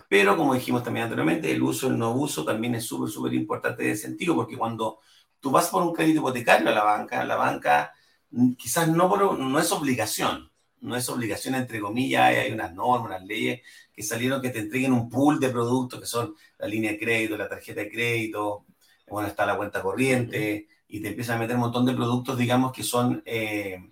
Pero, 0.08 0.38
como 0.38 0.54
dijimos 0.54 0.84
también 0.84 1.06
anteriormente, 1.06 1.52
el 1.52 1.62
uso, 1.62 1.88
el 1.88 1.98
no 1.98 2.12
uso 2.13 2.46
también 2.46 2.76
es 2.76 2.86
súper, 2.86 3.10
súper 3.10 3.34
importante 3.34 3.84
de 3.84 3.96
sentido, 3.96 4.36
porque 4.36 4.58
cuando 4.58 5.00
tú 5.39 5.52
vas 5.52 5.67
por 5.70 5.84
un 5.84 5.93
crédito 5.93 6.20
hipotecario 6.20 6.70
a 6.70 6.72
la 6.72 6.84
banca, 6.84 7.24
la 7.26 7.36
banca 7.36 7.93
mm, 8.32 8.54
quizás 8.54 8.88
no, 8.88 9.36
no 9.38 9.60
es 9.60 9.72
obligación, 9.72 10.52
no 10.82 10.96
es 10.96 11.10
obligación, 11.10 11.56
entre 11.56 11.80
comillas, 11.80 12.24
hay 12.24 12.52
unas 12.52 12.74
normas, 12.74 13.10
unas 13.10 13.24
leyes 13.26 13.62
que 13.93 14.04
salieron 14.04 14.41
que 14.41 14.50
te 14.50 14.60
entreguen 14.60 14.93
un 14.93 15.10
pool 15.10 15.39
de 15.39 15.50
productos 15.50 16.00
que 16.00 16.06
son 16.06 16.36
la 16.60 16.67
línea 16.67 16.91
de 16.91 17.00
crédito, 17.00 17.38
la 17.38 17.50
tarjeta 17.50 17.82
de 17.82 17.91
crédito, 17.91 18.65
bueno, 19.10 19.28
está 19.28 19.46
la 19.46 19.58
cuenta 19.58 19.82
corriente, 19.82 20.67
y 20.88 21.02
te 21.02 21.10
empiezan 21.10 21.38
a 21.38 21.39
meter 21.39 21.56
un 21.56 21.63
montón 21.63 21.86
de 21.86 21.93
productos, 21.93 22.38
digamos, 22.38 22.72
que 22.72 22.84
son, 22.84 23.22
eh, 23.26 23.89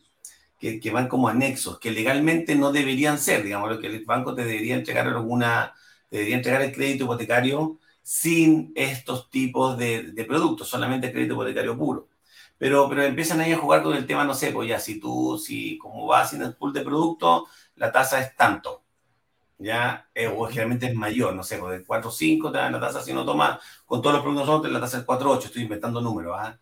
que, 0.60 0.80
que, 0.80 0.91
van 0.91 1.08
como 1.08 1.28
anexos, 1.28 1.80
que 1.80 1.91
legalmente 1.91 2.56
no 2.56 2.71
deberían 2.71 3.17
ser, 3.19 3.43
digamos, 3.43 3.69
lo 3.69 3.80
que 3.80 3.88
el 3.88 4.06
banco 4.06 4.36
te 4.36 4.45
debería 4.45 4.75
entregar 4.75 5.08
alguna, 5.08 5.73
debería 6.15 6.38
entregar 6.38 6.62
el 6.62 6.71
crédito 6.73 7.06
hipotecario 7.06 7.80
sin 8.01 8.71
estos 8.75 9.30
tipos 9.30 9.78
de, 9.78 10.12
de 10.13 10.25
productos, 10.25 10.67
solamente 10.69 11.12
crédito 11.12 11.34
hipotecario 11.34 11.78
puro. 11.78 12.10
pero, 12.58 12.88
pero 12.89 13.04
empiezan 13.04 13.41
ahí 13.41 13.54
a 13.54 13.58
jugar 13.58 13.84
con 13.84 13.95
el 13.95 14.06
tema, 14.08 14.23
no 14.25 14.34
sé, 14.34 14.51
pues 14.51 14.69
ya, 14.69 14.80
si 14.80 14.99
tú, 14.99 15.38
si 15.38 15.78
como 15.78 16.06
vas 16.08 16.34
en 16.34 16.43
el 16.43 16.56
pool 16.56 16.73
de 16.73 16.82
producto, 16.82 17.47
la 17.75 17.91
tasa 17.91 18.19
es 18.21 18.36
tanto, 18.36 18.84
ya, 19.58 20.10
eh, 20.13 20.28
o 20.28 20.45
generalmente 20.47 20.88
es 20.88 20.95
mayor, 20.95 21.34
no 21.36 21.43
sé, 21.43 21.58
pues 21.58 21.80
de 21.80 21.86
4 21.86 22.10
o 22.10 22.13
5 22.13 22.51
te 22.51 22.58
dan 22.58 22.73
la 22.73 22.80
tasa, 22.80 23.01
si 23.01 23.13
no 23.13 23.25
tomas 23.25 23.60
con 23.86 24.01
todos 24.01 24.15
los 24.15 24.23
productos 24.23 24.47
nosotros, 24.47 24.73
la 24.73 24.80
tasa 24.82 24.99
es 24.99 25.04
4 25.06 25.32
8, 25.32 25.47
estoy 25.47 25.63
inventando 25.63 26.01
números, 26.01 26.36
¿ah? 26.39 26.60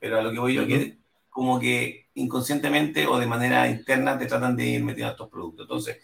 pero 0.00 0.18
a 0.18 0.22
lo 0.22 0.30
que 0.32 0.38
voy 0.38 0.54
yo, 0.54 0.66
que 0.66 0.98
como 1.36 1.60
que 1.60 2.08
inconscientemente 2.14 3.06
o 3.06 3.18
de 3.18 3.26
manera 3.26 3.68
interna 3.68 4.18
te 4.18 4.26
tratan 4.26 4.56
de 4.56 4.66
ir 4.66 4.84
metiendo 4.84 5.12
estos 5.12 5.28
productos. 5.28 5.64
Entonces, 5.64 5.98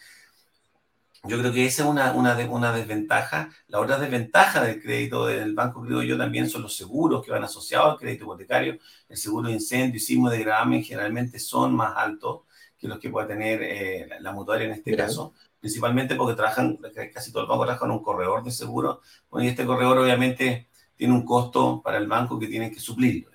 yo 1.25 1.39
creo 1.39 1.53
que 1.53 1.67
esa 1.67 1.85
es 1.85 1.89
una, 1.89 2.13
una, 2.15 2.37
una, 2.51 2.73
desventaja. 2.73 3.51
La 3.69 3.79
otra 3.81 3.99
desventaja 3.99 4.63
del 4.65 4.83
crédito 4.83 5.27
del 5.27 5.55
banco, 5.55 5.83
creo 5.83 6.03
yo, 6.03 6.19
también 6.19 6.49
son 6.51 6.63
los 6.63 6.77
seguros 6.77 7.25
que 7.25 7.31
van 7.31 7.45
asociados 7.45 7.93
al 7.93 7.99
crédito 7.99 8.25
hipotecario. 8.25 8.79
El 9.09 9.17
seguro 9.17 9.49
de 9.49 9.55
incendio 9.55 9.97
y 9.99 10.01
sismo 10.01 10.29
de 10.31 10.41
gravamen 10.41 10.83
generalmente 10.83 11.39
son 11.39 11.75
más 11.77 11.95
altos 11.97 12.43
que 12.77 12.89
los 12.89 12.99
que 12.99 13.11
pueda 13.11 13.29
tener 13.29 13.63
eh, 13.63 14.09
la, 14.21 14.33
mutuaria 14.33 14.67
en 14.67 14.73
este 14.73 14.97
caso, 14.97 15.35
principalmente 15.61 16.17
porque 16.17 16.35
trabajan, 16.35 16.77
casi 17.15 17.31
todo 17.31 17.45
el 17.45 17.49
banco 17.49 17.65
trabaja 17.65 17.85
en 17.85 17.93
un 17.93 18.03
corredor 18.03 18.43
de 18.43 18.51
seguro, 18.51 19.01
y 19.35 19.47
este 19.47 19.65
corredor 19.65 19.99
obviamente 19.99 20.69
tiene 20.97 21.15
un 21.15 21.25
costo 21.25 21.81
para 21.81 21.99
el 21.99 22.09
banco 22.09 22.41
que 22.41 22.49
tiene 22.49 22.73
que 22.73 22.81
suplirlo, 22.81 23.31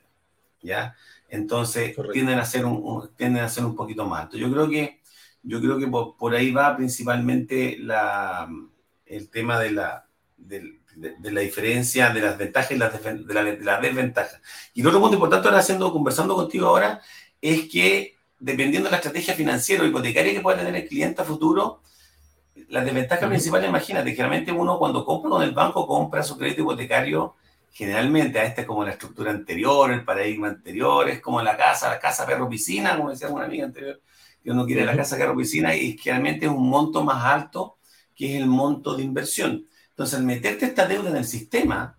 ¿ya? 0.62 0.94
Entonces 1.30 1.96
tienden 2.12 2.40
a, 2.40 2.46
ser 2.46 2.66
un, 2.66 3.10
tienden 3.16 3.44
a 3.44 3.50
ser 3.50 3.64
un 3.64 3.76
poquito 3.76 4.06
más 4.06 4.24
alto. 4.24 4.38
Yo 4.38 4.52
creo 4.52 4.70
que 4.70 5.02
yo 5.48 5.62
creo 5.62 5.78
que 5.78 5.88
por, 5.88 6.36
ahí 6.36 6.52
va 6.52 6.76
principalmente 6.76 7.78
la, 7.80 8.50
el 9.06 9.30
tema 9.30 9.60
de 9.60 9.72
la, 9.72 10.08
de, 10.36 10.80
la 11.22 11.42
diferencia, 11.42 12.10
de 12.10 12.22
las 12.22 12.38
ventajas 12.38 12.72
y 12.72 12.78
las 12.78 13.04
de, 13.04 13.64
la, 13.64 13.80
desventajas. 13.80 14.42
Y 14.74 14.82
el 14.82 14.88
otro 14.88 15.00
punto 15.00 15.16
importante 15.16 15.48
ahora 15.48 15.60
haciendo, 15.60 15.92
conversando 15.92 16.36
contigo 16.36 16.68
ahora 16.68 17.02
es 17.42 17.70
que 17.70 18.16
dependiendo 18.40 18.88
de 18.88 18.92
la 18.92 18.98
estrategia 18.98 19.34
financiera 19.34 19.84
o 19.84 19.88
hipotecaria 19.88 20.34
que 20.34 20.42
pueda 20.42 20.58
tener 20.58 20.76
el 20.76 20.88
cliente 20.88 21.22
a 21.22 21.26
futuro, 21.26 21.82
la 22.70 22.84
desventaja 22.84 23.28
principal, 23.28 23.64
imagínate, 23.64 24.12
generalmente 24.12 24.52
uno 24.52 24.78
cuando 24.78 25.06
compra 25.06 25.30
con 25.30 25.44
el 25.44 25.52
banco 25.52 25.88
compra 25.88 26.24
su 26.24 26.38
crédito 26.38 26.62
hipotecario 26.62 27.36
generalmente 27.78 28.40
a 28.40 28.44
este 28.44 28.62
es 28.62 28.68
como 28.68 28.84
la 28.84 28.90
estructura 28.90 29.30
anterior, 29.30 29.92
el 29.92 30.04
paradigma 30.04 30.48
anterior, 30.48 31.08
es 31.10 31.22
como 31.22 31.44
la 31.44 31.56
casa, 31.56 31.90
la 31.90 32.00
casa 32.00 32.26
perro 32.26 32.50
piscina, 32.50 32.98
como 32.98 33.12
decía 33.12 33.30
una 33.30 33.46
amiga 33.46 33.66
anterior, 33.66 34.02
que 34.48 34.52
uno 34.52 34.66
quiere 34.66 34.86
la 34.86 34.96
casa 34.96 35.18
carro 35.18 35.36
piscina 35.36 35.76
y 35.76 35.98
generalmente 35.98 36.46
es 36.46 36.52
un 36.54 36.70
monto 36.70 37.04
más 37.04 37.22
alto 37.26 37.80
que 38.16 38.34
es 38.34 38.42
el 38.42 38.48
monto 38.48 38.96
de 38.96 39.04
inversión. 39.04 39.68
Entonces, 39.90 40.18
al 40.18 40.24
meterte 40.24 40.68
esta 40.68 40.88
deuda 40.88 41.10
en 41.10 41.18
el 41.18 41.26
sistema, 41.26 41.98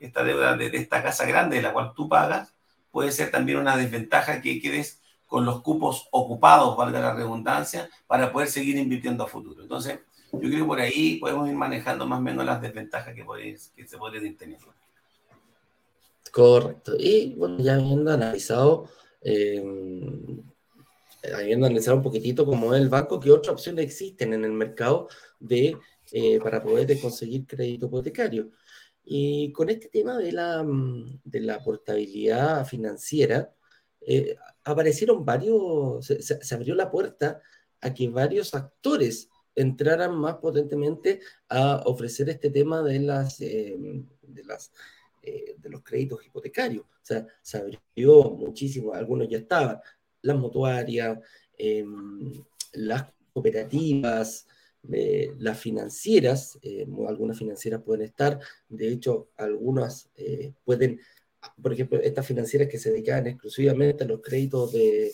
esta 0.00 0.24
deuda 0.24 0.56
de, 0.56 0.72
esta 0.72 1.04
casa 1.04 1.24
grande 1.24 1.54
de 1.54 1.62
la 1.62 1.72
cual 1.72 1.92
tú 1.94 2.08
pagas, 2.08 2.52
puede 2.90 3.12
ser 3.12 3.30
también 3.30 3.58
una 3.58 3.76
desventaja 3.76 4.42
que 4.42 4.60
quedes 4.60 5.00
con 5.28 5.44
los 5.44 5.62
cupos 5.62 6.08
ocupados, 6.10 6.76
valga 6.76 6.98
la 6.98 7.14
redundancia, 7.14 7.88
para 8.08 8.32
poder 8.32 8.48
seguir 8.48 8.76
invirtiendo 8.76 9.22
a 9.22 9.28
futuro. 9.28 9.62
Entonces, 9.62 10.00
yo 10.32 10.40
creo 10.40 10.58
que 10.58 10.64
por 10.64 10.80
ahí 10.80 11.18
podemos 11.20 11.48
ir 11.48 11.54
manejando 11.54 12.08
más 12.08 12.18
o 12.18 12.22
menos 12.22 12.44
las 12.44 12.60
desventajas 12.60 13.14
que, 13.14 13.24
que 13.76 13.86
se 13.86 13.96
ir 14.20 14.36
teniendo. 14.36 14.74
Correcto. 16.32 16.94
Y 16.98 17.34
bueno, 17.36 17.58
ya 17.60 17.74
habiendo 17.74 18.12
analizado 18.12 18.88
eh, 19.22 19.62
habiendo 21.34 21.66
analizado 21.66 21.96
un 21.96 22.02
poquitito 22.02 22.44
cómo 22.44 22.74
es 22.74 22.80
el 22.80 22.88
banco, 22.88 23.20
qué 23.20 23.30
otras 23.30 23.52
opciones 23.54 23.84
existen 23.84 24.32
en 24.34 24.44
el 24.44 24.52
mercado 24.52 25.08
de, 25.40 25.76
eh, 26.12 26.38
para 26.40 26.62
poder 26.62 27.00
conseguir 27.00 27.46
crédito 27.46 27.86
hipotecario. 27.86 28.50
Y 29.04 29.52
con 29.52 29.70
este 29.70 29.88
tema 29.88 30.18
de 30.18 30.32
la, 30.32 30.62
mm, 30.62 31.20
de 31.24 31.40
la 31.40 31.62
portabilidad 31.62 32.66
financiera, 32.66 33.52
eh, 34.00 34.36
aparecieron 34.64 35.24
varios, 35.24 36.06
se, 36.06 36.54
abrió 36.54 36.74
la 36.74 36.90
puerta 36.90 37.40
a 37.80 37.94
que 37.94 38.08
varios 38.08 38.54
actores 38.54 39.28
entraran 39.54 40.14
más 40.16 40.36
potentemente 40.36 41.20
a 41.48 41.82
ofrecer 41.86 42.28
este 42.28 42.50
tema 42.50 42.82
de 42.82 43.00
las, 43.00 43.40
eh, 43.40 43.76
de 44.22 44.44
las 44.44 44.72
de 45.58 45.68
los 45.68 45.82
créditos 45.82 46.24
hipotecarios. 46.24 46.84
O 46.84 47.02
sea, 47.02 47.26
se 47.42 47.58
abrió 47.58 48.30
muchísimo, 48.30 48.94
algunos 48.94 49.28
ya 49.28 49.36
estaban, 49.36 49.78
las 50.22 50.36
mutuarias, 50.36 51.18
em, 51.56 52.44
las 52.72 53.06
cooperativas, 53.32 54.46
eh, 54.90 55.34
las 55.38 55.58
financieras, 55.58 56.58
eh, 56.62 56.86
algunas 57.08 57.36
financieras 57.38 57.82
pueden 57.82 58.02
estar, 58.02 58.38
de 58.68 58.88
hecho, 58.88 59.28
algunas 59.36 60.10
eh, 60.16 60.52
pueden, 60.64 61.00
por 61.60 61.72
ejemplo, 61.72 62.00
estas 62.00 62.26
financieras 62.26 62.68
que 62.68 62.78
se 62.78 62.90
dedican 62.90 63.26
exclusivamente 63.26 64.04
a 64.04 64.06
los 64.06 64.20
créditos 64.22 64.72
de, 64.72 65.12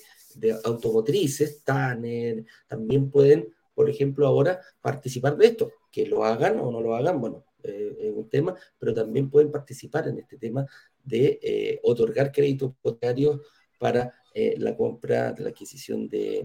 automotrices, 0.65 1.63
TANER, 1.63 2.45
también 2.67 3.11
pueden, 3.11 3.55
por 3.75 3.89
ejemplo, 3.89 4.27
ahora 4.27 4.61
participar 4.81 5.37
de 5.37 5.47
esto, 5.47 5.73
que 5.93 6.07
lo 6.07 6.25
hagan 6.25 6.59
o 6.59 6.73
no 6.73 6.81
lo 6.81 6.97
hagan, 6.97 7.21
bueno, 7.21 7.45
es 7.63 8.13
un 8.13 8.29
tema, 8.29 8.55
pero 8.79 8.93
también 8.93 9.31
pueden 9.31 9.53
participar 9.53 10.09
en 10.09 10.19
este 10.19 10.37
tema 10.37 10.67
de 11.05 11.81
otorgar 11.85 12.33
créditos 12.33 12.73
hipotecarios 12.73 13.41
para 13.79 14.13
eh, 14.35 14.57
la 14.59 14.77
compra, 14.77 15.33
de 15.33 15.45
la 15.45 15.51
adquisición 15.51 16.09
de, 16.09 16.45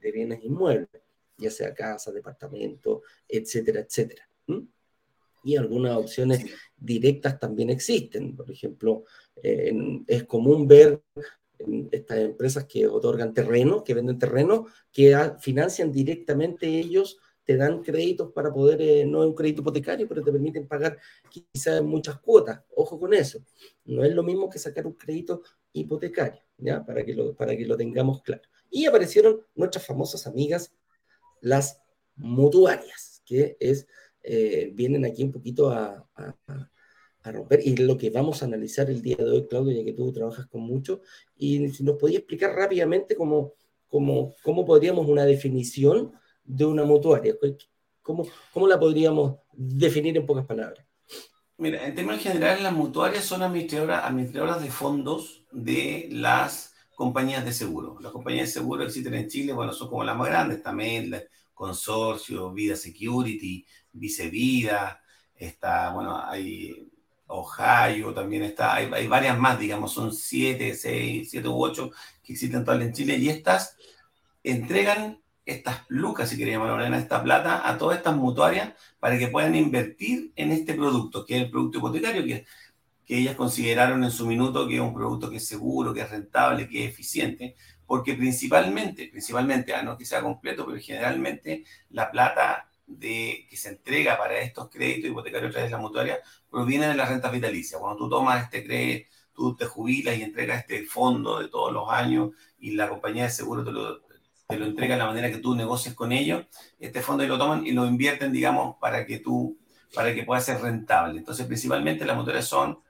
bienes 0.00 0.44
inmuebles, 0.44 1.02
ya 1.38 1.50
sea 1.50 1.74
casa, 1.74 2.12
departamento, 2.12 3.02
etcétera, 3.26 3.80
etcétera. 3.80 4.28
Y 5.42 5.56
algunas 5.56 5.96
opciones 5.96 6.44
directas 6.76 7.40
también 7.40 7.70
existen. 7.70 8.36
Por 8.36 8.50
ejemplo, 8.50 9.04
es 9.42 10.24
común 10.24 10.68
ver 10.68 11.02
estas 11.90 12.18
empresas 12.18 12.64
que 12.64 12.86
otorgan 12.86 13.32
terreno, 13.32 13.82
que 13.82 13.94
venden 13.94 14.18
terreno, 14.18 14.66
que 14.92 15.16
financian 15.40 15.90
directamente 15.90 16.66
ellos 16.66 17.18
te 17.44 17.56
dan 17.56 17.82
créditos 17.82 18.32
para 18.32 18.52
poder, 18.52 18.80
eh, 18.80 19.04
no 19.04 19.22
es 19.22 19.28
un 19.28 19.34
crédito 19.34 19.62
hipotecario, 19.62 20.06
pero 20.08 20.22
te 20.22 20.30
permiten 20.30 20.66
pagar 20.66 20.98
quizás 21.28 21.82
muchas 21.82 22.18
cuotas. 22.20 22.60
Ojo 22.76 22.98
con 22.98 23.14
eso. 23.14 23.40
No 23.84 24.04
es 24.04 24.14
lo 24.14 24.22
mismo 24.22 24.48
que 24.48 24.58
sacar 24.58 24.86
un 24.86 24.92
crédito 24.92 25.42
hipotecario, 25.72 26.40
¿ya? 26.58 26.84
Para 26.84 27.04
que 27.04 27.14
lo, 27.14 27.34
para 27.34 27.56
que 27.56 27.66
lo 27.66 27.76
tengamos 27.76 28.22
claro. 28.22 28.42
Y 28.70 28.86
aparecieron 28.86 29.40
nuestras 29.54 29.84
famosas 29.86 30.26
amigas, 30.26 30.72
las 31.40 31.80
mutuarias, 32.16 33.22
que 33.24 33.56
es, 33.58 33.86
eh, 34.22 34.70
vienen 34.74 35.04
aquí 35.04 35.22
un 35.22 35.32
poquito 35.32 35.70
a, 35.70 36.06
a, 36.14 37.32
romper, 37.32 37.60
y 37.64 37.76
lo 37.76 37.96
que 37.96 38.10
vamos 38.10 38.42
a 38.42 38.46
analizar 38.46 38.88
el 38.90 39.02
día 39.02 39.16
de 39.16 39.30
hoy, 39.30 39.46
Claudio, 39.46 39.76
ya 39.76 39.84
que 39.84 39.92
tú 39.92 40.12
trabajas 40.12 40.46
con 40.46 40.62
mucho, 40.62 41.00
y 41.36 41.68
si 41.70 41.84
nos 41.84 41.96
podías 41.96 42.20
explicar 42.20 42.54
rápidamente 42.54 43.14
cómo, 43.14 43.54
cómo, 43.88 44.34
cómo 44.42 44.64
podríamos 44.64 45.06
una 45.06 45.24
definición 45.24 46.12
de 46.44 46.64
una 46.64 46.84
mutuaria? 46.84 47.34
¿Cómo, 48.02 48.26
¿Cómo 48.52 48.66
la 48.66 48.78
podríamos 48.78 49.36
definir 49.52 50.16
en 50.16 50.26
pocas 50.26 50.46
palabras? 50.46 50.84
Mira, 51.58 51.86
en 51.86 51.94
términos 51.94 52.22
generales, 52.22 52.62
las 52.62 52.72
mutuarias 52.72 53.24
son 53.24 53.42
administradoras, 53.42 54.04
administradoras 54.04 54.62
de 54.62 54.70
fondos 54.70 55.44
de 55.52 56.08
las 56.10 56.74
compañías 56.94 57.44
de 57.44 57.52
seguro. 57.52 57.98
Las 58.00 58.12
compañías 58.12 58.48
de 58.48 58.52
seguro 58.52 58.84
existen 58.84 59.14
en 59.14 59.28
Chile, 59.28 59.52
bueno, 59.52 59.72
son 59.72 59.88
como 59.88 60.04
las 60.04 60.16
más 60.16 60.28
grandes, 60.28 60.62
también 60.62 61.22
Consorcio, 61.52 62.52
Vida 62.52 62.76
Security, 62.76 63.66
Vicevida, 63.92 65.02
está, 65.34 65.92
bueno, 65.92 66.22
hay 66.24 66.90
Ohio 67.26 68.12
también 68.12 68.42
está, 68.42 68.74
hay, 68.74 68.90
hay, 68.92 69.06
varias 69.06 69.38
más, 69.38 69.58
digamos, 69.58 69.92
son 69.92 70.12
siete, 70.12 70.74
seis, 70.74 71.30
siete 71.30 71.48
u 71.48 71.62
ocho 71.62 71.90
que 72.22 72.32
existen 72.32 72.64
todas 72.64 72.80
en 72.80 72.92
Chile 72.92 73.16
y 73.16 73.28
estas 73.28 73.76
entregan 74.42 75.19
estas 75.52 75.84
lucas, 75.88 76.28
si 76.28 76.36
queríamos 76.36 76.68
llamarlo, 76.68 76.96
esta 76.96 77.22
plata 77.22 77.68
a 77.68 77.78
todas 77.78 77.98
estas 77.98 78.16
mutuarias 78.16 78.74
para 78.98 79.18
que 79.18 79.28
puedan 79.28 79.54
invertir 79.54 80.32
en 80.36 80.52
este 80.52 80.74
producto, 80.74 81.24
que 81.24 81.36
es 81.36 81.42
el 81.44 81.50
producto 81.50 81.78
hipotecario, 81.78 82.24
que, 82.24 82.46
que 83.04 83.18
ellas 83.18 83.36
consideraron 83.36 84.04
en 84.04 84.10
su 84.10 84.26
minuto 84.26 84.68
que 84.68 84.76
es 84.76 84.80
un 84.80 84.94
producto 84.94 85.30
que 85.30 85.36
es 85.38 85.46
seguro, 85.46 85.92
que 85.92 86.00
es 86.00 86.10
rentable, 86.10 86.68
que 86.68 86.84
es 86.84 86.90
eficiente, 86.90 87.56
porque 87.86 88.14
principalmente, 88.14 89.08
principalmente, 89.08 89.74
a 89.74 89.82
no 89.82 89.98
que 89.98 90.04
sea 90.04 90.22
completo, 90.22 90.64
pero 90.66 90.78
generalmente 90.80 91.64
la 91.90 92.10
plata 92.10 92.68
de, 92.86 93.46
que 93.48 93.56
se 93.56 93.70
entrega 93.70 94.16
para 94.18 94.38
estos 94.40 94.68
créditos 94.68 95.10
hipotecarios 95.10 95.50
a 95.50 95.52
través 95.52 95.70
de 95.70 95.76
la 95.76 95.82
mutuaria 95.82 96.18
proviene 96.50 96.88
de 96.88 96.94
las 96.94 97.08
rentas 97.08 97.32
vitalicias. 97.32 97.80
Cuando 97.80 97.98
tú 97.98 98.10
tomas 98.10 98.44
este 98.44 98.64
crédito, 98.64 99.08
tú 99.34 99.56
te 99.56 99.66
jubilas 99.66 100.16
y 100.16 100.22
entregas 100.22 100.60
este 100.60 100.84
fondo 100.84 101.40
de 101.40 101.48
todos 101.48 101.72
los 101.72 101.88
años 101.90 102.30
y 102.58 102.72
la 102.72 102.88
compañía 102.88 103.24
de 103.24 103.30
seguro 103.30 103.64
te 103.64 103.72
lo, 103.72 104.00
te 104.50 104.58
lo 104.58 104.66
entrega 104.66 104.94
de 104.94 104.98
la 104.98 105.06
manera 105.06 105.30
que 105.30 105.38
tú 105.38 105.54
negocias 105.54 105.94
con 105.94 106.12
ellos, 106.12 106.44
este 106.78 107.00
fondo 107.00 107.24
y 107.24 107.28
lo 107.28 107.38
toman 107.38 107.66
y 107.66 107.72
lo 107.72 107.86
invierten, 107.86 108.32
digamos, 108.32 108.76
para 108.80 109.06
que 109.06 109.18
tú, 109.18 109.56
para 109.94 110.14
que 110.14 110.24
pueda 110.24 110.40
ser 110.40 110.60
rentable. 110.60 111.18
Entonces, 111.18 111.46
principalmente 111.46 112.04
las 112.04 112.16
mutuarias 112.16 112.46
son, 112.46 112.80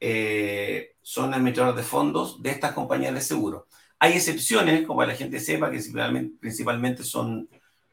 eh, 0.00 0.96
son 1.02 1.32
administradores 1.34 1.76
de 1.76 1.82
fondos 1.88 2.42
de 2.42 2.50
estas 2.50 2.72
compañías 2.72 3.14
de 3.14 3.20
seguro. 3.20 3.68
Hay 3.98 4.14
excepciones, 4.14 4.86
como 4.86 5.04
la 5.04 5.14
gente 5.14 5.38
sepa, 5.38 5.70
que 5.70 5.80
principalmente 6.40 7.04
son, 7.04 7.48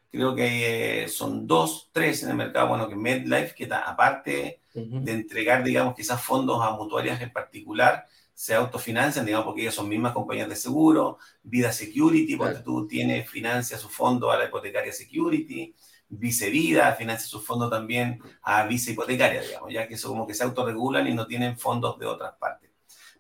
creo 0.10 0.34
que 0.34 1.06
son 1.08 1.46
dos, 1.46 1.90
tres 1.92 2.24
en 2.24 2.32
el 2.32 2.36
mercado, 2.36 2.70
bueno, 2.70 2.90
que 2.90 2.96
MedLife, 2.96 3.54
que 3.54 3.64
está, 3.64 3.82
aparte 3.82 4.62
de 4.74 5.12
entregar, 5.12 5.64
digamos, 5.64 5.94
quizás 5.96 6.22
fondos 6.22 6.64
a 6.64 6.72
mutuarias 6.72 7.22
en 7.22 7.32
particular, 7.32 8.08
se 8.40 8.56
autofinancian, 8.56 9.26
digamos, 9.26 9.48
porque 9.48 9.64
ellas 9.64 9.76
son 9.76 9.90
mismas 9.90 10.14
compañías 10.14 10.48
de 10.48 10.56
seguro, 10.56 11.18
Vida 11.44 11.74
Security, 11.74 12.38
porque 12.38 12.60
tú 12.60 12.88
tienes, 12.88 13.30
financia 13.30 13.78
su 13.78 13.90
fondo 13.90 14.32
a 14.32 14.38
la 14.38 14.46
hipotecaria 14.46 14.94
Security, 14.94 15.76
Vice 16.08 16.50
Vida 16.50 16.94
financia 16.94 17.28
su 17.28 17.42
fondo 17.42 17.70
también 17.70 18.22
a 18.44 18.66
Vice 18.66 18.92
Hipotecaria, 18.92 19.42
digamos, 19.42 19.74
ya 19.74 19.90
que 19.90 19.96
eso 19.96 20.08
como 20.08 20.26
que 20.26 20.34
se 20.34 20.46
autorregulan 20.46 21.06
y 21.08 21.14
no 21.14 21.28
tienen 21.28 21.58
fondos 21.58 22.00
de 22.00 22.06
otras 22.06 22.36
partes. 22.40 22.72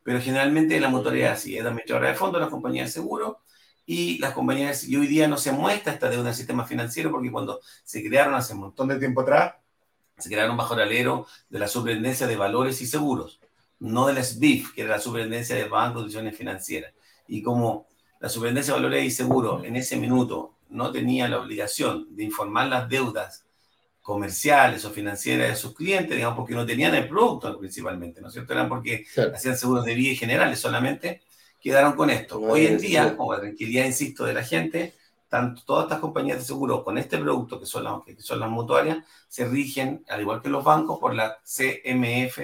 Pero 0.04 0.22
generalmente 0.22 0.80
la 0.80 0.88
mutualidad 0.88 1.38
sí, 1.38 1.58
es 1.58 1.66
administradora 1.66 2.12
de 2.12 2.16
fondos, 2.16 2.40
las 2.40 2.50
compañías 2.50 2.88
de 2.88 2.94
seguro, 2.94 3.42
y 3.86 4.20
las 4.20 4.32
compañías, 4.32 4.86
y 4.86 4.96
hoy 4.96 5.08
día 5.08 5.28
no 5.28 5.36
se 5.36 5.52
muestra 5.52 5.92
esta 5.92 6.08
deuda 6.08 6.22
en 6.22 6.28
el 6.30 6.36
sistema 6.36 6.66
financiero 6.66 7.12
porque 7.12 7.30
cuando 7.30 7.60
se 7.84 8.02
crearon 8.08 8.36
hace 8.36 8.54
un 8.54 8.62
montón 8.62 8.88
de 8.88 8.98
tiempo 8.98 9.20
atrás, 9.20 9.56
se 10.18 10.30
crearon 10.30 10.56
bajo 10.56 10.76
el 10.76 10.80
alero 10.80 11.28
de 11.50 11.60
la 11.60 11.68
superintendencia 11.68 12.26
de 12.26 12.38
valores 12.38 12.82
y 12.82 12.88
seguros 12.88 13.42
no 13.80 14.08
de 14.08 14.14
la 14.14 14.24
SBIF, 14.24 14.74
que 14.74 14.82
era 14.82 14.92
la 14.92 15.00
Superintendencia 15.00 15.56
de 15.56 15.66
Bancos 15.66 16.02
de 16.02 16.08
Instituciones 16.08 16.38
Financieras. 16.38 16.94
Y 17.28 17.42
como 17.42 17.88
la 18.20 18.30
Superintendencia 18.30 18.74
de 18.74 18.80
Valores 18.80 19.06
y 19.06 19.12
Seguros 19.12 19.64
en 19.64 19.76
ese 19.76 19.98
minuto 19.98 20.56
no 20.70 20.92
tenía 20.92 21.28
la 21.28 21.40
obligación 21.40 22.08
de 22.16 22.24
informar 22.24 22.68
las 22.68 22.90
deudas 22.90 23.46
comerciales 24.02 24.86
o 24.86 24.90
financieras 24.90 25.50
de 25.50 25.56
sus 25.56 25.76
clientes, 25.76 26.16
digamos, 26.16 26.38
porque 26.38 26.56
no 26.56 26.66
tenían 26.66 26.96
el 26.96 27.08
producto 27.08 27.58
principalmente, 27.60 28.22
¿no 28.22 28.28
es 28.28 28.34
cierto? 28.34 28.54
Eran 28.54 28.68
porque 28.68 29.06
hacían 29.34 29.56
seguros 29.56 29.86
de 29.86 29.94
vida 29.94 30.12
y 30.12 30.16
generales 30.16 30.60
solamente, 30.60 31.22
quedaron 31.62 31.94
con 31.94 32.10
esto. 32.10 32.40
Hoy 32.40 32.66
en 32.66 32.80
día, 32.80 33.16
con 33.16 33.36
la 33.36 33.42
tranquilidad, 33.42 33.86
insisto, 33.86 34.26
de 34.26 34.34
la 34.34 34.44
gente, 34.44 34.96
tanto 35.28 35.62
todas 35.64 35.84
estas 35.84 36.00
compañías 36.00 36.40
de 36.40 36.44
seguro 36.44 36.84
con 36.84 36.98
este 36.98 37.18
producto, 37.18 37.60
que 37.60 37.66
son, 37.66 37.84
las, 37.84 38.02
que 38.04 38.20
son 38.20 38.40
las 38.40 38.50
mutuarias, 38.50 39.06
se 39.28 39.46
rigen, 39.46 40.04
al 40.10 40.22
igual 40.22 40.42
que 40.42 40.50
los 40.50 40.64
bancos, 40.64 41.00
por 41.00 41.14
la 41.14 41.38
CMF, 41.44 42.40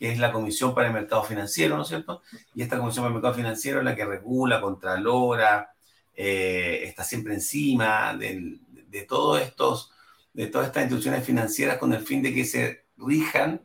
que 0.00 0.10
es 0.10 0.18
la 0.18 0.32
Comisión 0.32 0.74
para 0.74 0.86
el 0.86 0.94
Mercado 0.94 1.22
Financiero, 1.22 1.76
¿no 1.76 1.82
es 1.82 1.88
cierto? 1.88 2.22
Y 2.54 2.62
esta 2.62 2.78
Comisión 2.78 3.02
para 3.04 3.08
el 3.08 3.14
Mercado 3.16 3.34
Financiero 3.34 3.80
es 3.80 3.84
la 3.84 3.94
que 3.94 4.06
regula, 4.06 4.58
contralora, 4.58 5.72
eh, 6.16 6.84
está 6.84 7.04
siempre 7.04 7.34
encima 7.34 8.16
de, 8.16 8.58
todos 9.06 9.42
estos, 9.42 9.92
de 10.32 10.46
todas 10.46 10.68
estas 10.68 10.84
instituciones 10.84 11.22
financieras 11.22 11.76
con 11.76 11.92
el 11.92 12.00
fin 12.00 12.22
de 12.22 12.32
que 12.32 12.46
se 12.46 12.84
rijan 12.96 13.60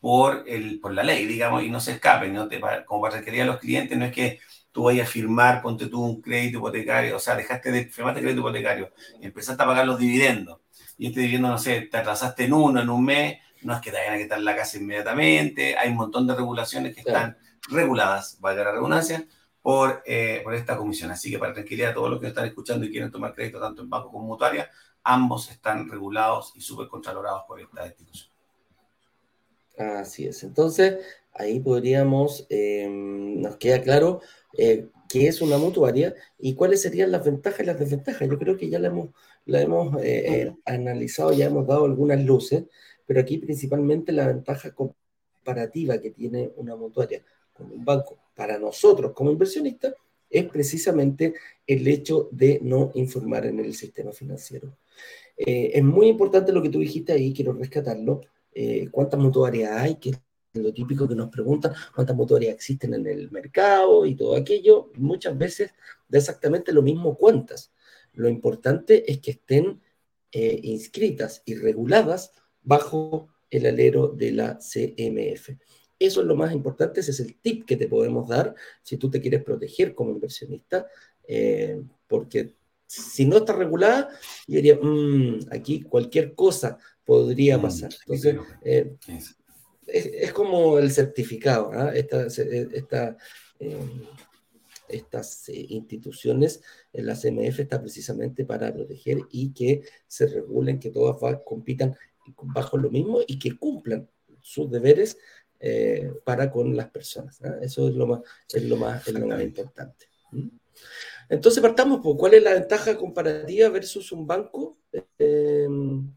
por, 0.00 0.42
el, 0.48 0.80
por 0.80 0.92
la 0.92 1.04
ley, 1.04 1.24
digamos, 1.26 1.62
y 1.62 1.70
no 1.70 1.78
se 1.78 1.92
escapen, 1.92 2.34
¿no? 2.34 2.48
Te, 2.48 2.60
como 2.84 3.02
para 3.02 3.18
requerir 3.18 3.42
a 3.42 3.46
los 3.46 3.58
clientes, 3.58 3.96
no 3.96 4.06
es 4.06 4.12
que 4.12 4.40
tú 4.72 4.84
vayas 4.84 5.08
a 5.08 5.12
firmar, 5.12 5.62
ponte 5.62 5.86
tú 5.86 6.02
un 6.02 6.20
crédito 6.20 6.58
hipotecario, 6.58 7.14
o 7.14 7.20
sea, 7.20 7.36
dejaste 7.36 7.70
de, 7.70 7.84
firmaste 7.84 8.22
crédito 8.22 8.40
hipotecario, 8.40 8.90
empezaste 9.20 9.62
a 9.62 9.66
pagar 9.66 9.86
los 9.86 10.00
dividendos, 10.00 10.58
y 10.98 11.06
este 11.06 11.20
dividendo, 11.20 11.48
no 11.48 11.58
sé, 11.58 11.82
te 11.82 11.96
atrasaste 11.96 12.46
en 12.46 12.54
uno, 12.54 12.80
en 12.80 12.90
un 12.90 13.04
mes, 13.04 13.38
no 13.62 13.74
es 13.74 13.80
que 13.80 13.90
te 13.90 13.98
vayan 13.98 14.14
a 14.14 14.18
quitar 14.18 14.40
la 14.40 14.56
casa 14.56 14.78
inmediatamente, 14.78 15.76
hay 15.76 15.90
un 15.90 15.96
montón 15.96 16.26
de 16.26 16.34
regulaciones 16.34 16.94
que 16.94 17.00
están 17.00 17.36
reguladas, 17.68 18.38
valga 18.40 18.64
la 18.64 18.72
redundancia, 18.72 19.26
por, 19.62 20.02
eh, 20.06 20.40
por 20.42 20.54
esta 20.54 20.76
comisión. 20.76 21.10
Así 21.10 21.30
que 21.30 21.38
para 21.38 21.52
tranquilidad 21.52 21.94
todos 21.94 22.10
los 22.10 22.20
que 22.20 22.28
están 22.28 22.46
escuchando 22.46 22.86
y 22.86 22.90
quieren 22.90 23.10
tomar 23.10 23.34
crédito 23.34 23.60
tanto 23.60 23.82
en 23.82 23.90
banco 23.90 24.10
como 24.10 24.26
mutuaria, 24.26 24.70
ambos 25.02 25.50
están 25.50 25.88
regulados 25.88 26.52
y 26.54 26.60
súper 26.60 26.88
contralorados 26.88 27.44
por 27.46 27.60
esta 27.60 27.86
institución. 27.86 28.30
Así 29.78 30.26
es. 30.26 30.42
Entonces, 30.42 30.98
ahí 31.32 31.60
podríamos, 31.60 32.46
em, 32.50 33.40
nos 33.40 33.56
queda 33.56 33.80
claro 33.80 34.20
eh, 34.58 34.88
qué 35.08 35.28
es 35.28 35.40
una 35.40 35.56
mutuaria 35.56 36.14
y 36.38 36.54
cuáles 36.54 36.82
serían 36.82 37.10
las 37.10 37.24
ventajas 37.24 37.60
y 37.60 37.64
las 37.64 37.78
desventajas. 37.78 38.28
Yo 38.28 38.38
creo 38.38 38.56
que 38.56 38.68
ya 38.68 38.78
la 38.78 38.88
hemos, 38.88 39.10
la 39.46 39.60
hemos 39.62 39.96
eh, 40.02 40.54
analizado, 40.66 41.32
ya 41.32 41.46
hemos 41.46 41.66
dado 41.66 41.84
algunas 41.86 42.22
luces 42.22 42.64
pero 43.10 43.22
aquí 43.22 43.38
principalmente 43.38 44.12
la 44.12 44.28
ventaja 44.28 44.72
comparativa 44.72 46.00
que 46.00 46.12
tiene 46.12 46.52
una 46.54 46.76
mutuaria 46.76 47.20
con 47.52 47.72
un 47.72 47.84
banco 47.84 48.16
para 48.36 48.56
nosotros 48.56 49.10
como 49.12 49.32
inversionistas 49.32 49.94
es 50.30 50.44
precisamente 50.44 51.34
el 51.66 51.88
hecho 51.88 52.28
de 52.30 52.60
no 52.62 52.92
informar 52.94 53.46
en 53.46 53.58
el 53.58 53.74
sistema 53.74 54.12
financiero. 54.12 54.76
Eh, 55.36 55.72
es 55.74 55.82
muy 55.82 56.06
importante 56.06 56.52
lo 56.52 56.62
que 56.62 56.68
tú 56.68 56.78
dijiste 56.78 57.12
ahí, 57.12 57.32
quiero 57.34 57.52
rescatarlo. 57.52 58.20
Eh, 58.54 58.86
¿Cuántas 58.92 59.18
mutuarias 59.18 59.72
hay? 59.72 59.96
Que 59.96 60.10
es 60.10 60.18
lo 60.52 60.72
típico 60.72 61.08
que 61.08 61.16
nos 61.16 61.30
preguntan, 61.30 61.72
¿cuántas 61.92 62.14
mutuarias 62.14 62.54
existen 62.54 62.94
en 62.94 63.08
el 63.08 63.28
mercado 63.32 64.06
y 64.06 64.14
todo 64.14 64.36
aquello? 64.36 64.92
Muchas 64.94 65.36
veces 65.36 65.72
da 66.08 66.18
exactamente 66.18 66.72
lo 66.72 66.82
mismo 66.82 67.16
cuántas. 67.16 67.72
Lo 68.12 68.28
importante 68.28 69.10
es 69.10 69.18
que 69.18 69.32
estén 69.32 69.80
eh, 70.30 70.60
inscritas 70.62 71.42
y 71.44 71.56
reguladas 71.56 72.34
bajo 72.62 73.28
el 73.50 73.66
alero 73.66 74.08
de 74.08 74.32
la 74.32 74.58
CMF. 74.58 75.50
Eso 75.98 76.20
es 76.22 76.26
lo 76.26 76.36
más 76.36 76.52
importante, 76.52 77.00
ese 77.00 77.10
es 77.10 77.20
el 77.20 77.36
tip 77.40 77.66
que 77.66 77.76
te 77.76 77.88
podemos 77.88 78.28
dar 78.28 78.54
si 78.82 78.96
tú 78.96 79.10
te 79.10 79.20
quieres 79.20 79.42
proteger 79.44 79.94
como 79.94 80.12
inversionista, 80.12 80.86
eh, 81.26 81.82
porque 82.06 82.54
si 82.86 83.26
no 83.26 83.38
está 83.38 83.52
regulada, 83.52 84.08
yo 84.46 84.56
diría, 84.56 84.78
mm, 84.80 85.48
aquí 85.50 85.82
cualquier 85.82 86.34
cosa 86.34 86.78
podría 87.04 87.58
mm, 87.58 87.62
pasar. 87.62 87.90
Entonces, 88.06 88.36
eh, 88.64 88.96
es, 89.86 90.32
como 90.32 90.78
el 90.78 90.90
certificado, 90.90 91.70
¿ah? 91.72 91.92
esta, 91.94 92.26
esta 92.26 93.16
eh, 93.58 93.78
estas 94.88 95.48
instituciones, 95.48 96.62
la 96.92 97.14
CMF 97.14 97.60
está 97.60 97.80
precisamente 97.80 98.44
para 98.44 98.72
proteger 98.72 99.18
y 99.30 99.52
que 99.52 99.82
se 100.06 100.26
regulen, 100.26 100.80
que 100.80 100.90
todas 100.90 101.16
compitan 101.44 101.96
bajo 102.42 102.76
lo 102.78 102.90
mismo 102.90 103.20
y 103.26 103.38
que 103.38 103.58
cumplan 103.58 104.08
sus 104.40 104.70
deberes 104.70 105.18
eh, 105.58 106.10
para 106.24 106.50
con 106.50 106.74
las 106.76 106.90
personas. 106.90 107.40
Eso 107.60 107.88
es 107.88 107.94
lo 107.94 108.06
más, 108.06 108.20
es 108.52 108.64
lo 108.64 108.76
más, 108.76 109.06
es 109.06 109.14
lo 109.14 109.26
más 109.26 109.42
importante. 109.42 110.06
Entonces 111.28 111.62
partamos 111.62 112.00
por 112.00 112.16
cuál 112.16 112.34
es 112.34 112.42
la 112.42 112.54
ventaja 112.54 112.96
comparativa 112.96 113.68
versus 113.68 114.10
un 114.12 114.26
banco. 114.26 114.78
Em, 115.18 116.12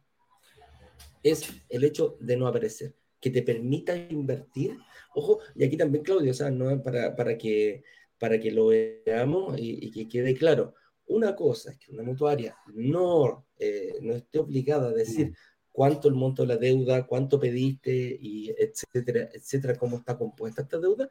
es 1.21 1.49
el 1.69 1.83
hecho 1.83 2.17
de 2.19 2.37
no 2.37 2.47
aparecer, 2.47 2.95
que 3.19 3.29
te 3.29 3.43
permita 3.43 3.95
invertir. 3.95 4.77
Ojo, 5.15 5.39
y 5.55 5.63
aquí 5.63 5.77
también, 5.77 6.03
Claudio, 6.03 6.31
o 6.31 6.33
sea, 6.33 6.49
no 6.49 6.81
para, 6.81 7.15
para, 7.15 7.37
que, 7.37 7.83
para 8.17 8.39
que 8.39 8.51
lo 8.51 8.67
veamos 8.67 9.55
y, 9.57 9.91
que 9.91 10.07
quede 10.07 10.35
claro. 10.35 10.73
Una 11.05 11.35
cosa 11.35 11.71
es 11.71 11.77
que 11.77 11.91
una 11.91 12.03
mutuaria 12.03 12.55
no, 12.73 13.45
eh, 13.59 13.95
no 14.01 14.13
esté 14.13 14.39
obligada 14.39 14.87
a 14.87 14.93
decir, 14.93 15.33
cuánto 15.73 16.07
el 16.07 16.13
monto 16.13 16.43
de 16.43 16.49
la 16.49 16.57
deuda, 16.57 17.05
cuánto 17.05 17.39
pediste, 17.39 18.17
y 18.21 18.49
etcétera, 18.57 19.29
etcétera, 19.33 19.75
cómo 19.75 19.97
está 19.97 20.17
compuesta 20.17 20.61
esta 20.61 20.79
deuda. 20.79 21.09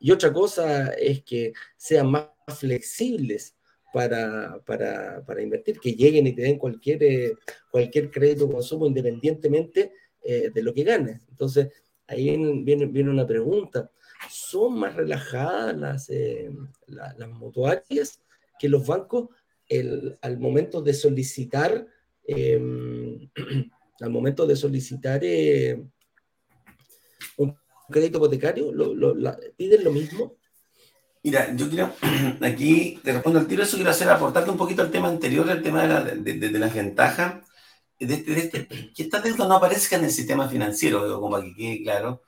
Y 0.00 0.10
otra 0.10 0.32
cosa 0.32 0.88
es 0.94 1.22
que 1.22 1.52
sean 1.76 2.10
más 2.10 2.30
flexibles 2.56 3.54
para, 3.92 4.60
para, 4.66 5.24
para 5.24 5.42
invertir, 5.42 5.78
que 5.78 5.92
lleguen 5.92 6.26
y 6.26 6.32
te 6.34 6.42
den 6.42 6.58
cualquier, 6.58 7.02
eh, 7.02 7.34
cualquier 7.70 8.10
crédito 8.10 8.46
o 8.46 8.52
consumo 8.52 8.86
independientemente 8.86 9.92
eh, 10.22 10.50
de 10.52 10.62
lo 10.62 10.74
que 10.74 10.84
ganes. 10.84 11.26
Entonces, 11.28 11.68
ahí 12.06 12.24
viene, 12.64 12.86
viene, 12.86 13.10
una 13.10 13.26
pregunta. 13.26 13.90
¿Son 14.30 14.78
más 14.78 14.96
relajadas 14.96 15.76
las, 15.76 16.10
eh, 16.10 16.50
las 16.86 17.28
mutuarias 17.28 18.20
que 18.58 18.68
los 18.68 18.86
bancos 18.86 19.28
el, 19.68 20.18
al 20.22 20.38
momento 20.38 20.80
de 20.80 20.94
solicitar 20.94 21.86
em, 22.26 23.28
al 24.00 24.10
momento 24.10 24.46
de 24.46 24.56
solicitar 24.56 25.20
eh, 25.22 25.82
un 27.36 27.56
crédito 27.88 28.18
hipotecario, 28.18 28.72
lo, 28.72 29.36
¿piden 29.56 29.84
lo 29.84 29.92
mismo? 29.92 30.36
Mira, 31.22 31.54
yo 31.54 31.68
quiero, 31.68 31.92
aquí 32.42 33.00
te 33.02 33.12
respondo 33.12 33.38
al 33.38 33.46
tiro, 33.46 33.62
eso 33.62 33.76
quiero 33.76 33.90
hacer, 33.90 34.08
aportarte 34.08 34.50
un 34.50 34.56
poquito 34.56 34.82
al 34.82 34.90
tema 34.90 35.08
anterior, 35.08 35.50
al 35.50 35.62
tema 35.62 35.82
de, 35.82 35.88
la, 35.88 36.00
de, 36.02 36.58
las 36.58 36.74
ventajas, 36.74 37.44
de, 37.98 38.14
este, 38.14 38.68
que 38.68 39.02
estas 39.02 39.24
deudas 39.24 39.48
no 39.48 39.56
aparezcan 39.56 40.00
en 40.00 40.06
el 40.06 40.12
sistema 40.12 40.48
financiero, 40.48 41.20
como 41.20 41.30
para 41.30 41.44
que 41.44 41.54
quede 41.54 41.82
claro. 41.82 42.22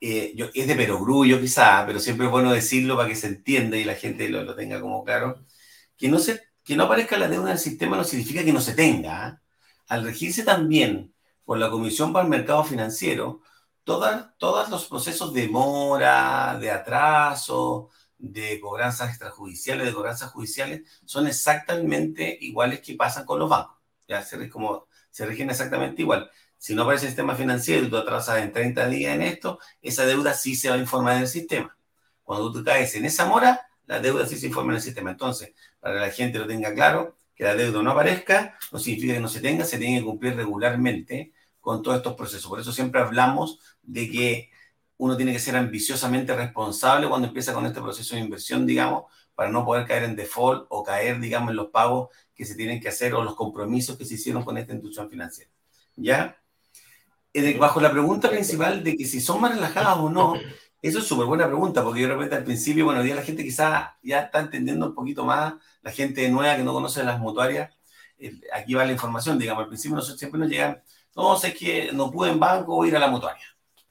Eh, 0.00 0.32
yo, 0.36 0.46
es 0.54 0.66
de 0.68 0.76
perogrullo 0.76 1.40
quizá, 1.40 1.84
pero 1.86 1.98
siempre 1.98 2.26
es 2.26 2.32
bueno 2.32 2.52
decirlo 2.52 2.96
para 2.96 3.08
que 3.08 3.16
se 3.16 3.26
entienda 3.28 3.76
y 3.76 3.84
la 3.84 3.96
gente 3.96 4.28
lo, 4.28 4.44
lo 4.44 4.54
tenga 4.54 4.80
como 4.80 5.04
claro. 5.04 5.44
Que 5.96 6.08
no, 6.08 6.18
se, 6.18 6.40
que 6.64 6.76
no 6.76 6.84
aparezca 6.84 7.18
la 7.18 7.28
deuda 7.28 7.46
en 7.46 7.52
el 7.52 7.58
sistema 7.58 7.96
no 7.96 8.04
significa 8.04 8.44
que 8.44 8.52
no 8.52 8.60
se 8.60 8.74
tenga. 8.74 9.26
¿ah? 9.26 9.42
Al 9.88 10.04
regirse 10.04 10.44
también 10.44 11.14
por 11.44 11.58
la 11.58 11.70
Comisión 11.70 12.12
para 12.12 12.24
el 12.24 12.30
Mercado 12.30 12.62
Financiero, 12.64 13.42
todos 13.84 14.68
los 14.68 14.86
procesos 14.86 15.32
de 15.32 15.48
mora, 15.48 16.58
de 16.60 16.70
atraso, 16.70 17.88
de 18.18 18.60
cobranzas 18.60 19.08
extrajudiciales, 19.10 19.86
de 19.86 19.94
cobranzas 19.94 20.30
judiciales, 20.30 20.82
son 21.04 21.26
exactamente 21.26 22.36
iguales 22.40 22.80
que 22.80 22.94
pasan 22.94 23.24
con 23.24 23.38
los 23.38 23.48
bancos. 23.48 23.76
Ya 24.06 24.22
se, 24.22 24.48
como, 24.50 24.88
se 25.10 25.26
rigen 25.26 25.50
exactamente 25.50 26.02
igual. 26.02 26.30
Si 26.58 26.74
no 26.74 26.82
aparece 26.82 27.06
el 27.06 27.10
sistema 27.10 27.34
financiero 27.34 27.86
y 27.86 27.90
tú 27.90 27.96
atrasas 27.96 28.38
en 28.38 28.52
30 28.52 28.88
días 28.88 29.14
en 29.14 29.22
esto, 29.22 29.58
esa 29.80 30.04
deuda 30.04 30.34
sí 30.34 30.54
se 30.54 30.68
va 30.68 30.74
a 30.74 30.78
informar 30.78 31.16
en 31.16 31.22
el 31.22 31.28
sistema. 31.28 31.76
Cuando 32.22 32.52
tú 32.52 32.62
caes 32.64 32.94
en 32.94 33.04
esa 33.06 33.26
mora, 33.26 33.68
la 33.86 34.00
deuda 34.00 34.26
sí 34.26 34.36
se 34.36 34.48
informa 34.48 34.72
en 34.72 34.76
el 34.76 34.82
sistema. 34.82 35.12
Entonces, 35.12 35.54
para 35.80 35.94
que 35.94 36.00
la 36.00 36.10
gente 36.10 36.38
lo 36.38 36.46
tenga 36.46 36.74
claro, 36.74 37.17
que 37.38 37.44
la 37.44 37.54
deuda 37.54 37.80
no 37.82 37.92
aparezca, 37.92 38.58
no 38.72 38.80
significa 38.80 39.14
que 39.14 39.20
no 39.20 39.28
se 39.28 39.40
tenga, 39.40 39.64
se 39.64 39.78
tiene 39.78 40.00
que 40.00 40.04
cumplir 40.04 40.34
regularmente 40.34 41.32
con 41.60 41.84
todos 41.84 41.98
estos 41.98 42.14
procesos. 42.14 42.48
Por 42.48 42.58
eso 42.58 42.72
siempre 42.72 43.00
hablamos 43.00 43.60
de 43.80 44.10
que 44.10 44.50
uno 44.96 45.16
tiene 45.16 45.32
que 45.32 45.38
ser 45.38 45.54
ambiciosamente 45.54 46.34
responsable 46.34 47.08
cuando 47.08 47.28
empieza 47.28 47.54
con 47.54 47.64
este 47.64 47.80
proceso 47.80 48.16
de 48.16 48.22
inversión, 48.22 48.66
digamos, 48.66 49.04
para 49.36 49.50
no 49.50 49.64
poder 49.64 49.86
caer 49.86 50.02
en 50.02 50.16
default 50.16 50.66
o 50.68 50.82
caer, 50.82 51.20
digamos, 51.20 51.50
en 51.50 51.56
los 51.56 51.68
pagos 51.68 52.08
que 52.34 52.44
se 52.44 52.56
tienen 52.56 52.80
que 52.80 52.88
hacer 52.88 53.14
o 53.14 53.22
los 53.22 53.36
compromisos 53.36 53.96
que 53.96 54.04
se 54.04 54.14
hicieron 54.14 54.44
con 54.44 54.58
esta 54.58 54.72
institución 54.72 55.08
financiera. 55.08 55.52
¿Ya? 55.94 56.36
Bajo 57.56 57.80
la 57.80 57.92
pregunta 57.92 58.28
principal 58.28 58.82
de 58.82 58.96
que 58.96 59.04
si 59.04 59.20
son 59.20 59.40
más 59.40 59.54
relajadas 59.54 59.96
o 59.98 60.10
no, 60.10 60.34
eso 60.80 60.98
es 60.98 61.04
súper 61.04 61.26
buena 61.26 61.46
pregunta, 61.46 61.82
porque 61.82 62.00
yo 62.00 62.08
de 62.08 62.14
repente 62.14 62.36
al 62.36 62.44
principio, 62.44 62.84
bueno, 62.84 63.02
día 63.02 63.14
la 63.14 63.22
gente 63.22 63.42
quizás 63.42 63.90
ya 64.02 64.20
está 64.20 64.40
entendiendo 64.40 64.86
un 64.86 64.94
poquito 64.94 65.24
más, 65.24 65.54
la 65.82 65.90
gente 65.90 66.28
nueva 66.28 66.56
que 66.56 66.62
no 66.62 66.72
conoce 66.72 67.02
las 67.02 67.18
mutuarias, 67.18 67.72
aquí 68.52 68.74
va 68.74 68.84
la 68.84 68.92
información, 68.92 69.38
digamos, 69.38 69.62
al 69.62 69.68
principio 69.68 69.96
nosotros 69.96 70.18
siempre 70.18 70.40
nos 70.40 70.48
llegan, 70.48 70.82
no, 71.16 71.36
sé 71.36 71.52
que 71.52 71.90
no 71.92 72.10
pude 72.10 72.30
en 72.30 72.40
banco, 72.40 72.76
voy 72.76 72.88
a 72.88 72.90
ir 72.90 72.96
a 72.96 73.00
la 73.00 73.08
mutuaria. 73.08 73.44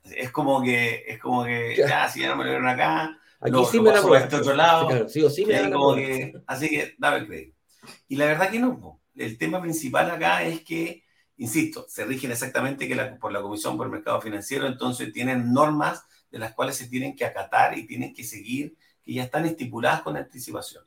Es 0.04 0.32
como 0.32 0.62
que, 0.62 1.04
es 1.08 1.20
como 1.20 1.44
que, 1.44 1.76
ya, 1.76 2.08
si 2.08 2.22
ya 2.22 2.30
no 2.30 2.38
me 2.38 2.46
lo 2.46 2.52
vieron 2.52 2.68
acá, 2.70 3.20
Aquí 3.40 3.66
sí 3.70 3.80
me 3.80 3.92
la 3.92 4.18
este 4.18 4.36
otro 4.36 4.56
lado. 4.56 5.08
sí, 5.08 5.30
sí 5.30 5.46
me 5.46 5.72
como 5.72 5.96
que, 5.96 6.34
Así 6.48 6.70
que 6.70 6.96
dame 6.98 7.18
el 7.18 7.28
crédito. 7.28 7.58
Y 8.08 8.16
la 8.16 8.26
verdad 8.26 8.50
que 8.50 8.60
no. 8.60 9.02
El 9.16 9.38
tema 9.38 9.62
principal 9.62 10.10
acá 10.10 10.44
es 10.44 10.62
que, 10.62 11.04
insisto, 11.38 11.86
se 11.88 12.06
rigen 12.06 12.32
exactamente 12.32 12.88
que 12.88 12.96
por 13.20 13.32
la 13.32 13.42
Comisión 13.42 13.78
por 13.78 13.88
el 13.88 13.92
Mercado 13.92 14.22
Financiero, 14.22 14.68
entonces 14.68 15.14
tienen 15.14 15.52
normas 15.54 16.04
de 16.32 16.40
las 16.40 16.54
cuales 16.54 16.76
se 16.76 16.88
tienen 16.88 17.16
que 17.16 17.26
acatar 17.26 17.78
y 17.78 17.88
tienen 17.88 18.14
que 18.14 18.24
seguir, 18.24 18.78
que 19.04 19.14
ya 19.14 19.24
están 19.24 19.46
estipuladas 19.46 20.02
con 20.02 20.18
anticipación. 20.18 20.84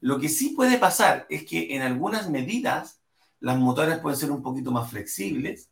Lo 0.00 0.18
que 0.18 0.28
sí 0.28 0.50
puede 0.50 0.78
pasar 0.78 1.26
es 1.28 1.44
que 1.44 1.74
en 1.74 1.82
algunas 1.82 2.30
medidas 2.30 3.00
las 3.38 3.58
motores 3.58 3.98
pueden 3.98 4.18
ser 4.18 4.30
un 4.30 4.42
poquito 4.42 4.70
más 4.70 4.90
flexibles 4.90 5.70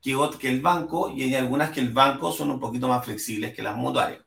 que, 0.00 0.48
el 0.48 0.60
banco 0.60 1.10
y 1.10 1.22
hay 1.22 1.34
algunas 1.34 1.70
que 1.70 1.80
el 1.80 1.92
banco 1.92 2.32
son 2.32 2.50
un 2.50 2.60
poquito 2.60 2.88
más 2.88 3.04
flexibles 3.04 3.54
que 3.54 3.62
las 3.62 3.76
mutuarias. 3.76 4.24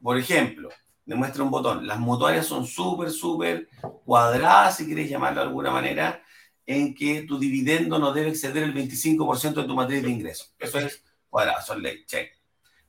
Por 0.00 0.18
ejemplo, 0.18 0.70
me 1.04 1.14
muestra 1.14 1.44
un 1.44 1.50
botón. 1.50 1.86
Las 1.86 1.98
mutuarias 1.98 2.46
son 2.46 2.66
súper, 2.66 3.10
súper 3.10 3.68
cuadradas, 4.04 4.76
si 4.76 4.86
quieres 4.86 5.08
llamarlo 5.08 5.42
de 5.42 5.46
alguna 5.48 5.70
manera, 5.70 6.22
en 6.64 6.94
que 6.94 7.22
tu 7.22 7.38
dividendo 7.38 7.98
no 7.98 8.12
debe 8.12 8.30
exceder 8.30 8.62
el 8.62 8.74
25% 8.74 9.54
de 9.54 9.64
tu 9.64 9.74
matriz 9.74 10.02
de 10.02 10.10
ingresos. 10.10 10.54
Eso 10.58 10.78
es 10.78 11.04
cuadrado, 11.28 11.60
son 11.62 11.82
ley, 11.82 12.04
check. 12.06 12.41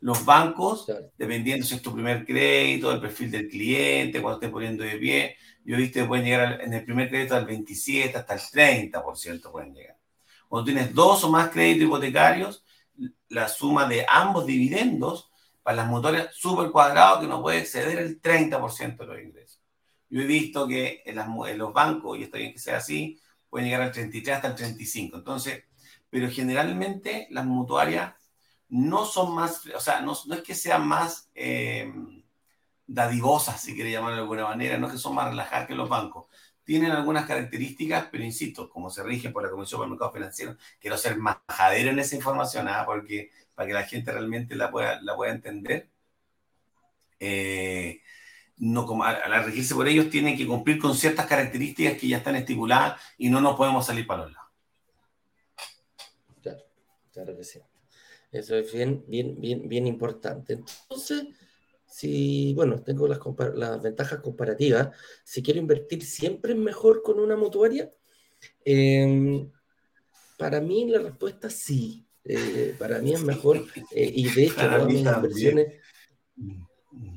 Los 0.04 0.26
bancos, 0.26 0.86
dependiendo 1.18 1.66
si 1.66 1.76
es 1.76 1.82
tu 1.82 1.94
primer 1.94 2.26
crédito, 2.26 2.92
el 2.92 3.00
perfil 3.00 3.32
del 3.32 3.48
cliente, 3.48 4.22
cuando 4.22 4.36
estés 4.36 4.52
poniendo 4.52 4.84
de 4.84 4.98
pie, 4.98 5.38
yo 5.64 5.76
he 5.76 5.80
visto 5.80 6.02
que 6.02 6.06
pueden 6.06 6.26
llegar 6.26 6.60
en 6.60 6.74
el 6.74 6.84
primer 6.84 7.08
crédito 7.08 7.38
al 7.38 7.46
27, 7.46 8.18
hasta 8.18 8.34
el 8.34 8.42
30% 8.92 9.50
pueden 9.50 9.74
llegar. 9.74 9.98
Cuando 10.50 10.66
tienes 10.66 10.94
dos 10.94 11.24
o 11.24 11.30
más 11.30 11.52
créditos 11.52 11.88
hipotecarios, 11.88 12.66
la 13.30 13.48
suma 13.48 13.88
de 13.88 14.06
ambos 14.10 14.46
dividendos 14.46 15.32
para 15.62 15.78
las 15.78 15.88
mutuarias 15.88 16.36
súper 16.36 16.70
cuadrado 16.70 17.22
que 17.22 17.28
no 17.28 17.42
puede 17.42 17.60
exceder 17.60 17.98
el 18.00 18.22
30% 18.22 18.98
de 18.98 19.06
los 19.06 19.24
ingresos. 19.24 19.62
Yo 20.10 20.20
he 20.20 20.26
visto 20.26 20.68
que 20.68 21.02
en, 21.06 21.16
los 21.58 21.72
bancos, 21.72 22.20
y 22.20 22.24
está 22.24 22.40
bien 22.40 22.52
que 22.52 22.60
sea 22.60 22.76
así, 22.76 23.22
pueden 23.50 23.70
llegar 23.70 23.84
al 23.84 23.94
33 23.94 24.36
hasta 24.36 24.50
el 24.50 24.56
35. 24.56 25.16
Entonces, 25.16 25.64
pero 26.10 26.30
generalmente 26.30 27.26
las 27.32 27.46
mutuarias 27.46 28.14
no 28.74 29.06
son 29.06 29.36
más, 29.36 29.68
o 29.68 29.80
sea, 29.80 30.02
no, 30.02 30.14
es 30.14 30.42
que 30.42 30.56
sean 30.56 30.88
más 30.88 31.30
eh, 31.36 31.94
dadivosas, 32.88 33.62
si 33.62 33.76
quiere 33.76 33.92
llamarlo 33.92 34.16
de 34.16 34.22
alguna 34.24 34.46
manera, 34.46 34.80
no 34.80 34.88
es 34.88 34.94
que 34.94 34.98
son 35.00 35.14
más 35.14 35.30
relajadas 35.30 35.68
que 35.68 35.76
los 35.76 35.88
bancos. 35.88 36.26
Tienen 36.64 36.90
algunas 36.92 37.28
características, 37.28 38.08
pero 38.12 38.24
insisto, 38.24 38.68
como 38.72 38.90
se 38.90 39.04
rigen 39.04 39.32
por 39.32 39.44
la 39.44 39.52
Comisión 39.52 39.78
por 39.78 39.86
el 39.86 39.92
Mercado 39.92 40.14
Financiero, 40.14 40.58
quiero 40.80 40.98
ser 40.98 41.18
majadero 41.18 41.92
en 41.92 42.00
esa 42.00 42.16
información, 42.16 42.68
¿ah? 42.68 42.84
porque 42.84 43.30
para 43.54 43.68
que 43.68 43.74
la 43.74 43.84
gente 43.84 44.12
realmente 44.12 44.56
la 44.56 44.72
pueda, 44.72 45.00
la 45.04 45.16
pueda 45.16 45.34
entender. 45.34 45.92
Eh, 47.20 48.02
no, 48.58 48.88
como, 48.88 49.04
al, 49.04 49.46
regirse 49.46 49.76
por 49.76 49.88
ellos 49.88 50.10
tienen 50.10 50.36
que 50.36 50.48
cumplir 50.48 50.80
con 50.80 50.96
ciertas 50.96 51.28
características 51.28 52.00
que 52.00 52.08
ya 52.08 52.18
están 52.18 52.38
estipuladas 52.38 53.00
y 53.20 53.30
no 53.30 53.40
nos 53.40 53.56
podemos 53.56 53.86
salir 53.86 54.08
para 54.08 54.24
los 54.24 54.34
lados. 54.34 54.50
Claro, 56.42 56.64
claro 57.12 57.38
que 57.38 57.44
sí. 57.44 57.60
Eso 58.34 58.56
es 58.56 58.74
bien, 58.74 59.06
bien, 59.08 59.40
bien, 59.40 59.70
bien 59.70 59.86
importante. 59.86 60.54
Entonces, 60.54 61.28
si, 61.86 62.54
bueno, 62.56 62.82
tengo 62.82 63.08
las, 63.08 63.20
las 63.54 63.82
ventajas 63.82 64.20
comparativas, 64.22 64.90
si 65.24 65.44
quiero 65.44 65.60
invertir 65.60 66.04
siempre 66.04 66.56
mejor 66.56 67.04
con 67.04 67.20
una 67.20 67.38
mutuaria, 67.38 67.92
em, 68.66 69.52
para 70.38 70.60
mí 70.60 70.90
la 70.90 71.00
respuesta 71.00 71.48
es 71.48 71.54
sí. 71.54 72.08
Eh, 72.26 72.74
para 72.80 73.00
mí 73.00 73.14
es 73.14 73.22
mejor, 73.22 73.66
eh, 73.92 74.12
y 74.16 74.30
de 74.30 74.46
hecho 74.46 74.56
todas 74.56 74.88
mis 74.88 75.06
inversiones 75.06 75.74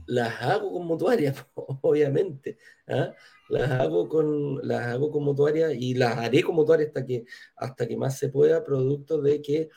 las 0.07 0.43
hago 0.43 0.73
con 0.73 0.87
mutuarias, 0.87 1.47
obviamente. 1.55 2.59
¿ah? 2.89 3.13
Las 3.49 3.71
hago 3.71 4.09
con, 4.09 4.67
las 4.67 4.87
hago 4.89 5.11
con 5.11 5.23
mutuarias 5.25 5.73
y 5.75 5.95
las 5.95 6.19
haré 6.19 6.43
con 6.43 6.57
mutuarias 6.57 6.89
hasta 6.89 7.07
que, 7.07 7.25
hasta 7.57 7.87
que 7.87 7.97
más 7.97 8.19
se 8.19 8.29
pueda, 8.29 8.65
producto 8.65 9.23
de 9.23 9.41
que 9.41 9.71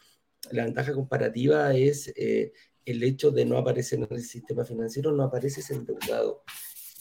la 0.52 0.65
ventaja 0.65 0.93
comparativa 0.93 1.75
es 1.75 2.12
eh, 2.15 2.54
el 2.86 3.04
hecho 3.04 3.32
de 3.32 3.45
no 3.45 3.58
aparecer 3.58 3.99
en 3.99 4.08
el 4.10 4.23
sistema 4.23 4.65
financiero, 4.65 5.12
no 5.12 5.23
apareces 5.23 5.69
endeudado. 5.69 6.43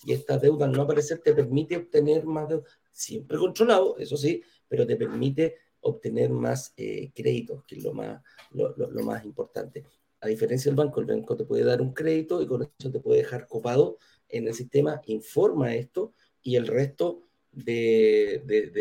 Y 0.04 0.12
esta 0.12 0.38
deuda 0.38 0.66
no 0.66 0.82
aparecer 0.82 1.18
te 1.18 1.34
permite 1.34 1.76
obtener 1.76 2.24
más 2.24 2.48
deuda, 2.48 2.64
siempre 2.92 3.38
controlado, 3.38 3.96
eso 3.98 4.16
sí, 4.16 4.42
pero 4.68 4.86
te 4.86 4.96
permite 4.96 5.56
obtener 5.80 6.30
más 6.30 6.72
eh, 6.76 7.10
créditos, 7.14 7.64
que 7.64 7.76
es 7.76 7.82
lo 7.82 7.92
más, 7.92 8.22
lo, 8.52 8.88
más 9.04 9.24
importante. 9.24 9.84
A 10.20 10.28
diferencia 10.28 10.70
del 10.70 10.76
banco, 10.76 11.00
el 11.00 11.06
banco 11.06 11.36
te 11.36 11.44
puede 11.44 11.64
dar 11.64 11.80
un 11.80 11.94
crédito 11.94 12.42
y 12.42 12.46
con 12.46 12.62
eso 12.62 12.90
te 12.90 13.00
puede 13.00 13.20
dejar 13.20 13.46
copado 13.46 13.98
en 14.28 14.46
el 14.48 14.54
sistema, 14.54 15.00
informa 15.06 15.74
esto 15.74 16.12
y 16.42 16.56
el 16.56 16.66
resto 16.66 17.22
de, 17.52 18.42
del, 18.44 18.72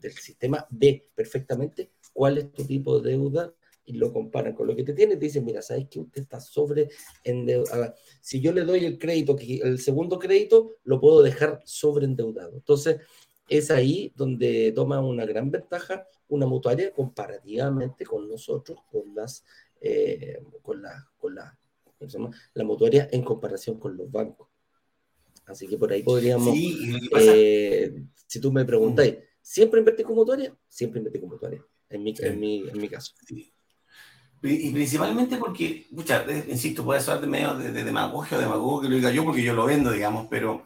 del, 0.00 0.12
sistema 0.12 0.66
ve 0.70 1.08
perfectamente 1.14 1.90
cuál 2.12 2.38
es 2.38 2.52
tu 2.52 2.64
tipo 2.64 3.00
de 3.00 3.10
deuda 3.10 3.52
y 3.86 3.94
lo 3.94 4.12
comparan 4.12 4.54
con 4.54 4.66
lo 4.66 4.76
que 4.76 4.84
te 4.84 4.92
tiene, 4.92 5.16
te 5.16 5.24
dicen, 5.24 5.44
mira, 5.44 5.62
¿sabes 5.62 5.86
que 5.88 6.00
usted 6.00 6.22
está 6.22 6.40
sobre 6.40 6.90
endeudado? 7.24 7.94
Si 8.20 8.40
yo 8.40 8.52
le 8.52 8.62
doy 8.62 8.84
el 8.84 8.98
crédito, 8.98 9.36
el 9.38 9.78
segundo 9.78 10.18
crédito, 10.18 10.76
lo 10.84 11.00
puedo 11.00 11.22
dejar 11.22 11.62
sobre 11.64 12.04
endeudado. 12.04 12.54
Entonces, 12.54 12.98
es 13.48 13.70
ahí 13.70 14.12
donde 14.16 14.72
toma 14.72 15.00
una 15.00 15.24
gran 15.24 15.50
ventaja 15.50 16.06
una 16.28 16.46
mutuaria 16.46 16.92
comparativamente 16.92 18.04
con 18.04 18.28
nosotros, 18.28 18.78
con 18.90 19.14
las, 19.14 19.44
eh, 19.80 20.42
con 20.62 20.82
la, 20.82 21.08
con 21.16 21.34
la, 21.34 21.58
la 22.54 22.64
mutuaria 22.64 23.08
en 23.12 23.22
comparación 23.22 23.78
con 23.78 23.96
los 23.96 24.10
bancos. 24.10 24.48
Así 25.46 25.68
que 25.68 25.78
por 25.78 25.92
ahí 25.92 26.02
podríamos, 26.02 26.54
eh, 26.56 28.02
si 28.26 28.40
tú 28.40 28.50
me 28.50 28.64
preguntáis, 28.64 29.16
¿siempre 29.40 29.78
invertí 29.78 30.02
con 30.02 30.16
mutuaria? 30.16 30.56
Siempre 30.68 30.98
invertí 30.98 31.20
con 31.20 31.28
mutuaria, 31.28 31.64
en 31.88 32.02
mi, 32.02 32.14
en 32.18 32.40
mi, 32.40 32.68
en 32.68 32.78
mi 32.78 32.88
caso. 32.88 33.14
Y 34.48 34.70
principalmente 34.70 35.36
porque, 35.36 35.86
insisto, 36.48 36.84
puede 36.84 37.00
ser 37.00 37.20
de 37.20 37.26
medio 37.26 37.54
de, 37.54 37.72
de 37.72 37.84
demagogia 37.84 38.38
o 38.38 38.40
demagogo 38.40 38.80
que 38.80 38.88
lo 38.88 38.96
diga 38.96 39.10
yo 39.10 39.24
porque 39.24 39.42
yo 39.42 39.54
lo 39.54 39.66
vendo, 39.66 39.90
digamos, 39.90 40.26
pero, 40.30 40.62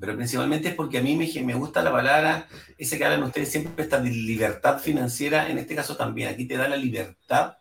pero 0.00 0.16
principalmente 0.16 0.68
es 0.68 0.74
porque 0.74 0.98
a 0.98 1.02
mí 1.02 1.16
me, 1.16 1.42
me 1.42 1.54
gusta 1.54 1.82
la 1.82 1.92
palabra, 1.92 2.48
ese 2.76 2.98
que 2.98 3.04
hablan 3.04 3.22
ustedes 3.22 3.50
siempre, 3.50 3.84
esta 3.84 4.00
de 4.00 4.10
libertad 4.10 4.78
financiera, 4.78 5.48
en 5.48 5.58
este 5.58 5.74
caso 5.74 5.96
también, 5.96 6.28
aquí 6.28 6.46
te 6.46 6.56
da 6.56 6.68
la 6.68 6.76
libertad 6.76 7.58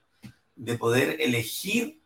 de 0.55 0.77
poder 0.77 1.17
elegir, 1.19 2.01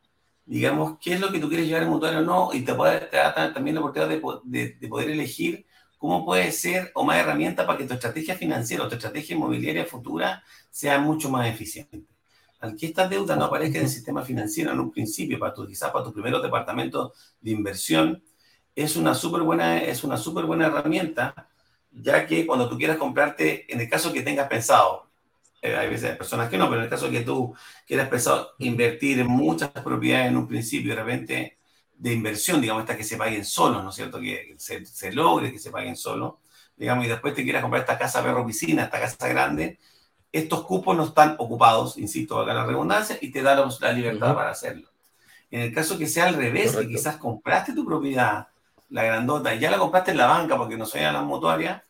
digamos, 0.45 0.97
qué 0.99 1.13
es 1.13 1.19
lo 1.19 1.31
que 1.31 1.39
tú 1.39 1.47
quieres 1.47 1.67
llevar 1.67 1.83
en 1.83 1.89
mutuario 1.89 2.19
o 2.19 2.23
no, 2.23 2.49
y 2.53 2.61
te, 2.61 2.73
puede, 2.73 3.01
te 3.01 3.17
da 3.17 3.53
también 3.53 3.75
la 3.75 3.81
oportunidad 3.81 4.09
de, 4.43 4.75
de, 4.79 4.87
poder 4.87 5.09
elegir 5.09 5.65
cómo 5.97 6.25
puede 6.25 6.51
ser 6.51 6.91
o 6.95 7.03
más 7.03 7.17
herramienta 7.17 7.65
para 7.65 7.77
que 7.77 7.85
tu 7.85 7.93
estrategia 7.93 8.35
financiera 8.35 8.83
o 8.83 8.87
tu 8.87 8.95
estrategia 8.95 9.35
inmobiliaria 9.35 9.85
futura 9.85 10.43
sea 10.71 10.97
mucho 10.99 11.29
más 11.29 11.47
eficiente 11.47 12.18
al 12.59 12.75
que 12.75 12.87
estas 12.87 13.09
deudas 13.09 13.37
no 13.37 13.45
aparezcan 13.45 13.77
en 13.77 13.85
el 13.85 13.91
sistema 13.91 14.23
financiero 14.23 14.71
en 14.71 14.79
un 14.79 14.91
principio, 14.91 15.39
para 15.39 15.53
tu, 15.53 15.65
quizás 15.67 15.91
para 15.91 16.05
tu 16.05 16.13
primer 16.13 16.35
departamento 16.37 17.13
de 17.41 17.51
inversión, 17.51 18.23
es 18.75 18.95
una 18.95 19.13
súper 19.13 19.41
buena, 19.41 19.81
súper 20.17 20.45
buena 20.45 20.67
herramienta, 20.67 21.49
ya 21.91 22.25
que 22.27 22.45
cuando 22.45 22.69
tú 22.69 22.77
quieras 22.77 22.97
comprarte, 22.97 23.71
en 23.73 23.81
el 23.81 23.89
caso 23.89 24.13
que 24.13 24.21
tengas 24.21 24.47
pensado, 24.47 25.09
eh, 25.61 25.75
hay 25.75 25.89
veces 25.89 26.15
personas 26.17 26.49
que 26.49 26.57
no, 26.57 26.65
pero 26.69 26.77
en 26.79 26.85
el 26.85 26.89
caso 26.89 27.09
que 27.11 27.21
tú 27.21 27.53
quieras 27.85 28.09
pensado 28.09 28.51
invertir 28.59 29.19
en 29.19 29.27
muchas 29.27 29.69
propiedades 29.71 30.27
en 30.29 30.37
un 30.37 30.47
principio, 30.47 30.95
de 30.95 31.01
repente 31.01 31.57
de 31.95 32.13
inversión, 32.13 32.61
digamos, 32.61 32.83
estas 32.83 32.95
que 32.97 33.03
se 33.03 33.17
paguen 33.17 33.43
solos, 33.43 33.83
¿no 33.83 33.89
es 33.89 33.95
cierto? 33.95 34.19
Que 34.21 34.55
se, 34.57 34.85
se 34.85 35.11
logre 35.11 35.51
que 35.51 35.59
se 35.59 35.69
paguen 35.71 35.97
solos, 35.97 36.35
digamos, 36.77 37.05
y 37.05 37.09
después 37.09 37.33
te 37.33 37.43
quieras 37.43 37.61
comprar 37.61 37.81
esta 37.81 37.97
casa 37.97 38.23
perro 38.23 38.45
piscina, 38.45 38.83
esta 38.85 38.99
casa 39.01 39.27
grande, 39.27 39.79
estos 40.31 40.63
cupos 40.63 40.95
no 40.95 41.05
están 41.05 41.35
ocupados, 41.39 41.97
insisto, 41.97 42.39
acá 42.39 42.53
la 42.53 42.65
redundancia, 42.65 43.17
y 43.21 43.31
te 43.31 43.41
da 43.41 43.55
la, 43.55 43.91
libertad 43.91 44.35
para 44.35 44.51
hacerlo. 44.51 44.89
En 45.51 45.61
el 45.61 45.73
caso 45.73 45.97
que 45.97 46.07
sea 46.07 46.27
al 46.27 46.35
revés, 46.35 46.75
que 46.75 46.87
quizás 46.87 47.17
compraste 47.17 47.73
tu 47.73 47.85
propiedad, 47.85 48.47
la 48.89 49.03
grandota, 49.03 49.53
y 49.55 49.59
ya 49.59 49.71
la 49.71 49.79
compraste 49.79 50.11
en 50.11 50.17
la 50.17 50.27
banca 50.27 50.57
porque 50.57 50.77
no 50.77 50.85
soy 50.85 51.01
a 51.01 51.11
la 51.11 51.21
mutuaria, 51.21 51.83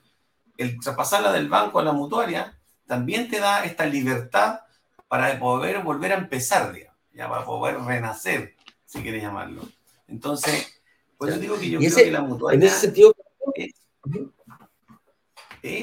el 0.58 0.80
traspasarla 0.80 1.32
del 1.32 1.50
banco 1.50 1.80
a 1.80 1.84
la 1.84 1.94
mutuaria 1.94 2.58
también 2.86 3.30
te 3.30 3.40
da 3.40 3.64
esta 3.64 3.86
libertad 3.86 4.62
para 5.08 5.38
poder 5.40 5.82
volver 5.84 6.14
a 6.14 6.18
empezar, 6.18 6.72
digamos, 6.72 6.98
ya 7.14 7.30
para 7.30 7.46
poder 7.46 7.80
renacer, 7.80 8.56
si 8.86 9.02
quieres 9.02 9.22
llamarlo. 9.22 9.64
Entonces, 10.08 10.82
pues 11.18 11.36
yo 11.36 11.40
digo 11.40 11.60
que 11.60 11.70
yo 11.70 11.80
creo 11.80 11.96
que 11.96 12.12
la 12.12 12.22
mutualidad... 12.22 12.64
En 12.64 12.68
ese 12.68 12.80
sentido... 12.80 13.14
Es, 13.56 13.74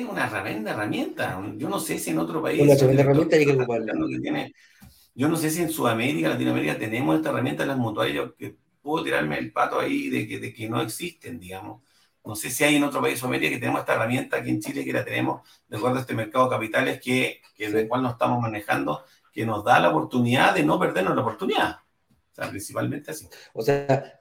una 0.09 0.29
tremenda 0.29 0.73
herramienta. 0.73 1.41
Yo 1.57 1.69
no 1.69 1.79
sé 1.79 1.99
si 1.99 2.11
en 2.11 2.19
otro 2.19 2.43
país... 2.43 2.63
Una 2.63 2.77
tremenda 2.77 3.03
herramienta 3.03 3.37
hay 3.37 3.47
que 3.47 3.53
ocuparla. 3.53 3.93
yo 5.15 5.29
no 5.29 5.37
sé 5.37 5.51
si 5.51 5.63
en 5.63 5.71
Sudamérica, 5.71 6.31
Latinoamérica 6.31 6.79
tenemos 6.79 7.17
esta 7.17 7.31
herramienta 7.31 7.63
de 7.63 7.69
las 7.69 7.79
mutuarias, 7.79 8.31
que 8.39 8.57
puedo 8.81 9.05
tirarme 9.05 9.39
el 9.39 9.53
pato 9.53 9.81
ahí 9.81 10.09
de 10.09 10.27
que, 10.27 10.39
de 10.39 10.53
que 10.53 10.69
no 10.69 10.81
existen, 10.81 11.39
digamos. 11.39 11.83
No 12.25 12.35
sé 12.35 12.51
si 12.51 12.65
hay 12.65 12.77
en 12.77 12.85
otro 12.85 13.01
país 13.01 13.15
de 13.15 13.21
Sudamérica 13.21 13.51
que 13.51 13.61
tenemos 13.61 13.81
esta 13.81 13.95
herramienta 13.95 14.39
aquí 14.39 14.51
en 14.51 14.61
Chile 14.61 14.85
que 14.85 14.93
la 14.93 15.05
tenemos 15.05 15.43
de 15.69 15.77
acuerdo 15.77 15.99
a 15.99 16.01
este 16.01 16.15
mercado 16.15 16.47
de 16.47 16.51
capitales 16.57 17.01
que, 17.01 17.41
que 17.55 17.67
en 17.67 17.77
el 17.77 17.89
cual 17.89 18.03
nos 18.03 18.13
estamos 18.13 18.41
manejando, 18.41 19.05
que 19.33 19.47
nos 19.47 19.65
da 19.65 19.79
la 19.79 19.91
oportunidad 19.91 20.55
de 20.55 20.65
no 20.65 20.79
perdernos 20.79 21.15
la 21.15 21.23
oportunidad. 21.23 21.77
O 22.33 22.35
sea, 22.35 22.51
principalmente 22.51 23.13
así. 23.13 23.29
O 23.53 23.63
sea, 23.63 24.16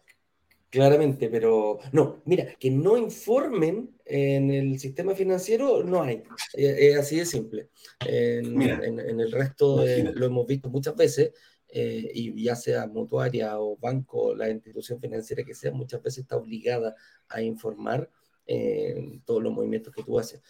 claramente, 0.76 1.30
pero 1.30 1.80
no, 1.94 2.22
mira, 2.26 2.54
que 2.60 2.70
no 2.70 2.98
informen 2.98 3.96
en 4.06 4.52
el 4.52 4.78
sistema 4.80 5.16
financiero 5.16 5.84
no 5.84 6.04
hay. 6.04 6.24
Es 6.54 6.98
así 6.98 7.18
de 7.18 7.26
simple. 7.26 7.70
En, 8.06 8.62
en, 8.62 9.20
el 9.20 9.32
resto 9.32 9.84
lo 10.14 10.26
hemos 10.26 10.46
visto 10.46 10.70
muchas 10.70 10.96
veces. 10.96 11.32
Eh, 11.68 12.10
y 12.14 12.44
ya 12.44 12.56
sea 12.56 12.88
mutuaria 12.88 13.60
o 13.60 13.76
banco, 13.76 14.34
la 14.34 14.50
institución 14.50 15.00
financiera 15.02 15.44
que 15.44 15.54
sea, 15.54 15.72
muchas 15.72 16.02
veces 16.02 16.20
está 16.20 16.38
obligada 16.38 16.96
a 17.28 17.42
informar 17.42 18.10
eh, 18.48 19.20
todos 19.26 19.44
los 19.44 19.52
movimientos 19.52 19.94
que 19.94 20.04
tú 20.04 20.18
haces. 20.18 20.42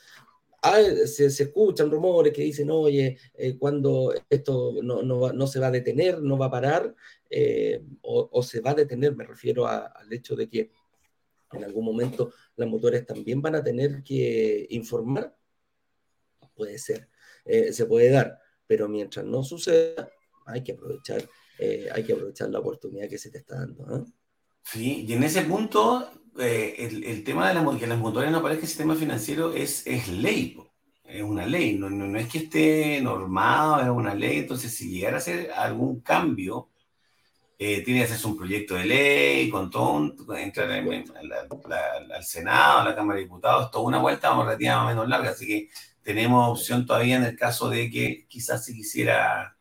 Ah, 0.61 0.81
se, 1.05 1.27
escuchan 1.27 1.91
rumores 1.91 2.33
que 2.33 2.41
dicen, 2.41 2.71
oye, 2.71 3.17
eh, 3.35 3.55
cuando 3.57 4.13
esto 4.29 4.73
no, 4.81 5.03
no, 5.03 5.47
se 5.47 5.59
va 5.59 5.67
a 5.67 5.71
detener, 5.71 6.21
no 6.21 6.39
va 6.39 6.47
a 6.47 6.51
parar, 6.51 6.95
o, 8.01 8.43
se 8.43 8.61
va 8.61 8.71
a 8.71 8.75
detener, 8.75 9.15
me 9.15 9.25
refiero 9.25 9.67
al 9.67 10.11
hecho 10.11 10.35
de 10.35 10.49
que 10.49 10.71
en 11.51 11.63
algún 11.63 11.85
momento 11.85 12.33
las 12.55 12.67
mutuarias 12.67 13.05
también 13.05 13.41
van 13.41 13.55
a 13.55 13.63
tener 13.63 14.03
que 14.03 14.67
informar. 14.69 15.35
Puede 16.55 16.77
ser, 16.77 17.09
se 17.45 17.85
puede 17.85 18.09
dar, 18.09 18.39
pero 18.67 18.87
mientras 18.87 19.25
no 19.25 19.43
suceda, 19.43 20.09
hay 20.45 20.63
que 20.63 20.73
aprovechar, 20.73 21.27
eh, 21.59 21.87
hay 21.91 22.03
que 22.03 22.13
aprovechar 22.13 22.49
la 22.49 22.59
oportunidad 22.59 23.09
que 23.09 23.17
se 23.17 23.31
te 23.31 23.39
está 23.39 23.55
dando. 23.59 24.05
Sí, 24.63 25.05
y 25.07 25.13
en 25.13 25.23
ese 25.23 25.41
punto, 25.43 26.09
eh, 26.39 26.75
el, 26.79 27.23
tema 27.23 27.47
de 27.47 27.55
la, 27.55 27.77
que 27.77 27.87
las 27.87 27.99
mutuarias 27.99 28.31
no 28.31 28.39
aparezcan 28.39 28.61
en 28.61 28.63
el 28.63 28.69
sistema 28.69 28.95
financiero 28.95 29.53
es, 29.53 29.85
es 29.85 30.07
ley, 30.07 30.57
es 31.03 31.21
una 31.21 31.45
ley, 31.45 31.77
no, 31.77 31.89
no, 31.89 32.17
es 32.17 32.27
que 32.27 32.39
esté 32.39 33.01
normado, 33.01 33.81
es 33.81 33.89
una 33.89 34.15
ley, 34.15 34.39
entonces 34.39 34.73
si 34.73 34.89
llegara 34.89 35.17
a 35.17 35.19
hacer 35.19 35.51
algún 35.51 36.01
cambio, 36.01 36.69
eh, 37.57 37.81
tiene 37.83 38.01
que 38.01 38.05
hacerse 38.05 38.27
un 38.27 38.37
proyecto 38.37 38.75
de 38.75 38.85
ley, 38.85 39.49
con 39.49 39.69
todo, 39.69 40.13
entrar 40.35 40.69
al 40.71 42.23
Senado, 42.23 42.79
a 42.79 42.85
la 42.85 42.95
Cámara 42.95 43.17
de 43.17 43.23
Diputados, 43.23 43.71
toda 43.71 43.85
una 43.85 43.99
vuelta 43.99 44.31
relativamente 44.31 44.93
menos 44.93 45.07
larga, 45.07 45.29
así 45.29 45.47
que 45.47 45.69
tenemos 46.01 46.59
opción 46.59 46.85
todavía 46.85 47.15
en 47.15 47.23
el 47.23 47.35
caso 47.35 47.69
de 47.69 47.89
que 47.89 48.25
quizás 48.27 48.65
se 48.65 48.73
quisiera 48.73 49.57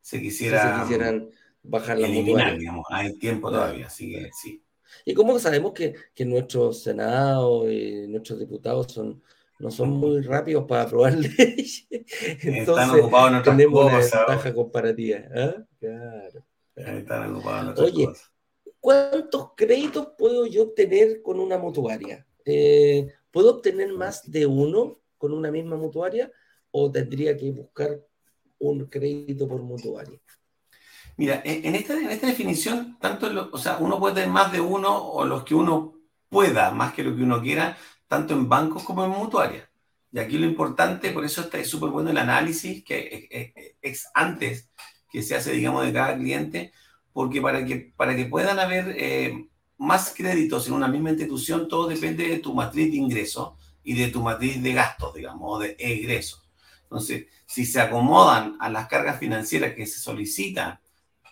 se 0.00 0.20
quisiera 0.20 0.80
quisieran 0.82 1.28
bajar 1.62 1.98
la 1.98 2.08
eliminar, 2.08 2.58
digamos, 2.58 2.84
hay 2.90 3.16
tiempo 3.18 3.50
todavía, 3.50 3.86
así 3.86 4.10
que 4.10 4.30
sí. 4.32 4.62
¿Y 5.04 5.14
cómo 5.14 5.38
sabemos 5.38 5.72
que, 5.72 5.94
que 6.14 6.24
nuestros 6.24 6.82
senados 6.82 7.70
y 7.70 8.06
nuestros 8.08 8.38
diputados 8.38 8.92
son, 8.92 9.22
no 9.58 9.70
son 9.70 9.90
muy 9.90 10.22
rápidos 10.22 10.64
para 10.66 10.82
aprobar 10.82 11.12
leyes? 11.38 11.86
Entonces, 11.90 12.68
Están 12.68 12.90
ocupados 12.90 13.32
en 13.32 13.42
tenemos 13.42 13.84
una 13.84 13.98
ventaja 13.98 14.54
comparativa. 14.54 15.18
¿ah? 15.34 15.54
Claro, 15.78 16.44
Están 16.86 17.34
ocupados 17.34 17.78
Oye, 17.80 18.08
¿cuántos 18.80 19.52
créditos 19.56 20.08
puedo 20.16 20.46
yo 20.46 20.64
obtener 20.64 21.22
con 21.22 21.40
una 21.40 21.58
mutuaria? 21.58 22.26
Eh, 22.44 23.12
¿Puedo 23.30 23.56
obtener 23.56 23.92
más 23.92 24.30
de 24.30 24.46
uno 24.46 25.00
con 25.16 25.32
una 25.32 25.50
misma 25.50 25.76
mutuaria 25.76 26.30
o 26.70 26.90
tendría 26.90 27.36
que 27.36 27.50
buscar 27.50 28.00
un 28.58 28.86
crédito 28.86 29.48
por 29.48 29.62
mutuaria? 29.62 30.18
Mira, 31.16 31.42
en 31.44 31.74
esta, 31.74 31.94
en 31.94 32.10
esta 32.10 32.28
definición, 32.28 32.96
tanto 33.00 33.50
o 33.50 33.58
sea, 33.58 33.78
uno 33.78 33.98
puede 33.98 34.14
tener 34.14 34.30
más 34.30 34.52
de 34.52 34.60
uno 34.60 34.96
o 34.96 35.24
los 35.24 35.42
que 35.42 35.54
uno 35.54 35.94
pueda, 36.28 36.70
más 36.70 36.94
que 36.94 37.02
lo 37.02 37.16
que 37.16 37.22
uno 37.22 37.42
quiera, 37.42 37.76
tanto 38.06 38.34
en 38.34 38.48
bancos 38.48 38.84
como 38.84 39.04
en 39.04 39.10
mutuarias. 39.10 39.68
Y 40.12 40.20
aquí 40.20 40.38
lo 40.38 40.46
importante, 40.46 41.10
por 41.10 41.24
eso 41.24 41.40
está 41.42 41.62
súper 41.64 41.90
bueno 41.90 42.10
el 42.10 42.18
análisis 42.18 42.84
que 42.84 43.28
es, 43.82 44.08
antes 44.14 44.67
que 45.10 45.22
se 45.22 45.34
hace, 45.34 45.52
digamos, 45.52 45.84
de 45.84 45.92
cada 45.92 46.16
cliente, 46.16 46.72
porque 47.12 47.40
para 47.40 47.64
que, 47.64 47.92
para 47.96 48.14
que 48.14 48.26
puedan 48.26 48.58
haber 48.58 48.94
eh, 48.98 49.48
más 49.78 50.12
créditos 50.16 50.66
en 50.66 50.74
una 50.74 50.88
misma 50.88 51.10
institución, 51.10 51.68
todo 51.68 51.88
depende 51.88 52.28
de 52.28 52.38
tu 52.38 52.54
matriz 52.54 52.90
de 52.90 52.96
ingresos 52.96 53.52
y 53.82 53.94
de 53.94 54.08
tu 54.08 54.22
matriz 54.22 54.62
de 54.62 54.72
gastos, 54.72 55.14
digamos, 55.14 55.48
o 55.50 55.58
de 55.58 55.76
egresos. 55.78 56.48
Entonces, 56.82 57.26
si 57.46 57.64
se 57.64 57.80
acomodan 57.80 58.56
a 58.60 58.68
las 58.68 58.88
cargas 58.88 59.18
financieras 59.18 59.74
que 59.74 59.86
se 59.86 59.98
solicitan, 59.98 60.80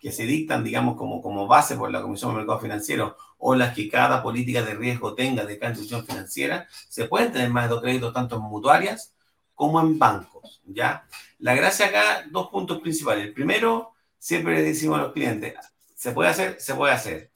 que 0.01 0.13
se 0.13 0.25
dictan, 0.25 0.63
digamos, 0.63 0.97
como, 0.97 1.21
como 1.21 1.47
base 1.47 1.77
por 1.77 1.91
la 1.91 2.03
Comisión 2.03 2.33
de 2.33 2.39
Mercado 2.39 2.61
Financiero 2.61 3.17
o 3.39 3.55
las 3.55 3.75
que 3.75 3.89
cada 3.89 4.23
política 4.23 4.63
de 4.63 4.75
riesgo 4.75 5.15
tenga 5.15 5.45
de 5.45 5.59
cada 5.59 5.73
institución 5.73 6.07
financiera, 6.07 6.67
se 6.89 7.07
pueden 7.07 7.33
tener 7.33 7.51
más 7.51 7.65
de 7.65 7.71
dos 7.71 7.83
créditos 7.83 8.13
tanto 8.13 8.37
en 8.37 8.43
mutuarias 8.43 9.15
como 9.55 9.81
en 9.81 9.99
bancos, 9.99 10.61
¿ya? 10.65 11.07
La 11.39 11.55
gracia 11.55 11.87
acá, 11.87 12.25
dos 12.31 12.49
puntos 12.49 12.81
principales. 12.81 13.27
El 13.27 13.35
primero, 13.35 13.93
siempre 14.19 14.55
le 14.55 14.63
decimos 14.63 14.99
a 14.99 15.03
los 15.03 15.13
clientes, 15.13 15.55
¿se 15.95 16.13
puede 16.13 16.31
hacer? 16.31 16.61
Se 16.61 16.75
puede 16.75 16.93
hacer 16.93 17.31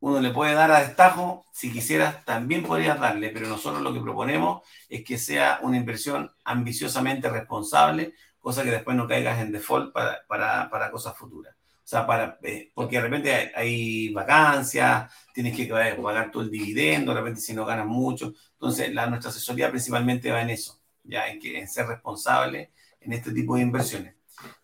uno 0.00 0.20
le 0.20 0.30
puede 0.30 0.54
dar 0.54 0.70
a 0.70 0.80
destajo, 0.80 1.44
si 1.52 1.70
quisieras 1.70 2.24
también 2.24 2.62
podrías 2.62 2.98
darle, 2.98 3.28
pero 3.30 3.48
nosotros 3.48 3.82
lo 3.82 3.92
que 3.92 4.00
proponemos 4.00 4.62
es 4.88 5.04
que 5.04 5.18
sea 5.18 5.60
una 5.62 5.76
inversión 5.76 6.30
ambiciosamente 6.44 7.28
responsable, 7.28 8.14
cosa 8.38 8.64
que 8.64 8.70
después 8.70 8.96
no 8.96 9.06
caigas 9.06 9.40
en 9.40 9.52
default 9.52 9.92
para, 9.92 10.24
para, 10.26 10.70
para 10.70 10.90
cosas 10.90 11.16
futuras. 11.16 11.54
O 11.54 11.88
sea, 11.90 12.06
para, 12.06 12.38
eh, 12.42 12.70
porque 12.74 12.96
de 12.96 13.02
repente 13.02 13.52
hay, 13.54 14.10
vacancias, 14.12 15.12
tienes 15.34 15.54
que 15.54 15.66
pagar 15.66 16.30
todo 16.30 16.44
el 16.44 16.50
dividendo, 16.50 17.12
de 17.12 17.20
repente 17.20 17.40
si 17.40 17.52
no 17.52 17.66
ganas 17.66 17.86
mucho. 17.86 18.32
Entonces, 18.52 18.94
la, 18.94 19.06
nuestra 19.06 19.30
asesoría 19.30 19.70
principalmente 19.70 20.30
va 20.30 20.40
en 20.40 20.50
eso, 20.50 20.80
ya 21.02 21.28
en, 21.28 21.38
que, 21.38 21.58
en 21.58 21.68
ser 21.68 21.86
responsable 21.86 22.70
en 23.00 23.12
este 23.12 23.32
tipo 23.32 23.56
de 23.56 23.62
inversiones. 23.62 24.14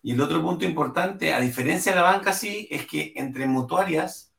Y 0.01 0.13
el 0.13 0.21
otro 0.21 0.41
punto 0.41 0.65
importante, 0.65 1.33
a 1.33 1.39
diferencia 1.39 1.91
de 1.91 1.97
la 1.97 2.03
banca, 2.03 2.33
sí, 2.33 2.67
es 2.71 2.87
que 2.87 3.13
entre 3.15 3.47
mutuarias, 3.47 4.33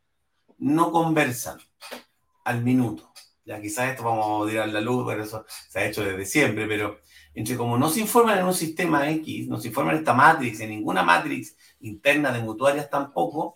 no 0.58 0.90
conversan 0.90 1.58
al 2.44 2.62
minuto. 2.62 3.12
Ya 3.44 3.60
quizás 3.60 3.90
esto 3.90 4.04
vamos 4.04 4.46
a 4.46 4.50
tirar 4.50 4.68
la 4.68 4.80
luz, 4.80 5.06
pero 5.06 5.22
eso 5.22 5.44
se 5.68 5.78
ha 5.78 5.86
hecho 5.86 6.04
desde 6.04 6.26
siempre, 6.26 6.66
pero 6.66 6.98
entre 7.34 7.56
como 7.56 7.78
no 7.78 7.88
se 7.88 8.00
informan 8.00 8.38
en 8.38 8.44
un 8.44 8.52
sistema 8.52 9.08
X, 9.10 9.48
no 9.48 9.58
se 9.58 9.68
informan 9.68 9.94
en 9.94 10.00
esta 10.00 10.12
matrix, 10.12 10.60
en 10.60 10.70
ninguna 10.70 11.02
matrix 11.02 11.56
interna 11.80 12.32
de 12.32 12.40
mutuarias 12.40 12.90
tampoco, 12.90 13.54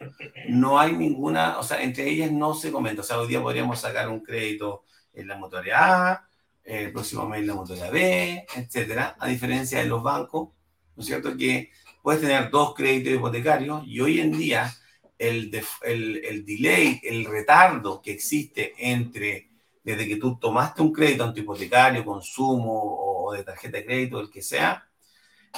no 0.49 0.79
hay 0.79 0.93
ninguna, 0.93 1.59
o 1.59 1.63
sea, 1.63 1.83
entre 1.83 2.09
ellas 2.09 2.31
no 2.31 2.55
se 2.55 2.71
comenta. 2.71 3.03
O 3.03 3.05
sea, 3.05 3.19
hoy 3.19 3.29
día 3.29 3.43
podríamos 3.43 3.81
sacar 3.81 4.09
un 4.09 4.21
crédito 4.21 4.85
en 5.13 5.29
la 5.29 5.37
mutuaria 5.37 6.13
A, 6.13 6.29
el 6.65 6.93
próximo 6.93 7.29
mes 7.29 7.47
la 7.47 7.55
mutuaria 7.55 7.91
B, 7.91 8.47
etcétera, 8.55 9.17
a 9.19 9.29
diferencia 9.29 9.81
de 9.81 9.87
los 9.87 10.03
bancos, 10.03 10.51
¿no 10.97 11.01
es 11.01 11.07
cierto? 11.07 11.37
Que 11.37 11.71
puedes 12.03 12.21
tener 12.21 12.51
dos 12.51 12.75
créditos 12.75 13.15
hipotecarios 13.15 13.83
y 13.87 14.01
hoy 14.01 14.21
en 14.21 14.33
día 14.33 14.73
el, 15.19 15.51
el, 15.83 16.45
delay, 16.45 17.01
el 17.03 17.25
retardo 17.25 18.03
que 18.03 18.13
existe 18.13 18.75
entre 18.79 19.51
desde 19.85 20.07
que 20.07 20.17
tú 20.17 20.39
tomaste 20.39 20.83
un 20.83 20.93
crédito 20.93 21.25
antihipotecario, 21.25 22.05
consumo 22.05 23.27
o 23.27 23.33
de 23.33 23.43
tarjeta 23.43 23.79
de 23.79 23.85
crédito, 23.85 24.21
el 24.21 24.31
que 24.31 24.43
sea, 24.43 24.87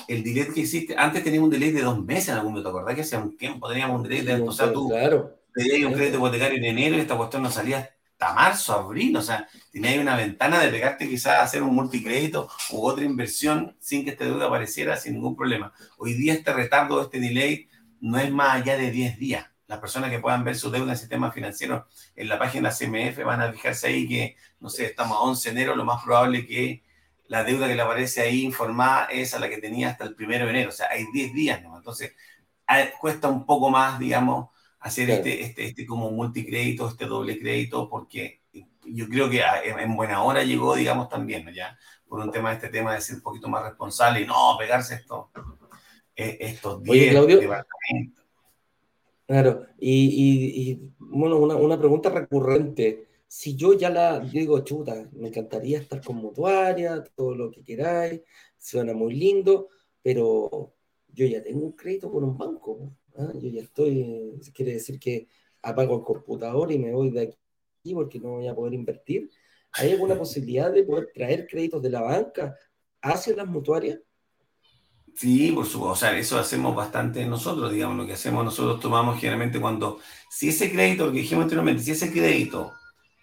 el 0.09 0.23
delay 0.23 0.49
que 0.53 0.63
existe, 0.63 0.95
antes 0.97 1.23
teníamos 1.23 1.49
un 1.49 1.53
delay 1.53 1.73
de 1.73 1.83
dos 1.83 2.03
meses 2.03 2.29
en 2.29 2.35
algún 2.37 2.53
momento, 2.53 2.71
¿te 2.71 2.77
acordás 2.77 2.95
que 2.95 3.01
hace 3.03 3.17
un 3.19 3.37
tiempo 3.37 3.69
teníamos 3.69 3.97
un 4.01 4.03
delay 4.09 4.23
de, 4.23 4.41
o 4.41 4.53
sea, 4.53 4.73
tú 4.73 4.89
claro, 4.89 5.39
un 5.55 5.93
crédito 5.93 6.17
hipotecario 6.17 6.59
en 6.59 6.65
enero 6.65 6.97
y 6.97 7.01
esta 7.01 7.17
cuestión 7.17 7.43
no 7.43 7.51
salía 7.51 7.91
hasta 8.19 8.33
marzo, 8.33 8.73
abril, 8.75 9.17
o 9.17 9.23
sea, 9.23 9.49
tenías 9.73 9.99
una 9.99 10.17
ventana 10.17 10.61
de 10.61 10.71
pegarte 10.71 11.09
quizás 11.09 11.35
a 11.35 11.43
hacer 11.43 11.63
un 11.63 11.75
multicrédito 11.75 12.49
u 12.71 12.87
otra 12.87 13.05
inversión 13.05 13.77
sin 13.81 14.05
que 14.05 14.11
esta 14.11 14.25
deuda 14.25 14.47
apareciera 14.47 14.97
sin 14.97 15.15
ningún 15.15 15.37
problema. 15.37 15.73
Hoy 15.99 16.15
día 16.15 16.35
este 16.35 16.53
retardo, 16.53 17.03
este 17.03 17.21
delay, 17.21 17.69
no 18.01 18.19
es 18.19 18.31
más 18.31 18.63
allá 18.63 18.77
de 18.77 18.91
10 18.91 19.19
días 19.19 19.47
las 19.67 19.79
personas 19.79 20.11
que 20.11 20.19
puedan 20.19 20.45
ver 20.45 20.57
su 20.57 20.71
deuda 20.71 20.93
en 20.93 20.99
sistema 20.99 21.33
financiero 21.33 21.89
en 22.15 22.29
la 22.29 22.39
página 22.39 22.71
CMF 22.71 23.25
van 23.25 23.41
a 23.41 23.53
fijarse 23.53 23.87
ahí 23.89 24.07
que, 24.07 24.37
no 24.61 24.69
sé, 24.69 24.87
estamos 24.87 25.17
a 25.17 25.21
11 25.21 25.51
de 25.51 25.57
enero, 25.57 25.75
lo 25.75 25.85
más 25.85 26.05
probable 26.05 26.47
que 26.47 26.83
la 27.29 27.45
deuda 27.45 27.67
que 27.67 27.75
le 27.75 27.83
aparece 27.83 28.21
ahí 28.21 28.43
informada 28.43 29.07
es 29.07 29.35
a 29.35 29.39
la 29.39 29.49
que 29.49 29.59
tenía 29.59 29.89
hasta 29.91 30.05
el 30.05 30.15
primero 30.15 30.45
de 30.45 30.51
enero, 30.51 30.69
o 30.69 30.73
sea, 30.73 30.89
hay 30.91 31.07
10 31.13 31.33
días, 31.33 31.63
¿no? 31.63 31.77
Entonces, 31.77 32.15
cuesta 33.01 33.29
un 33.29 33.47
poco 33.47 33.71
más, 33.71 33.99
digamos, 33.99 34.51
hacer 34.85 35.09
este, 35.09 35.43
este, 35.43 35.65
este 35.65 35.87
como 35.87 36.11
multicrédito, 36.11 36.89
este 36.89 37.07
doble 37.07 37.39
crédito, 37.39 37.89
porque 37.89 38.43
yo 38.85 39.09
creo 39.09 39.31
que 39.31 39.43
en 39.65 39.97
buena 39.97 40.23
hora 40.23 40.45
llegó, 40.45 40.77
digamos, 40.77 41.09
también, 41.09 41.47
¿no? 41.47 41.51
Ya, 41.51 41.77
por 42.07 42.21
un 42.21 42.31
tema 42.31 42.51
de 42.51 42.57
este 42.57 42.69
tema 42.69 42.95
de 42.95 43.01
ser 43.01 43.17
un 43.17 43.23
poquito 43.23 43.49
más 43.49 43.65
responsable 43.65 44.21
y 44.21 44.27
no 44.27 44.57
pegarse 44.59 44.97
esto, 44.97 45.31
eh, 46.15 46.37
estos 46.39 46.83
10 46.83 47.27
departamentos 47.27 48.25
Claro, 49.27 49.67
y, 49.79 50.79
bueno, 50.99 51.39
una, 51.39 51.79
pregunta 51.79 52.11
recurrente. 52.11 53.09
Si 53.27 53.57
yo 53.57 53.73
ya 53.73 53.89
la 53.89 54.21
digo, 54.21 54.61
chuta, 54.61 55.09
me 55.13 55.29
encantaría 55.29 55.79
estar 55.79 56.03
con 56.05 56.17
mutuaria, 56.17 57.03
todo 57.17 57.35
lo 57.35 57.51
que 57.51 57.65
queráis, 57.65 58.21
suena 58.59 58.93
muy 58.93 59.15
lindo, 59.15 59.69
pero 60.03 60.75
yo 61.09 61.27
ya 61.27 61.43
tengo 61.43 61.65
un 61.65 61.73
crédito 61.73 62.11
con 62.13 62.23
un 62.23 62.37
banco. 62.37 62.93
¿Ah? 63.17 63.33
Yo 63.35 63.49
ya 63.49 63.63
estoy, 63.63 64.41
quiere 64.55 64.75
decir 64.75 64.99
que 64.99 65.29
apago 65.63 65.99
el 65.99 66.05
computador 66.05 66.71
y 66.73 66.79
me 66.79 66.93
voy 66.93 67.11
de 67.11 67.23
aquí 67.23 67.95
porque 67.95 68.19
no 68.19 68.31
voy 68.33 68.49
a 68.49 68.55
poder 68.55 68.75
invertir. 68.75 69.31
¿Hay 69.73 69.93
alguna 69.93 70.17
posibilidad 70.17 70.73
de 70.73 70.85
poder 70.85 71.11
traer 71.15 71.47
créditos 71.47 71.83
de 71.83 71.91
la 71.91 72.03
banca 72.03 72.57
hacia 73.03 73.37
las 73.37 73.47
mutuarias? 73.47 73.99
Sí, 75.15 75.53
por 75.53 75.65
supuesto. 75.65 75.93
O 75.93 75.97
sea, 75.97 76.19
eso 76.19 76.39
hacemos 76.39 76.75
bastante 76.75 77.25
nosotros, 77.25 77.73
digamos. 77.73 77.97
Lo 77.97 78.07
que 78.07 78.15
hacemos 78.15 78.45
nosotros 78.45 78.81
tomamos 78.81 79.19
generalmente 79.19 79.61
cuando, 79.61 79.99
si 80.29 80.49
ese 80.49 80.71
crédito, 80.71 81.07
lo 81.07 81.13
que 81.13 81.19
dijimos 81.19 81.45
anteriormente, 81.45 81.83
si 81.83 81.93
ese 81.93 82.13
crédito 82.13 82.73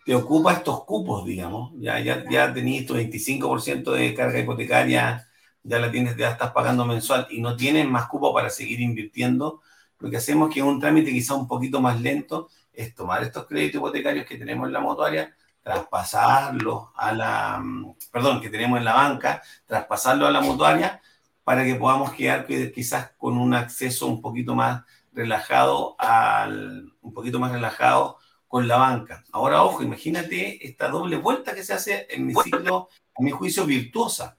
te 0.06 0.16
ocupa 0.16 0.54
estos 0.54 0.84
cupos, 0.86 1.26
digamos, 1.26 1.74
ya, 1.78 2.00
ya, 2.00 2.24
ya 2.30 2.54
tenés 2.54 2.86
tu 2.86 2.96
25% 2.96 3.92
de 3.92 4.14
carga 4.14 4.40
hipotecaria, 4.40 5.28
ya 5.64 5.80
la 5.80 5.92
tienes, 5.92 6.18
ya 6.18 6.32
estás 6.32 6.52
pagando 6.52 6.86
mensual 6.86 7.28
y 7.30 7.42
no 7.42 7.56
tienes 7.56 7.88
más 7.88 8.08
cupo 8.08 8.34
para 8.34 8.50
seguir 8.50 8.82
invirtiendo, 8.82 9.62
lo 10.02 10.10
que 10.10 10.18
hacemos 10.18 10.54
que 10.54 10.60
es 10.60 10.66
un 10.66 10.80
trámite 10.80 11.12
quizá 11.12 11.36
un 11.36 11.48
poquito 11.48 11.80
más 11.80 12.02
lento, 12.02 12.50
es 12.74 12.94
tomar 12.96 13.24
estos 13.24 13.46
créditos 13.46 13.80
hipotecarios 13.80 14.26
que 14.26 14.38
tenemos 14.38 14.68
en 14.68 14.74
la 14.74 14.80
mutuaria, 14.80 15.36
traspasarlos 15.62 16.90
a 16.96 17.12
la, 17.14 17.60
mm, 17.60 17.96
perdón, 18.12 18.42
que 18.42 18.50
tenemos 18.50 18.80
en 18.80 18.86
la 18.86 18.94
banca, 18.96 19.42
traspasarlos 19.66 20.28
a 20.28 20.32
la 20.32 20.42
mutuaria 20.42 21.02
para 21.44 21.64
que 21.64 21.76
podamos 21.76 22.14
quedar 22.14 22.46
quizás 22.46 23.12
con 23.18 23.38
un 23.38 23.54
acceso 23.54 24.08
un 24.08 24.22
poquito 24.22 24.56
más 24.56 24.84
relajado 25.14 25.96
al, 26.00 26.94
un 27.02 27.14
poquito 27.14 27.40
más 27.40 27.52
relajado 27.52 28.18
con 28.48 28.68
la 28.68 28.78
banca. 28.78 29.24
Ahora, 29.32 29.64
ojo, 29.64 29.84
imagínate 29.84 30.66
esta 30.66 30.90
doble 30.90 31.18
vuelta 31.18 31.54
que 31.54 31.64
se 31.64 31.74
hace 31.74 32.08
en 32.10 32.26
mi 32.26 32.34
ciclo, 32.34 32.90
en 33.18 33.26
mi 33.26 33.32
juicio, 33.32 33.66
virtuosa. 33.66 34.38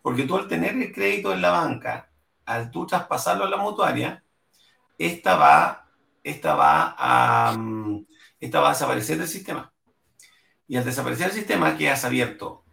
Porque 0.00 0.24
tú 0.24 0.36
al 0.36 0.48
tener 0.48 0.74
el 0.74 0.92
crédito 0.92 1.32
en 1.32 1.42
la 1.42 1.50
banca, 1.50 2.10
al 2.44 2.70
tú 2.70 2.86
traspasarlo 2.86 3.44
a 3.44 3.50
la 3.50 3.56
mutuaria, 3.56 4.24
esta 5.06 5.36
va, 5.36 5.90
esta 6.22 6.54
va, 6.54 6.94
a, 6.96 7.56
mm, 7.56 8.06
esta 8.40 8.60
va 8.60 8.68
a 8.68 8.72
desaparecer 8.72 9.18
del 9.18 9.28
sistema. 9.28 9.72
Y 10.68 10.76
al 10.76 10.84
desaparecer 10.84 11.26
el 11.26 11.32
sistema, 11.32 11.76
quedas 11.76 12.04
abierto 12.04 12.64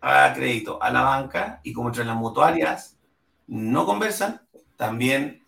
a 0.00 0.32
crédito 0.34 0.82
a 0.82 0.90
la 0.90 1.02
banca 1.02 1.60
y 1.62 1.72
como 1.72 1.88
entre 1.88 2.04
las 2.04 2.16
mutuarias 2.16 2.98
no 3.46 3.84
conversan, 3.84 4.42
también 4.76 5.44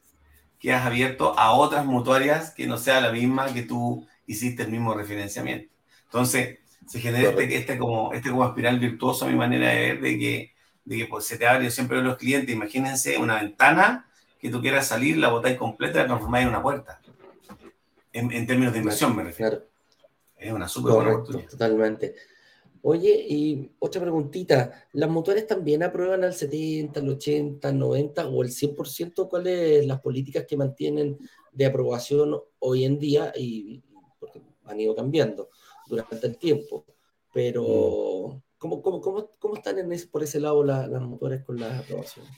quedas 0.58 0.84
abierto 0.84 1.38
a 1.38 1.52
otras 1.52 1.84
mutuarias 1.86 2.50
que 2.50 2.66
no 2.66 2.78
sea 2.78 3.00
la 3.00 3.12
misma 3.12 3.52
que 3.52 3.62
tú 3.62 4.06
hiciste 4.26 4.64
el 4.64 4.70
mismo 4.70 4.94
referenciamiento. 4.94 5.72
Entonces, 6.04 6.58
se 6.86 7.00
genera 7.00 7.30
este, 7.30 7.56
este, 7.56 7.78
como, 7.78 8.12
este 8.12 8.30
como 8.30 8.46
espiral 8.46 8.78
virtuoso 8.78 9.24
a 9.24 9.28
mi 9.28 9.36
manera 9.36 9.68
de 9.68 9.78
ver, 9.78 10.00
de 10.00 10.18
que, 10.18 10.54
de 10.84 10.96
que 10.98 11.06
pues, 11.06 11.26
se 11.26 11.38
te 11.38 11.46
abre, 11.46 11.64
yo 11.64 11.70
siempre 11.70 11.96
veo 11.96 12.06
a 12.06 12.08
los 12.08 12.18
clientes, 12.18 12.54
imagínense 12.54 13.18
una 13.18 13.36
ventana 13.36 14.06
que 14.44 14.50
tú 14.50 14.60
quieras 14.60 14.86
salir, 14.86 15.16
la 15.16 15.30
botáis 15.30 15.56
completa 15.56 15.98
y 15.98 16.02
la 16.02 16.08
transformáis 16.08 16.42
en 16.42 16.48
una 16.50 16.62
puerta. 16.62 17.00
En, 18.12 18.30
en 18.30 18.46
términos 18.46 18.74
de 18.74 18.80
inversión, 18.80 19.16
me 19.16 19.24
refiero. 19.24 19.62
Es 20.36 20.52
una 20.52 20.68
súper 20.68 20.92
buena 20.92 21.14
oportunidad. 21.14 21.48
Totalmente. 21.48 22.14
Oye, 22.82 23.24
y 23.26 23.72
otra 23.78 24.02
preguntita, 24.02 24.86
¿las 24.92 25.08
mutuarias 25.08 25.46
también 25.46 25.82
aprueban 25.82 26.24
al 26.24 26.34
70, 26.34 27.00
al 27.00 27.08
80, 27.08 27.68
al 27.68 27.78
90 27.78 28.28
o 28.28 28.42
el 28.42 28.50
100%? 28.50 29.30
¿Cuáles 29.30 29.78
son 29.78 29.88
las 29.88 30.00
políticas 30.02 30.44
que 30.46 30.58
mantienen 30.58 31.18
de 31.50 31.64
aprobación 31.64 32.38
hoy 32.58 32.84
en 32.84 32.98
día? 32.98 33.32
Y 33.34 33.82
porque 34.20 34.42
han 34.66 34.78
ido 34.78 34.94
cambiando 34.94 35.48
durante 35.86 36.26
el 36.26 36.36
tiempo. 36.36 36.84
Pero, 37.32 38.42
¿cómo, 38.58 38.82
cómo, 38.82 39.00
cómo, 39.00 39.54
están 39.56 39.78
en 39.78 39.88
por 40.10 40.22
ese 40.22 40.38
lado 40.38 40.62
las, 40.62 40.90
mutuarias 41.00 41.42
con 41.44 41.58
las 41.58 41.80
aprobaciones? 41.80 42.30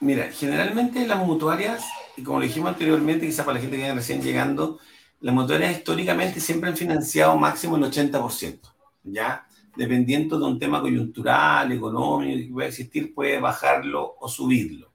Mira, 0.00 0.30
generalmente 0.30 1.06
las 1.06 1.24
mutuarias, 1.24 1.84
y 2.16 2.22
como 2.22 2.38
lo 2.38 2.46
dijimos 2.46 2.68
anteriormente, 2.68 3.26
quizás 3.26 3.44
para 3.44 3.54
la 3.54 3.60
gente 3.60 3.76
que 3.76 3.82
viene 3.82 3.94
recién 3.94 4.22
llegando, 4.22 4.78
las 5.20 5.34
mutuarias 5.34 5.78
históricamente 5.78 6.40
siempre 6.40 6.68
han 6.68 6.76
financiado 6.76 7.36
máximo 7.36 7.76
el 7.76 7.84
80%, 7.84 8.60
¿ya? 9.04 9.46
dependiendo 9.76 10.38
de 10.38 10.46
un 10.46 10.58
tema 10.58 10.80
coyuntural, 10.80 11.70
económico 11.70 12.38
que 12.38 12.52
pueda 12.52 12.68
existir, 12.68 13.14
puede 13.14 13.38
bajarlo 13.38 14.16
o 14.18 14.28
subirlo. 14.28 14.92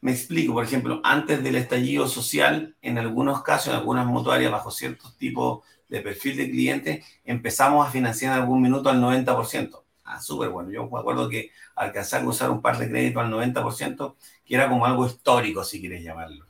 Me 0.00 0.12
explico, 0.12 0.52
por 0.52 0.64
ejemplo, 0.64 1.00
antes 1.04 1.42
del 1.42 1.56
estallido 1.56 2.08
social, 2.08 2.76
en 2.82 2.98
algunos 2.98 3.42
casos, 3.42 3.68
en 3.68 3.80
algunas 3.80 4.06
mutuarias, 4.06 4.50
bajo 4.50 4.70
ciertos 4.70 5.16
tipos 5.16 5.64
de 5.88 6.00
perfil 6.00 6.36
de 6.36 6.50
clientes, 6.50 7.06
empezamos 7.24 7.86
a 7.86 7.90
financiar 7.90 8.34
en 8.34 8.42
algún 8.42 8.60
minuto 8.60 8.90
al 8.90 9.00
90%. 9.00 9.82
Ah, 10.04 10.20
súper 10.20 10.48
bueno. 10.48 10.70
Yo 10.70 10.88
me 10.88 10.98
acuerdo 10.98 11.28
que 11.28 11.50
alcanzar 11.76 12.22
a 12.22 12.28
usar 12.28 12.50
un 12.50 12.60
par 12.60 12.78
de 12.78 12.88
créditos 12.88 13.22
al 13.22 13.30
90%, 13.30 14.16
que 14.44 14.54
era 14.54 14.68
como 14.68 14.84
algo 14.84 15.06
histórico, 15.06 15.64
si 15.64 15.80
quieres 15.80 16.02
llamarlo. 16.02 16.46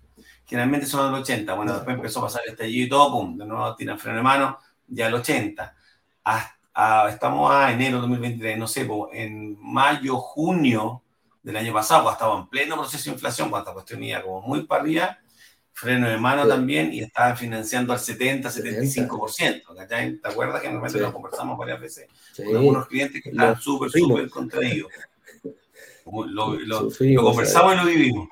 Generalmente 0.46 0.86
son 0.86 1.14
al 1.14 1.22
80%. 1.22 1.57
Bueno, 1.57 1.74
después 1.74 1.96
empezó 1.96 2.20
a 2.20 2.24
pasar 2.24 2.42
el 2.46 2.53
estallido 2.53 2.86
y 2.86 2.88
todo, 2.88 3.12
pum, 3.12 3.36
de 3.36 3.46
nuevo 3.46 3.74
tiran 3.76 3.98
freno 3.98 4.18
de 4.18 4.22
mano, 4.22 4.59
ya 4.86 5.07
al 5.07 5.14
80%. 5.14 5.72
Hasta 6.24 7.09
estamos 7.11 7.50
a 7.53 7.72
enero 7.72 7.96
de 7.96 8.03
2023, 8.03 8.59
no 8.59 8.66
sé, 8.66 8.88
en 9.12 9.59
mayo, 9.61 10.16
junio 10.16 11.03
del 11.42 11.57
año 11.57 11.72
pasado, 11.72 12.11
estaba 12.11 12.38
en 12.38 12.46
pleno 12.46 12.76
proceso 12.76 13.05
de 13.05 13.14
inflación, 13.14 13.50
cuando 13.50 13.70
esta 13.70 13.74
cuestión 13.74 14.03
iba 14.05 14.22
como 14.22 14.40
muy 14.42 14.64
para 14.64 14.82
arriba, 14.82 15.18
freno 15.72 16.08
de 16.08 16.16
mano 16.18 16.46
también, 16.46 16.92
y 16.92 17.00
estaban 17.00 17.36
financiando 17.36 17.92
al 17.92 17.98
70, 17.98 18.50
75%. 18.50 19.74
¿cachai? 19.76 20.16
¿Te 20.18 20.28
acuerdas 20.28 20.60
que 20.60 20.68
normalmente 20.68 21.00
lo 21.00 21.12
conversamos 21.12 21.58
varias 21.58 21.80
veces 21.80 22.08
con 22.36 22.56
algunos 22.56 22.86
clientes 22.86 23.22
que 23.22 23.30
estaban 23.30 23.60
súper, 23.60 23.90
súper 23.90 24.28
contraídos? 24.28 24.90
Lo, 26.04 26.58
lo, 26.58 26.90
conversamos 27.22 27.74
y 27.74 27.76
lo 27.76 27.84
vivimos. 27.84 28.28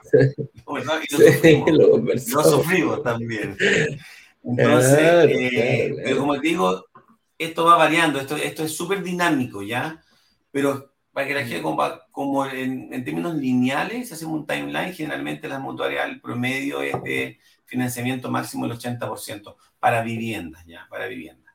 Lo, 0.66 0.78
y 0.78 2.32
lo 2.32 2.42
sufrimos. 2.44 3.02
también. 3.02 3.56
Entonces, 4.42 4.98
eh, 5.28 5.94
pero 6.02 6.18
como 6.18 6.40
te 6.40 6.48
digo, 6.48 6.84
esto 7.38 7.64
va 7.64 7.76
variando, 7.76 8.20
esto, 8.20 8.36
esto 8.36 8.64
es 8.64 8.76
súper 8.76 9.02
dinámico, 9.02 9.62
¿ya? 9.62 10.02
Pero 10.50 10.89
para 11.12 11.26
que 11.26 11.34
la 11.34 11.44
gente, 11.44 11.62
como, 11.62 11.82
como 12.10 12.46
en, 12.46 13.04
términos 13.04 13.34
lineales, 13.34 14.12
hacemos 14.12 14.40
un 14.40 14.46
timeline, 14.46 14.92
generalmente 14.92 15.48
las 15.48 15.60
mutuarias, 15.60 16.08
el 16.08 16.20
promedio 16.20 16.82
es 16.82 17.02
de 17.02 17.38
financiamiento 17.64 18.30
máximo 18.30 18.66
del 18.66 18.78
80% 18.78 19.56
para 19.78 20.02
viviendas, 20.02 20.64
¿ya? 20.66 20.86
Para 20.88 21.06
viviendas. 21.06 21.54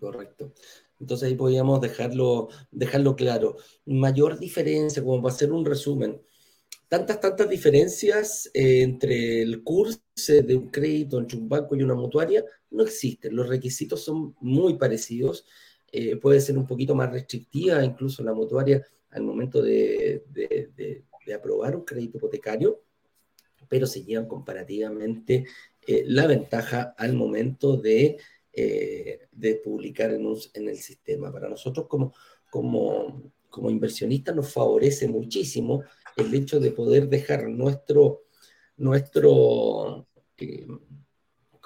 Correcto. 0.00 0.52
Entonces 0.98 1.28
ahí 1.28 1.34
podríamos 1.34 1.80
dejarlo, 1.80 2.48
dejarlo 2.70 3.16
claro. 3.16 3.56
Mayor 3.84 4.38
diferencia, 4.38 5.02
como 5.02 5.22
para 5.22 5.34
hacer 5.34 5.52
un 5.52 5.64
resumen, 5.64 6.20
tantas, 6.88 7.20
tantas 7.20 7.48
diferencias 7.48 8.50
eh, 8.54 8.82
entre 8.82 9.42
el 9.42 9.62
curso 9.62 10.00
de 10.26 10.56
un 10.56 10.68
crédito 10.70 11.18
entre 11.18 11.38
un 11.38 11.48
banco 11.48 11.76
y 11.76 11.82
una 11.82 11.94
mutuaria 11.94 12.44
no 12.70 12.82
existen. 12.82 13.36
Los 13.36 13.48
requisitos 13.48 14.02
son 14.02 14.34
muy 14.40 14.74
parecidos. 14.74 15.46
Eh, 15.92 16.16
puede 16.16 16.40
ser 16.40 16.58
un 16.58 16.66
poquito 16.66 16.94
más 16.94 17.10
restrictiva 17.10 17.84
incluso 17.84 18.22
la 18.22 18.34
mutuaria 18.34 18.84
al 19.10 19.22
momento 19.22 19.62
de, 19.62 20.24
aprobar 21.34 21.74
un 21.74 21.84
crédito 21.84 22.18
hipotecario, 22.18 22.82
pero 23.68 23.86
se 23.86 24.04
llevan 24.04 24.26
comparativamente 24.26 25.44
eh, 25.86 26.04
la 26.06 26.26
ventaja 26.26 26.94
al 26.96 27.14
momento 27.14 27.76
de, 27.76 28.16
de 28.52 29.54
publicar 29.56 30.12
en, 30.12 30.68
el 30.68 30.76
sistema. 30.76 31.32
Para 31.32 31.48
nosotros 31.48 31.86
como 31.88 32.12
inversionistas 33.70 34.36
nos 34.36 34.52
favorece 34.52 35.08
muchísimo 35.08 35.82
el 36.16 36.34
hecho 36.34 36.58
de 36.58 36.72
poder 36.72 37.08
dejar 37.08 37.48
nuestro, 37.48 38.24
nuestro 38.76 40.08
eh, 40.38 40.66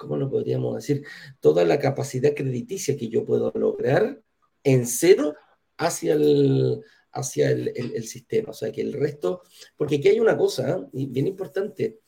¿cómo 0.01 0.17
lo 0.17 0.29
podríamos 0.29 0.75
decir? 0.75 1.05
Toda 1.39 1.63
la 1.63 1.79
capacidad 1.79 2.33
crediticia 2.35 2.97
que 2.97 3.07
yo 3.07 3.25
puedo 3.25 3.51
lograr 3.55 4.21
en 4.63 4.85
cero 4.85 5.35
hacia 5.77 6.13
el, 6.13 6.81
hacia 7.11 7.51
el, 7.51 8.03
sistema. 8.03 8.49
O 8.49 8.53
sea, 8.53 8.71
que 8.71 8.81
el 8.81 8.93
resto, 8.93 9.41
porque 9.77 9.95
aquí 9.95 10.09
hay 10.09 10.19
una 10.19 10.37
cosa 10.37 10.87
¿eh? 10.93 11.05
bien 11.07 11.27
importante, 11.27 11.99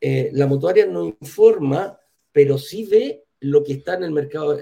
eh, 0.00 0.30
la 0.32 0.46
mutuaria 0.46 0.86
no 0.86 1.04
informa, 1.04 1.98
pero 2.32 2.58
sí 2.58 2.84
ve 2.84 3.24
lo 3.40 3.62
que 3.62 3.74
está 3.74 3.94
en 3.94 4.04
el 4.04 4.12
mercado, 4.12 4.58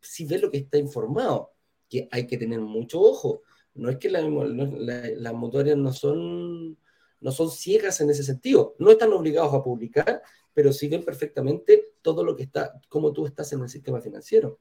sí 0.00 0.24
ve 0.24 0.38
lo 0.38 0.50
que 0.50 0.58
está 0.58 0.78
informado, 0.78 1.52
que 1.88 2.08
hay 2.10 2.26
que 2.26 2.38
tener 2.38 2.60
mucho 2.60 3.00
ojo 3.00 3.42
no 3.74 3.90
es 3.90 3.98
que 3.98 4.10
las 4.10 5.34
mutuarias 5.34 5.76
no 5.76 5.92
son, 5.92 6.78
no 7.20 7.32
son 7.32 7.50
ciegas 7.50 8.00
en 8.00 8.10
ese 8.10 8.22
sentido, 8.22 8.74
no 8.78 8.90
están 8.90 9.12
obligados 9.12 9.54
a 9.54 9.62
publicar, 9.62 10.22
pero 10.54 10.72
siguen 10.72 11.04
perfectamente 11.04 11.94
todo 12.02 12.24
lo 12.24 12.36
que 12.36 12.44
está, 12.44 12.80
cómo 12.88 13.12
tú 13.12 13.26
estás 13.26 13.52
en 13.52 13.62
el 13.62 13.68
sistema 13.68 14.00
financiero. 14.00 14.58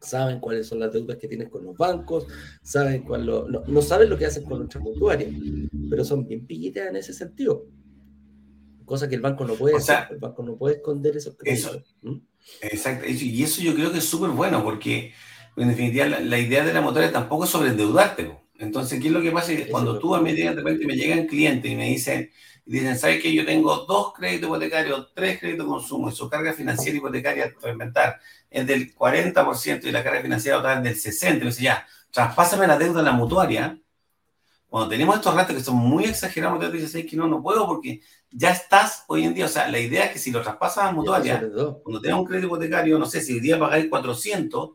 Saben 0.00 0.38
cuáles 0.38 0.66
son 0.66 0.78
las 0.78 0.92
deudas 0.92 1.16
que 1.16 1.26
tienes 1.26 1.48
con 1.48 1.64
los 1.64 1.76
bancos, 1.76 2.26
saben 2.62 3.02
cuál 3.02 3.26
no, 3.26 3.82
saben 3.82 4.08
lo 4.08 4.16
que 4.16 4.26
hacen 4.26 4.44
con 4.44 4.58
nuestras 4.58 4.82
mutuarias, 4.82 5.32
pero 5.90 6.04
son 6.04 6.24
bien 6.24 6.46
pillitas 6.46 6.86
en 6.86 6.96
ese 6.96 7.12
sentido. 7.12 7.66
cosa 8.84 9.08
que 9.08 9.16
el 9.16 9.20
banco 9.20 9.44
no 9.44 9.54
puede 9.54 9.76
hacer. 9.76 10.06
El 10.10 10.18
banco 10.18 10.42
no 10.44 10.56
puede 10.56 10.76
esconder 10.76 11.16
esos 11.16 11.36
créditos. 11.36 11.96
Exacto, 12.62 13.06
y 13.08 13.42
eso 13.42 13.60
yo 13.60 13.74
creo 13.74 13.90
que 13.90 13.98
es 13.98 14.04
súper 14.04 14.30
bueno 14.30 14.62
porque 14.62 15.12
en 15.62 15.68
definitiva 15.68 16.06
la, 16.06 16.38
idea 16.38 16.64
de 16.64 16.72
la 16.72 16.80
motora 16.80 17.10
tampoco 17.10 17.44
es 17.44 17.50
sobreendeudarte. 17.50 18.38
Entonces, 18.58 19.00
¿qué 19.00 19.06
es 19.06 19.12
lo 19.12 19.22
que 19.22 19.30
pasa? 19.30 19.52
Cuando 19.70 19.98
tú 19.98 20.14
a 20.14 20.20
mí 20.20 20.32
de 20.32 20.50
repente 20.50 20.84
me 20.84 20.96
llegan 20.96 21.26
clientes 21.26 21.70
y 21.70 21.76
me 21.76 21.86
dicen, 21.86 22.30
dicen, 22.66 22.98
¿sabes 22.98 23.22
que 23.22 23.32
Yo 23.32 23.46
tengo 23.46 23.86
dos 23.86 24.12
créditos 24.12 24.48
hipotecarios, 24.48 25.12
tres 25.14 25.38
créditos 25.38 25.64
de 25.64 25.70
consumo 25.70 26.10
y 26.10 26.12
su 26.12 26.28
carga 26.28 26.52
financiera 26.52 26.98
hipotecaria, 26.98 27.54
para 27.60 27.72
inventar, 27.72 28.20
es 28.50 28.66
del 28.66 28.94
40% 28.94 29.84
y 29.84 29.92
la 29.92 30.02
carga 30.02 30.22
financiera 30.22 30.58
total 30.58 30.86
es 30.86 31.02
del 31.02 31.12
60%. 31.12 31.32
Entonces, 31.34 31.62
ya, 31.62 31.86
traspásame 32.10 32.66
la 32.66 32.76
deuda 32.76 32.98
en 32.98 33.06
la 33.06 33.12
mutuaria. 33.12 33.78
Cuando 34.68 34.88
tenemos 34.90 35.16
estos 35.16 35.34
ratos 35.34 35.56
que 35.56 35.62
son 35.62 35.76
muy 35.76 36.04
exagerados, 36.04 36.60
te 36.60 36.70
dices 36.70 37.06
que 37.06 37.16
no, 37.16 37.26
no 37.28 37.40
puedo 37.40 37.66
porque 37.66 38.02
ya 38.30 38.50
estás 38.50 39.04
hoy 39.06 39.24
en 39.24 39.34
día. 39.34 39.46
O 39.46 39.48
sea, 39.48 39.68
la 39.68 39.78
idea 39.78 40.06
es 40.06 40.12
que 40.12 40.18
si 40.18 40.30
lo 40.32 40.42
traspasas 40.42 40.84
a 40.84 40.92
mutuaria, 40.92 41.40
cuando 41.82 42.00
tengas 42.00 42.18
un 42.18 42.26
crédito 42.26 42.48
hipotecario, 42.48 42.98
no 42.98 43.06
sé, 43.06 43.20
si 43.20 43.34
hoy 43.34 43.40
día 43.40 43.58
pagáis 43.58 43.86
400, 43.88 44.70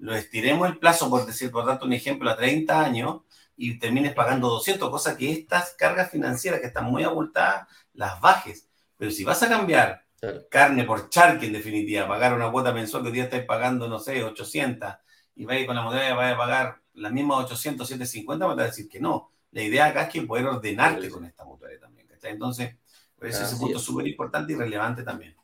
lo 0.00 0.14
estiremos 0.14 0.68
el 0.68 0.78
plazo, 0.78 1.08
por 1.08 1.24
decir, 1.24 1.50
por 1.50 1.64
tanto, 1.64 1.86
un 1.86 1.92
ejemplo, 1.92 2.28
a 2.28 2.36
30 2.36 2.84
años 2.84 3.22
y 3.60 3.76
termines 3.78 4.14
pagando 4.14 4.48
200, 4.48 4.88
cosa 4.88 5.16
que 5.16 5.32
estas 5.32 5.74
cargas 5.76 6.10
financieras 6.10 6.60
que 6.60 6.68
están 6.68 6.84
muy 6.84 7.02
abultadas, 7.02 7.66
las 7.92 8.20
bajes. 8.20 8.68
Pero 8.96 9.10
si 9.10 9.24
vas 9.24 9.42
a 9.42 9.48
cambiar 9.48 10.04
carne 10.48 10.84
por 10.84 11.10
charque, 11.10 11.46
en 11.46 11.52
definitiva, 11.52 12.06
pagar 12.06 12.34
una 12.34 12.50
cuota 12.52 12.72
mensual 12.72 13.02
que 13.02 13.08
hoy 13.08 13.14
día 13.14 13.24
estáis 13.24 13.44
pagando, 13.44 13.88
no 13.88 13.98
sé, 13.98 14.22
800, 14.22 14.94
y 15.34 15.44
vais 15.44 15.66
con 15.66 15.74
la 15.74 15.82
moneda 15.82 16.14
vais 16.14 16.34
a 16.34 16.38
pagar 16.38 16.80
las 16.94 17.12
mismas 17.12 17.44
800, 17.46 17.86
750, 17.86 18.46
vas 18.46 18.58
a 18.58 18.62
decir 18.62 18.88
que 18.88 19.00
no. 19.00 19.32
La 19.50 19.62
idea 19.62 19.86
acá 19.86 20.02
es 20.02 20.08
que 20.10 20.22
poder 20.22 20.46
ordenarte 20.46 21.10
con 21.10 21.24
esta 21.24 21.44
mutuaria 21.44 21.80
también, 21.80 22.06
¿cachai? 22.06 22.32
Entonces, 22.32 22.76
por 23.16 23.26
eso 23.26 23.42
ese 23.42 23.56
punto 23.56 23.78
es 23.78 23.84
súper 23.84 24.06
importante 24.06 24.52
y 24.52 24.56
relevante 24.56 25.02
también. 25.02 25.34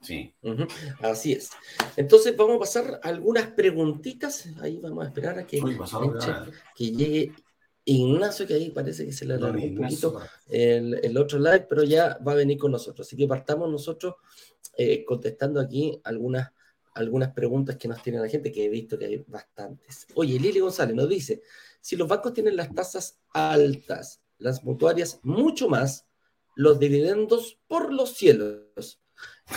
Sí. 0.00 0.34
Así 1.00 1.32
es. 1.32 1.50
Entonces 1.96 2.36
vamos 2.36 2.56
a 2.56 2.60
pasar 2.60 3.00
algunas 3.02 3.48
preguntitas. 3.48 4.48
Ahí 4.60 4.78
vamos 4.80 5.04
a 5.04 5.08
esperar 5.08 5.38
a 5.38 5.46
que, 5.46 5.60
que 6.76 6.90
llegue 6.90 7.32
Ignacio, 7.84 8.46
que 8.46 8.54
ahí 8.54 8.70
parece 8.70 9.06
que 9.06 9.12
se 9.12 9.24
le 9.24 9.34
alargó 9.34 9.62
un 9.62 9.76
poquito 9.76 10.20
el, 10.48 11.00
el, 11.02 11.16
otro 11.16 11.38
live, 11.38 11.66
pero 11.68 11.84
ya 11.84 12.18
va 12.18 12.32
a 12.32 12.36
venir 12.36 12.58
con 12.58 12.70
nosotros. 12.70 13.06
Así 13.06 13.16
que 13.16 13.26
partamos 13.26 13.70
nosotros 13.70 14.16
eh, 14.76 15.04
contestando 15.06 15.58
aquí 15.58 15.98
algunas, 16.04 16.52
algunas 16.94 17.32
preguntas 17.32 17.76
que 17.76 17.88
nos 17.88 18.02
tiene 18.02 18.20
la 18.20 18.28
gente, 18.28 18.52
que 18.52 18.66
he 18.66 18.68
visto 18.68 18.98
que 18.98 19.06
hay 19.06 19.24
bastantes. 19.26 20.06
Oye, 20.14 20.38
Lili 20.38 20.60
González 20.60 20.94
nos 20.94 21.08
dice, 21.08 21.42
si 21.80 21.96
los 21.96 22.06
bancos 22.06 22.34
tienen 22.34 22.56
las 22.56 22.74
tasas 22.74 23.20
altas, 23.32 24.20
las 24.36 24.62
mutuarias 24.64 25.20
mucho 25.22 25.68
más, 25.68 26.06
los 26.56 26.78
dividendos 26.78 27.58
por 27.66 27.92
los 27.92 28.14
cielos. 28.14 29.00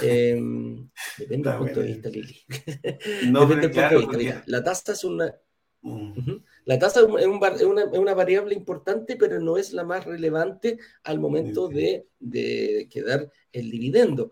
Em, 0.02 0.90
depende 1.18 1.50
del 1.50 1.58
punto 1.60 1.80
de 1.82 1.88
vista, 1.88 2.10
Lili. 2.10 2.38
No, 3.32 3.46
depende 3.46 3.82
del 3.82 4.02
punto 4.02 4.18
de 4.18 4.24
vista. 4.24 4.44
la 4.46 4.64
tasa 4.64 4.94
es 4.94 5.04
una. 5.04 5.36
Mm. 5.82 6.38
La 6.66 6.78
tasa 6.78 7.02
es, 7.02 7.66
una, 7.66 8.14
variable 8.14 8.54
importante, 8.54 9.16
pero 9.16 9.40
no 9.40 9.58
es 9.58 9.74
la 9.74 9.84
más 9.84 10.06
relevante 10.06 10.78
al 11.04 11.20
momento 11.20 11.68
de, 11.68 12.08
de 12.20 12.88
quedar 12.92 13.32
el 13.52 13.72
dividendo. 13.72 14.32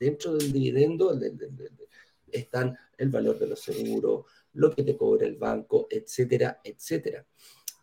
Dentro 0.00 0.36
del 0.36 0.52
dividendo 0.52 1.18
están 2.32 2.76
el 2.96 3.10
valor 3.10 3.38
de 3.38 3.48
los 3.48 3.60
seguros, 3.60 4.24
lo 4.54 4.74
que 4.74 4.82
te 4.82 4.96
cobra 4.96 5.26
el 5.26 5.36
banco, 5.36 5.88
etcétera, 5.90 6.60
etcétera. 6.64 7.26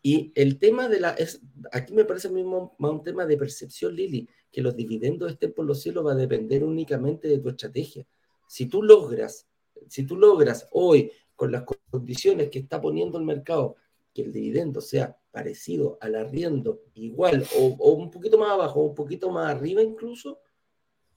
Y 0.06 0.32
el 0.36 0.60
tema 0.60 0.88
de 0.88 1.00
la, 1.00 1.14
es, 1.14 1.42
aquí 1.72 1.92
me 1.92 2.06
parece 2.06 2.30
mismo 2.30 2.76
más 2.78 2.92
un 2.92 3.02
tema 3.02 3.26
de 3.26 3.38
percepción, 3.38 3.96
Lili, 3.96 4.30
que 4.52 4.62
los 4.62 4.76
dividendos 4.76 5.32
estén 5.32 5.52
por 5.52 5.66
los 5.66 5.82
cielos 5.82 6.06
va 6.06 6.12
a 6.12 6.16
depender 6.16 6.64
únicamente 6.64 7.28
de 7.28 7.40
tu 7.40 7.50
estrategia. 7.50 8.06
Si 8.48 8.68
tú 8.68 8.84
logras, 8.84 9.48
si 9.90 10.06
tú 10.06 10.16
logras 10.16 10.68
hoy, 10.74 11.12
con 11.36 11.52
las 11.52 11.64
condiciones 11.90 12.52
que 12.52 12.60
está 12.60 12.80
poniendo 12.80 13.18
el 13.18 13.26
mercado, 13.26 13.78
que 14.14 14.22
el 14.22 14.32
dividendo 14.32 14.80
sea 14.80 15.18
parecido 15.32 15.98
al 16.00 16.14
arriendo, 16.14 16.84
igual, 16.94 17.44
o, 17.58 17.94
un 17.94 18.12
poquito 18.12 18.38
más 18.38 18.52
abajo, 18.52 18.82
o 18.82 18.90
un 18.90 18.94
poquito 18.94 19.32
más 19.32 19.56
arriba 19.56 19.82
incluso, 19.82 20.40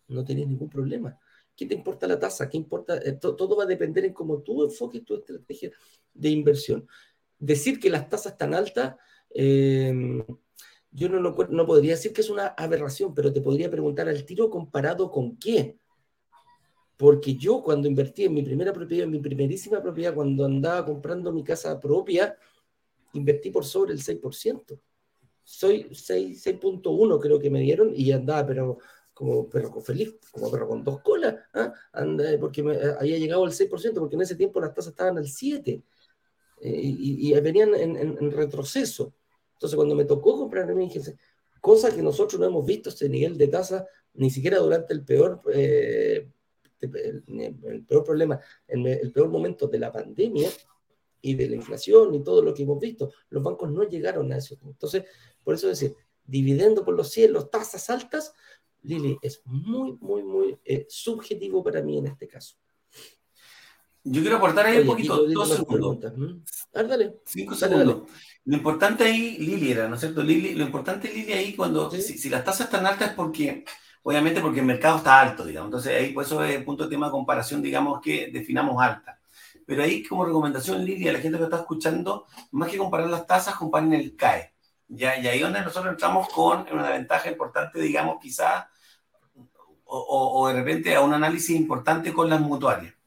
no 0.07 0.25
tienes 0.25 0.49
ningún 0.49 0.71
problema. 0.71 1.21
¿Qué 1.55 1.67
te 1.67 1.75
importa 1.75 2.07
la 2.07 2.19
tasa? 2.19 2.49
¿Qué 2.49 2.57
importa? 2.57 2.97
Eh, 3.05 3.19
todo 3.21 3.55
va 3.55 3.65
a 3.65 3.67
depender 3.67 4.07
en 4.07 4.15
cómo 4.15 4.41
tú 4.41 4.65
enfoques 4.65 5.05
tu 5.05 5.17
estrategia 5.17 5.73
de 6.15 6.31
inversión 6.31 6.89
decir 7.39 7.81
que 7.81 7.91
las 7.91 8.09
tasas 8.09 8.33
están 8.33 8.55
altas, 8.55 8.97
em, 9.31 10.25
yo 10.91 11.09
no, 11.09 11.21
no, 11.21 11.67
podría 11.67 11.93
decir 11.93 12.13
que 12.13 12.23
es 12.23 12.31
una 12.31 12.49
aberración, 12.49 13.15
pero 13.15 13.33
te 13.33 13.41
podría 13.41 13.71
preguntar 13.71 14.09
al 14.09 14.25
tiro 14.25 14.51
comparado 14.51 15.11
con 15.11 15.37
qué. 15.37 15.79
Porque 16.97 17.37
yo 17.37 17.63
cuando 17.63 17.87
invertí 17.87 18.25
en 18.25 18.35
mi 18.35 18.43
primera 18.43 18.73
propiedad, 18.73 19.05
en 19.05 19.13
mi 19.13 19.21
primerísima 19.21 19.81
propiedad, 19.81 20.15
cuando 20.15 20.45
andaba 20.45 20.85
comprando 20.85 21.33
mi 21.33 21.45
casa 21.45 21.79
propia, 21.79 22.37
invertí 23.13 23.51
por 23.51 23.65
sobre 23.65 23.93
el 23.93 24.01
6%. 24.01 24.81
Soy 25.45 25.85
6.1 25.91 27.21
creo 27.21 27.39
que 27.39 27.51
me 27.51 27.61
dieron 27.61 27.93
y 27.95 28.11
andaba, 28.13 28.47
pero 28.47 28.79
como 29.15 29.49
perro 29.49 29.81
feliz, 29.81 30.15
como 30.31 30.51
perro 30.51 30.69
con 30.69 30.85
dos 30.85 31.01
colas, 31.01 31.35
¿ah? 31.55 31.73
porque 32.39 32.63
me, 32.63 32.77
había 33.01 33.19
llegado 33.19 33.45
al 33.45 33.53
6%, 33.53 33.95
porque 33.95 34.15
en 34.15 34.23
ese 34.23 34.37
tiempo 34.37 34.61
las 34.61 34.75
tasas 34.75 34.93
estaban 34.93 35.19
al 35.19 35.25
7%. 35.25 35.83
Eh, 36.61 36.81
y, 36.83 37.33
venían 37.41 37.75
en, 37.75 38.31
retroceso. 38.31 39.15
Entonces, 39.55 39.77
cuando 39.77 39.95
me 39.95 40.05
tocó 40.05 40.37
comprar 40.39 40.73
mi 40.75 40.91
cosa 41.61 41.95
que 41.95 42.03
nosotros 42.03 42.41
no 42.41 42.47
hemos 42.47 42.65
visto 42.65 42.89
este 42.89 43.09
nivel 43.09 43.37
de 43.37 43.49
tasa 43.49 43.87
ni 44.15 44.31
siquiera 44.31 44.59
durante 44.59 44.95
el 44.95 45.05
peor, 45.05 45.41
eh, 45.53 46.29
el, 46.81 47.85
peor 47.87 48.05
problema, 48.05 48.41
el, 48.67 48.87
el 48.87 49.13
peor 49.13 49.29
momento 49.29 49.67
de 49.67 49.79
la 49.79 49.93
pandemia 49.93 50.51
y 51.21 51.35
de 51.35 51.49
la 51.49 51.57
inflación 51.57 52.15
y 52.15 52.23
todo 52.23 52.43
lo 52.43 52.55
que 52.55 52.63
hemos 52.63 52.79
visto, 52.79 53.13
los 53.31 53.43
bancos 53.43 53.71
no 53.71 53.83
llegaron 53.85 54.33
a 54.33 54.39
eso. 54.39 54.57
Entonces, 54.65 55.05
por 55.43 55.55
eso 55.55 55.69
decir, 55.69 55.95
dividendo 56.25 56.85
por 56.85 56.95
los 56.95 57.11
cielos, 57.11 57.51
tasas 57.51 57.91
altas, 57.91 58.33
Lili, 58.83 59.19
es 59.23 59.43
muy, 59.45 59.97
muy, 60.01 60.23
muy 60.23 60.59
eh, 60.65 60.87
subjetivo 60.89 61.63
para 61.63 61.83
mí 61.83 61.99
en 61.99 62.07
este 62.07 62.29
caso. 62.29 62.57
Yo 64.11 64.23
quiero 64.23 64.37
aportar 64.37 64.67
ahí 64.67 64.79
un 64.79 64.87
poquito, 64.87 65.27
dos 65.27 65.49
segundos. 65.49 66.13
Ah, 66.75 66.83
dale. 66.83 67.21
Cinco 67.25 67.55
segundos. 67.55 68.09
Lo 68.45 68.57
importante 68.57 69.05
ahí, 69.05 69.37
Lili 69.39 69.73
era, 69.73 69.89
¿no 69.89 69.97
es 69.97 70.01
cierto? 70.01 70.23
Lili, 70.23 70.55
lo 70.55 70.65
importante, 70.65 71.13
Lili, 71.13 71.33
ahí 71.35 71.55
cuando, 71.55 71.91
si, 71.91 72.31
las 72.31 72.45
tasas 72.45 72.67
están 72.67 72.87
altas 72.87 73.11
es 73.11 73.15
porque, 73.15 73.65
obviamente 74.03 74.41
porque 74.41 74.61
el 74.61 74.67
mercado 74.67 74.99
está 74.99 75.21
alto, 75.21 75.45
digamos. 75.45 75.69
Entonces 75.69 76.01
ahí, 76.01 76.13
por 76.13 76.25
eso 76.25 76.43
es 76.43 76.57
el 76.57 76.65
punto 76.65 76.85
de 76.85 76.91
tema 76.91 77.07
de 77.07 77.13
comparación, 77.13 77.61
digamos, 77.61 78.01
que 78.01 78.31
definamos 78.33 78.81
alta. 78.83 79.21
Pero 79.67 79.83
ahí, 79.83 80.03
como 80.03 80.25
recomendación, 80.25 80.83
Lili, 80.83 81.09
a 81.09 81.13
la 81.13 81.19
gente 81.19 81.37
que 81.37 81.45
está 81.45 81.59
escuchando, 81.59 82.27
más 82.53 82.71
que 82.71 82.79
comparar 82.79 83.11
las 83.11 83.27
tasas, 83.27 83.55
comparen 83.55 83.93
el 83.93 84.17
CAE. 84.17 84.55
¿ya? 84.89 85.19
Y 85.19 85.27
ahí 85.27 85.41
donde 85.41 85.61
nosotros 85.61 85.93
entramos 85.93 86.29
con 86.31 86.65
una 86.73 86.91
ventaja 86.91 87.31
importante, 87.31 87.79
digamos, 87.81 88.17
quizás, 88.19 88.65
o, 89.85 90.41
o 90.41 90.49
de 90.49 90.55
repente 90.55 90.95
a 90.95 91.03
un 91.03 91.13
análisis 91.13 91.55
importante 91.55 92.15
con 92.15 92.31
las 92.31 92.41
mutuarias. 92.41 92.98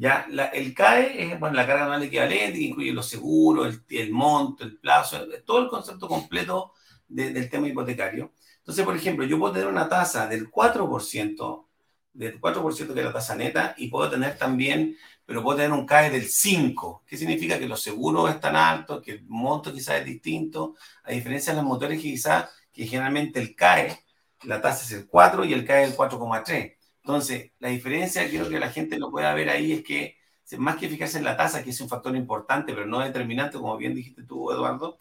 Ya, 0.00 0.28
el 0.52 0.74
CAE 0.74 1.32
es 1.32 1.40
bueno, 1.40 1.56
la 1.56 1.66
carga 1.66 1.82
anual 1.82 2.04
equivalente, 2.04 2.56
que 2.56 2.66
incluye 2.66 2.92
los 2.92 3.08
seguros, 3.08 3.80
el, 3.88 4.12
monto, 4.12 4.62
el 4.62 4.78
plazo, 4.78 5.26
todo 5.44 5.58
el 5.58 5.68
concepto 5.68 6.06
completo 6.06 6.72
del 7.08 7.50
tema 7.50 7.66
hipotecario. 7.66 8.32
Entonces, 8.58 8.84
por 8.84 8.94
ejemplo, 8.94 9.26
yo 9.26 9.40
puedo 9.40 9.54
tener 9.54 9.66
una 9.66 9.88
tasa 9.88 10.28
del 10.28 10.52
4%, 10.52 11.66
del 12.12 12.40
4% 12.40 12.94
que 12.94 13.00
es 13.00 13.06
la 13.06 13.12
tasa 13.12 13.34
neta, 13.34 13.74
y 13.76 13.88
puedo 13.88 14.08
tener 14.08 14.38
también, 14.38 14.96
pero 15.26 15.42
puedo 15.42 15.56
tener 15.56 15.72
un 15.72 15.84
CAE 15.84 16.10
del 16.10 16.28
5%. 16.28 17.02
¿Qué 17.04 17.16
significa? 17.16 17.58
Que 17.58 17.66
los 17.66 17.82
seguros 17.82 18.30
están 18.30 18.54
altos, 18.54 19.02
que 19.02 19.10
el 19.10 19.24
monto 19.26 19.72
quizás 19.72 19.96
es 19.98 20.04
distinto, 20.04 20.76
a 21.02 21.10
diferencia 21.10 21.52
de 21.52 21.56
los 21.56 21.66
motores 21.66 22.00
que 22.00 22.10
quizás, 22.10 22.48
que 22.72 22.86
generalmente 22.86 23.40
el 23.40 23.56
CAE, 23.56 23.98
la 24.44 24.60
tasa 24.60 24.84
es 24.84 24.92
el 24.92 25.08
4 25.08 25.44
y 25.44 25.54
el 25.54 25.64
CAE 25.64 25.82
es 25.86 25.90
el 25.90 25.96
4,3. 25.96 26.77
Entonces, 27.08 27.52
la 27.58 27.70
diferencia, 27.70 28.28
quiero 28.28 28.50
que 28.50 28.60
la 28.60 28.68
gente 28.68 28.98
lo 28.98 29.10
pueda 29.10 29.32
ver 29.32 29.48
ahí, 29.48 29.72
es 29.72 29.82
que 29.82 30.18
más 30.58 30.76
que 30.76 30.90
fijarse 30.90 31.16
en 31.16 31.24
la 31.24 31.38
tasa, 31.38 31.64
que 31.64 31.70
es 31.70 31.80
un 31.80 31.88
factor 31.88 32.14
importante, 32.14 32.74
pero 32.74 32.84
no 32.84 33.00
determinante, 33.00 33.56
como 33.56 33.78
bien 33.78 33.94
dijiste 33.94 34.24
tú, 34.24 34.52
Eduardo, 34.52 34.98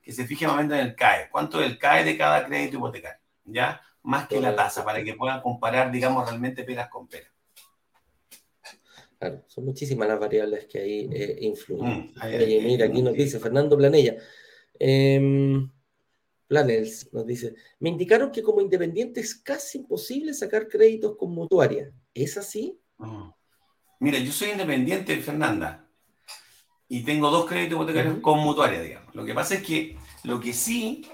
que 0.00 0.12
se 0.12 0.28
fije 0.28 0.46
más 0.46 0.64
en 0.64 0.70
el 0.70 0.94
CAE. 0.94 1.28
¿Cuánto 1.28 1.60
es 1.60 1.68
el 1.68 1.76
CAE 1.76 2.04
de 2.04 2.16
cada 2.16 2.46
crédito 2.46 2.76
hipotecario? 2.76 3.18
¿Ya? 3.46 3.80
Más 4.04 4.28
que 4.28 4.40
la 4.40 4.54
tasa, 4.54 4.84
para 4.84 5.02
que 5.02 5.14
puedan 5.14 5.42
comparar, 5.42 5.90
digamos, 5.90 6.28
realmente 6.28 6.62
peras 6.62 6.88
con 6.88 7.08
peras. 7.08 7.32
Claro, 9.18 9.42
son 9.48 9.64
muchísimas 9.64 10.06
las 10.06 10.20
variables 10.20 10.66
que 10.66 10.78
ahí 10.78 11.10
eh, 11.12 11.36
influyen. 11.40 12.12
Mm, 12.14 12.64
mira, 12.64 12.86
aquí 12.86 13.02
nos 13.02 13.14
dice 13.14 13.40
Fernando 13.40 13.76
Planella. 13.76 14.14
Eh, 14.78 15.68
Planels 16.50 17.08
nos 17.12 17.24
dice, 17.24 17.54
me 17.78 17.90
indicaron 17.90 18.32
que 18.32 18.42
como 18.42 18.60
independiente 18.60 19.20
es 19.20 19.36
casi 19.36 19.78
imposible 19.78 20.34
sacar 20.34 20.66
créditos 20.66 21.16
con 21.16 21.32
mutuaria. 21.32 21.92
¿Es 22.12 22.36
así? 22.36 22.76
Mira, 24.00 24.18
yo 24.18 24.32
soy 24.32 24.50
independiente, 24.50 25.16
Fernanda, 25.18 25.88
y 26.88 27.04
tengo 27.04 27.30
dos 27.30 27.46
créditos 27.46 27.76
hipotecarios 27.76 28.18
con 28.18 28.40
mutuaria, 28.40 28.82
digamos. 28.82 29.14
Lo 29.14 29.24
que 29.24 29.32
pasa 29.32 29.54
es 29.54 29.62
que 29.62 29.96
lo 30.24 30.40
que 30.40 30.52
sí, 30.52 31.06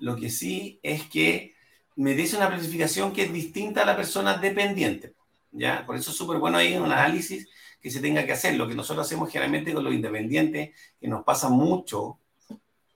lo 0.00 0.16
que 0.16 0.28
sí 0.28 0.80
es 0.82 1.04
que 1.04 1.54
merece 1.94 2.36
una 2.36 2.48
planificación 2.48 3.12
que 3.12 3.22
es 3.22 3.32
distinta 3.32 3.82
a 3.82 3.86
la 3.86 3.96
persona 3.96 4.38
dependiente. 4.38 5.14
¿ya? 5.52 5.86
Por 5.86 5.94
eso 5.94 6.10
es 6.10 6.16
súper 6.16 6.38
bueno 6.38 6.58
ahí 6.58 6.74
un 6.74 6.90
análisis 6.90 7.48
que 7.80 7.92
se 7.92 8.00
tenga 8.00 8.26
que 8.26 8.32
hacer. 8.32 8.56
Lo 8.56 8.66
que 8.66 8.74
nosotros 8.74 9.06
hacemos 9.06 9.30
generalmente 9.30 9.72
con 9.72 9.84
los 9.84 9.94
independientes, 9.94 10.70
que 11.00 11.06
nos 11.06 11.22
pasa 11.22 11.48
mucho, 11.48 12.18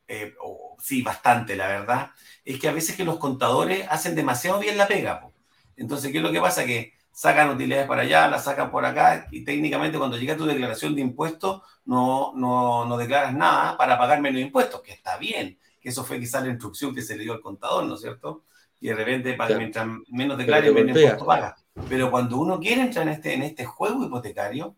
eh, 0.08 0.34
o 0.40 0.76
sí, 0.80 1.02
bastante, 1.02 1.54
la 1.54 1.68
verdad, 1.68 2.10
es 2.44 2.58
que 2.58 2.68
a 2.68 2.72
veces 2.72 2.96
que 2.96 3.04
los 3.04 3.18
contadores 3.18 3.86
hacen 3.90 4.14
demasiado 4.14 4.58
bien 4.58 4.78
la 4.78 4.88
pega. 4.88 5.28
Entonces, 5.76 6.10
¿qué 6.10 6.18
es 6.18 6.24
lo 6.24 6.32
que 6.32 6.40
pasa? 6.40 6.64
Que 6.64 6.94
sacan 7.12 7.50
utilidades 7.50 7.86
para 7.86 8.02
allá, 8.02 8.28
las 8.28 8.44
sacan 8.44 8.70
por 8.70 8.84
acá 8.84 9.26
y 9.30 9.44
técnicamente 9.44 9.98
cuando 9.98 10.16
llega 10.16 10.36
tu 10.36 10.46
declaración 10.46 10.94
de 10.94 11.00
impuestos 11.00 11.62
no, 11.84 12.32
no, 12.36 12.84
no 12.84 12.96
declaras 12.96 13.34
nada 13.34 13.76
para 13.76 13.98
pagar 13.98 14.20
menos 14.20 14.40
impuestos, 14.40 14.82
que 14.82 14.92
está 14.92 15.18
bien, 15.18 15.58
que 15.80 15.88
eso 15.88 16.04
fue 16.04 16.20
quizás 16.20 16.44
la 16.44 16.50
instrucción 16.50 16.94
que 16.94 17.02
se 17.02 17.16
le 17.16 17.24
dio 17.24 17.32
al 17.32 17.40
contador, 17.40 17.84
¿no 17.84 17.94
es 17.94 18.00
cierto? 18.00 18.44
Y 18.80 18.88
de 18.88 18.94
repente, 18.94 19.34
para, 19.34 19.58
mientras 19.58 19.86
menos 20.08 20.38
declare, 20.38 20.70
menos 20.70 20.96
impuestos 20.96 21.26
paga. 21.26 21.56
Pero 21.88 22.10
cuando 22.10 22.38
uno 22.38 22.60
quiere 22.60 22.82
entrar 22.82 23.06
en 23.06 23.14
este, 23.14 23.34
en 23.34 23.42
este 23.42 23.64
juego 23.64 24.04
hipotecario, 24.04 24.76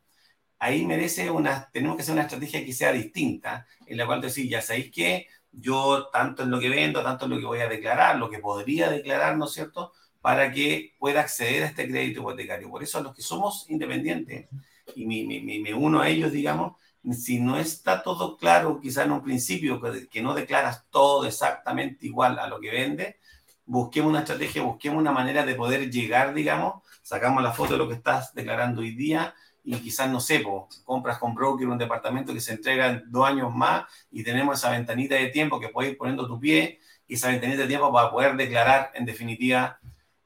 ahí 0.60 0.86
merece 0.86 1.30
una, 1.30 1.68
tenemos 1.72 1.96
que 1.96 2.02
hacer 2.02 2.12
una 2.12 2.22
estrategia 2.22 2.64
que 2.64 2.72
sea 2.72 2.92
distinta, 2.92 3.66
en 3.86 3.96
la 3.96 4.06
cual 4.06 4.20
decir, 4.20 4.48
ya 4.48 4.62
sabéis 4.62 4.92
que 4.92 5.26
yo 5.50 6.08
tanto 6.12 6.44
en 6.44 6.50
lo 6.50 6.60
que 6.60 6.68
vendo, 6.68 7.02
tanto 7.02 7.24
en 7.24 7.32
lo 7.32 7.38
que 7.38 7.46
voy 7.46 7.60
a 7.60 7.68
declarar, 7.68 8.16
lo 8.16 8.30
que 8.30 8.38
podría 8.38 8.90
declarar, 8.90 9.36
¿no 9.36 9.46
es 9.46 9.52
cierto?, 9.52 9.92
para 10.20 10.52
que 10.52 10.94
pueda 10.98 11.22
acceder 11.22 11.62
a 11.62 11.66
este 11.66 11.88
crédito 11.88 12.20
hipotecario. 12.20 12.70
Por 12.70 12.82
eso 12.82 13.02
los 13.02 13.16
que 13.16 13.22
somos 13.22 13.68
independientes, 13.70 14.48
y 14.94 15.06
me, 15.06 15.40
me, 15.42 15.60
me 15.60 15.74
uno 15.74 16.02
a 16.02 16.08
ellos, 16.08 16.30
digamos, 16.30 16.76
si 17.12 17.40
no 17.40 17.58
está 17.58 18.02
todo 18.02 18.36
claro, 18.36 18.80
quizá 18.80 19.04
en 19.04 19.12
un 19.12 19.22
principio, 19.22 19.80
que 20.10 20.20
no 20.22 20.34
declaras 20.34 20.84
todo 20.90 21.26
exactamente 21.26 22.06
igual 22.06 22.38
a 22.38 22.46
lo 22.46 22.60
que 22.60 22.70
vende, 22.70 23.16
busquemos 23.64 24.10
una 24.10 24.20
estrategia, 24.20 24.62
busquemos 24.62 24.98
una 25.00 25.12
manera 25.12 25.46
de 25.46 25.54
poder 25.54 25.90
llegar, 25.90 26.34
digamos, 26.34 26.82
sacamos 27.02 27.42
la 27.42 27.52
foto 27.52 27.72
de 27.72 27.78
lo 27.78 27.88
que 27.88 27.94
estás 27.94 28.34
declarando 28.34 28.82
hoy 28.82 28.94
día 28.94 29.34
y 29.62 29.76
quizás, 29.78 30.10
no 30.10 30.20
sé, 30.20 30.42
compras 30.84 31.18
con 31.18 31.34
broker 31.34 31.68
un 31.68 31.78
departamento 31.78 32.32
que 32.32 32.40
se 32.40 32.52
entrega 32.52 32.90
en 32.90 33.04
dos 33.10 33.26
años 33.26 33.54
más 33.54 33.84
y 34.10 34.22
tenemos 34.22 34.58
esa 34.58 34.70
ventanita 34.70 35.14
de 35.14 35.28
tiempo 35.28 35.60
que 35.60 35.68
puedes 35.68 35.92
ir 35.92 35.98
poniendo 35.98 36.26
tu 36.26 36.40
pie 36.40 36.80
y 37.06 37.14
esa 37.14 37.28
ventanita 37.28 37.62
de 37.62 37.68
tiempo 37.68 37.92
para 37.92 38.10
poder 38.10 38.36
declarar, 38.36 38.90
en 38.94 39.04
definitiva, 39.04 39.78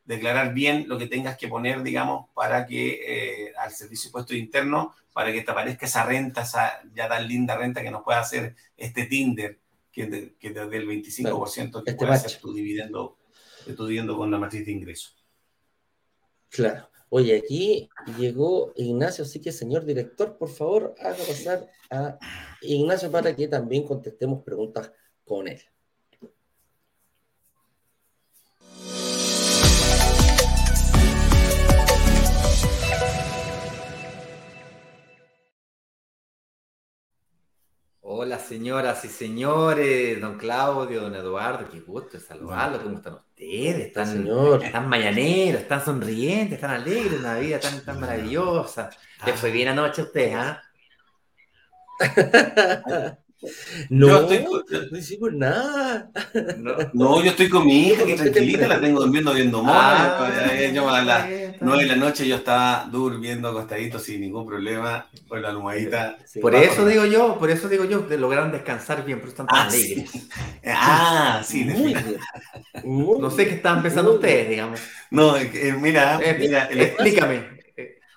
declarar 0.05 0.53
bien 0.53 0.85
lo 0.87 0.99
que 0.99 1.07
tengas 1.07 1.37
que 1.37 1.49
poner, 1.49 1.83
digamos, 1.83 2.29
para 2.35 2.67
que 2.67 3.01
eh, 3.07 3.53
al 3.59 3.73
servicio 3.73 4.05
de 4.05 4.09
impuesto 4.11 4.35
interno, 4.35 4.95
para 5.13 5.33
que 5.33 5.43
te 5.43 5.51
aparezca 5.51 5.87
esa 5.87 6.05
renta, 6.05 6.43
esa 6.43 6.81
ya 6.95 7.09
tan 7.09 7.27
linda 7.27 7.57
renta 7.57 7.83
que 7.83 7.91
nos 7.91 8.03
pueda 8.03 8.21
hacer 8.21 8.55
este 8.77 9.07
Tinder, 9.07 9.59
que, 9.91 10.35
que 10.39 10.51
desde 10.51 10.77
el 10.77 10.89
25% 10.89 11.85
que 11.85 11.91
este 11.91 11.95
puede 11.95 12.13
hacer 12.13 12.41
tu 12.41 12.53
dividendo, 12.53 13.17
tu 13.77 13.87
dividendo 13.87 14.17
con 14.17 14.31
la 14.31 14.39
matriz 14.39 14.67
de 14.67 14.73
ingreso. 14.73 15.11
Claro. 16.51 16.89
Oye, 17.17 17.37
aquí 17.37 17.89
llegó 18.19 18.73
Ignacio, 18.75 19.23
así 19.23 19.41
que 19.41 19.53
señor 19.53 19.85
director, 19.85 20.37
por 20.37 20.49
favor, 20.49 20.97
haga 20.99 21.17
pasar 21.19 21.71
a 21.89 22.19
Ignacio 22.61 23.09
para 23.09 23.37
que 23.37 23.47
también 23.47 23.87
contestemos 23.87 24.43
preguntas 24.43 24.91
con 25.25 25.47
él. 25.47 25.61
Hola 38.07 38.39
señoras 38.39 39.03
y 39.07 39.09
señores, 39.09 40.21
don 40.21 40.37
Claudio, 40.37 41.01
don 41.01 41.15
Eduardo, 41.15 41.67
qué 41.73 41.81
gusto 41.81 42.21
saludarlos, 42.21 42.83
¿cómo 42.83 42.99
están 42.99 43.15
ustedes? 43.15 43.87
Están, 43.87 44.07
señor. 44.07 44.63
están 44.63 44.91
mañaneros, 44.91 45.63
están 45.63 45.83
sonrientes, 45.83 46.53
están 46.57 46.73
alegres, 46.73 47.19
una 47.19 47.39
vida 47.39 47.59
tan, 47.59 47.83
tan 47.83 47.99
maravillosa. 47.99 48.91
¿Les 49.25 49.41
fue 49.41 49.51
bien 49.51 49.69
anoche 49.69 50.03
a 50.03 50.05
ustedes, 50.05 50.35
ah? 50.37 50.63
No, 53.91 54.07
yo 54.07 54.33
estoy, 54.33 54.89
no 54.91 54.99
hicimos 54.99 55.33
nada. 55.33 56.11
No, 56.93 57.23
yo 57.23 57.31
estoy 57.31 57.49
con 57.49 57.67
mi 57.67 57.89
hija, 57.89 58.05
que 58.05 58.17
tranquilita, 58.17 58.69
la 58.69 58.81
tengo 58.81 59.01
durmiendo 59.01 59.33
viendo 59.35 59.63
moda. 59.63 60.19
Ah, 60.19 60.97
a 60.97 61.03
las 61.03 61.29
9 61.61 61.83
de 61.83 61.89
la 61.89 61.97
noche 61.97 62.27
yo 62.27 62.37
estaba 62.37 62.89
durmiendo 62.91 63.49
acostadito 63.49 63.99
sin 63.99 64.21
ningún 64.21 64.47
problema, 64.47 65.07
con 65.29 65.43
la 65.43 65.51
almohadita. 65.51 66.17
por 66.41 66.55
eso 66.55 66.87
digo 66.87 67.05
yo, 67.07 67.39
por 67.39 67.51
eso 67.51 67.69
digo 67.69 67.85
yo, 67.85 68.07
lograron 68.19 68.53
descansar 68.53 69.05
bien, 69.05 69.19
pero 69.19 69.31
están 69.31 69.47
tan 69.47 69.59
ah, 69.59 69.69
alegres. 69.69 70.11
Ah, 70.67 71.43
sí, 71.45 71.65
muy 71.65 71.93
bien. 71.95 72.17
No 72.85 73.31
sé 73.31 73.47
qué 73.47 73.55
están 73.55 73.83
pensando 73.83 74.15
ustedes, 74.15 74.49
digamos. 74.49 74.81
No, 75.11 75.35
mira, 75.79 76.19
eh, 76.23 76.37
mira 76.39 76.65
explícame. 76.65 77.55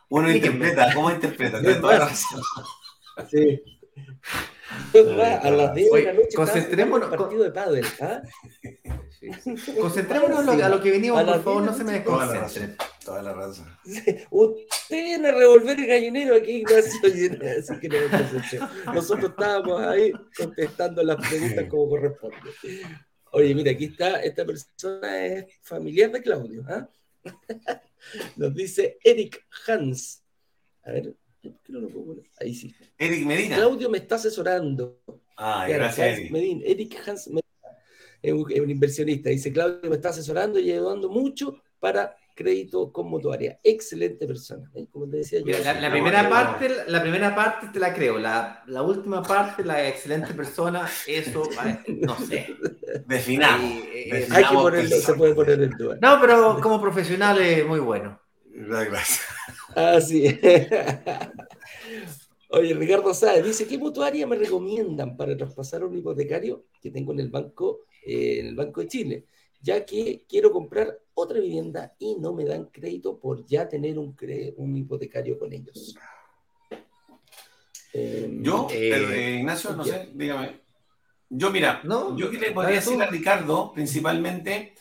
Uno 0.09 0.31
interpreta, 0.31 0.93
¿cómo 0.93 1.11
interpreta? 1.11 1.59
Sí. 3.29 3.61
A 5.41 5.49
las 5.51 5.73
10 5.73 5.91
de 5.91 6.03
la 6.03 6.13
noche 6.13 6.35
concentrémonos 6.35 7.11
un 7.11 7.17
partido 7.17 7.43
de 7.43 7.51
pádel, 7.51 7.85
¿ah? 8.01 8.21
Concentrémonos 9.79 10.47
a 10.47 10.69
lo 10.69 10.81
que 10.81 10.91
venimos, 10.91 11.23
por 11.23 11.43
favor, 11.43 11.63
no 11.63 11.73
se 11.73 11.83
me 11.83 11.93
desconcentren. 11.93 12.75
Toda 13.03 13.23
la 13.23 13.33
raza. 13.33 13.79
Usted 14.29 15.03
viene 15.03 15.29
a 15.29 15.31
revolver 15.31 15.79
el 15.79 15.87
gallinero 15.87 16.35
aquí, 16.35 16.57
Ignacio, 16.57 16.99
así 17.57 17.79
que 17.79 17.89
no 17.89 18.93
Nosotros 18.93 19.31
estábamos 19.31 19.81
ahí 19.81 20.11
contestando 20.37 21.03
las 21.03 21.15
preguntas 21.15 21.65
como 21.69 21.89
corresponde. 21.89 22.37
Oye, 23.31 23.55
mira, 23.55 23.71
aquí 23.71 23.85
está, 23.85 24.21
esta 24.21 24.45
persona 24.45 25.25
es 25.25 25.45
familiar 25.61 26.11
de 26.11 26.21
Claudio, 26.21 26.65
¿ah? 26.67 26.89
Nos 28.35 28.53
dice 28.53 28.97
Eric 29.03 29.45
Hans. 29.67 30.23
A 30.83 30.91
ver, 30.91 31.15
Ahí 32.39 32.55
sí. 32.55 32.75
Eric 32.97 33.25
Medina. 33.25 33.55
Claudio 33.57 33.89
me 33.89 33.97
está 33.99 34.15
asesorando. 34.15 35.01
Ah, 35.35 35.65
gracias. 35.67 36.19
Eric 36.19 36.97
Hans 37.05 37.27
Medina 37.27 37.47
es 38.21 38.33
un, 38.33 38.69
inversionista. 38.69 39.29
Dice, 39.29 39.51
Claudio 39.51 39.89
me 39.89 39.95
está 39.95 40.09
asesorando 40.09 40.59
y 40.59 40.71
ayudando 40.71 41.09
mucho 41.09 41.61
para 41.79 42.15
crédito 42.35 42.91
con 42.91 43.09
mutuaria. 43.09 43.59
Excelente 43.63 44.27
persona. 44.27 44.69
¿eh? 44.75 44.87
Como 44.91 45.09
te 45.09 45.17
decía 45.17 45.39
yo. 45.39 45.57
La, 45.63 45.91
primera 45.91 46.29
parte, 46.29 46.69
la 46.87 47.01
primera 47.01 47.35
parte 47.35 47.67
te 47.73 47.79
la 47.79 47.93
creo. 47.93 48.19
La, 48.19 48.63
la 48.67 48.81
última 48.83 49.23
parte, 49.23 49.63
la 49.63 49.87
excelente 49.87 50.33
persona, 50.33 50.87
eso, 51.07 51.49
no 51.87 52.17
sé. 52.19 52.55
Definamos. 53.05 53.83
Hay 54.31 54.43
que 54.43 54.53
ponerlo, 54.53 54.95
se 54.97 55.13
puede 55.13 55.33
poner 55.33 55.61
en 55.61 55.71
duda. 55.71 55.97
No, 56.01 56.19
pero 56.21 56.59
como 56.61 56.79
profesional 56.79 57.39
es 57.39 57.65
muy 57.65 57.79
bueno. 57.79 58.19
Gracias. 58.57 59.21
Ah, 59.75 60.01
sí. 60.01 60.39
Oye, 62.49 62.73
Ricardo 62.73 63.13
Sáez 63.13 63.45
dice, 63.45 63.67
¿qué 63.67 63.77
mutuaria 63.77 64.25
me 64.25 64.35
recomiendan 64.35 65.15
para 65.15 65.37
traspasar 65.37 65.83
un 65.83 65.95
hipotecario 65.95 66.65
que 66.81 66.89
tengo 66.89 67.11
en 67.13 67.19
el 67.19 67.29
banco, 67.29 67.81
eh, 68.05 68.39
en 68.39 68.47
el 68.47 68.55
Banco 68.55 68.81
de 68.81 68.87
Chile? 68.87 69.25
Ya 69.61 69.85
que 69.85 70.25
quiero 70.27 70.51
comprar 70.51 70.97
otra 71.13 71.39
vivienda 71.39 71.93
y 71.99 72.15
no 72.15 72.33
me 72.33 72.45
dan 72.45 72.65
crédito 72.65 73.19
por 73.19 73.45
ya 73.45 73.67
tener 73.67 73.99
un, 73.99 74.15
un 74.55 74.77
hipotecario 74.77 75.37
con 75.37 75.53
ellos. 75.53 75.95
Em, 77.93 78.43
yo, 78.43 78.67
eh, 78.71 78.91
eh, 78.93 79.35
Ignacio, 79.39 79.75
no 79.75 79.83
sé, 79.83 80.09
dígame. 80.13 80.61
Yo, 81.29 81.51
mira, 81.51 81.81
¿No? 81.83 82.17
yo 82.17 82.31
que 82.31 82.39
le 82.39 82.51
podría 82.51 82.75
decir 82.75 83.01
a 83.01 83.07
Ricardo, 83.07 83.73
principalmente, 83.73 84.73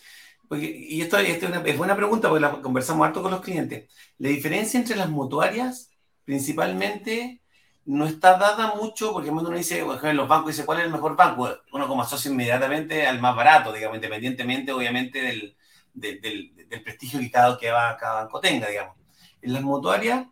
y 0.52 1.00
esto, 1.00 1.18
es, 1.18 1.42
una, 1.42 1.60
buena 1.60 1.96
pregunta 1.96 2.28
porque 2.28 2.40
la 2.40 2.60
conversamos 2.62 3.06
harto 3.06 3.22
con 3.22 3.30
los 3.30 3.40
clientes. 3.40 3.90
La 4.18 4.28
diferencia 4.28 4.78
entre 4.78 4.96
las 4.96 5.08
mutuarias, 5.08 5.90
principalmente, 6.24 7.42
no 7.84 8.06
está 8.06 8.36
dada 8.38 8.74
mucho, 8.74 9.12
porque 9.12 9.30
cuando 9.30 9.48
uno 9.48 9.58
dice, 9.58 9.80
en 9.80 10.16
los 10.16 10.28
bancos 10.28 10.52
dice, 10.52 10.66
¿cuál 10.66 10.78
es 10.78 10.86
el 10.86 10.92
mejor 10.92 11.16
banco? 11.16 11.48
Uno 11.72 11.88
como 11.88 12.02
asocia 12.02 12.30
inmediatamente 12.30 13.06
al 13.06 13.20
más 13.20 13.34
barato, 13.36 13.72
digamos, 13.72 13.96
independientemente, 13.96 14.72
obviamente, 14.72 15.22
del, 15.22 15.56
del, 15.94 16.20
del, 16.20 16.82
prestigio 16.82 17.20
que 17.20 17.30
cada, 17.30 17.58
que 17.58 17.66
cada 17.66 18.22
banco 18.22 18.40
tenga, 18.40 18.68
digamos. 18.68 18.96
En 19.42 19.52
las 19.52 19.62
mutuarias, 19.62 20.26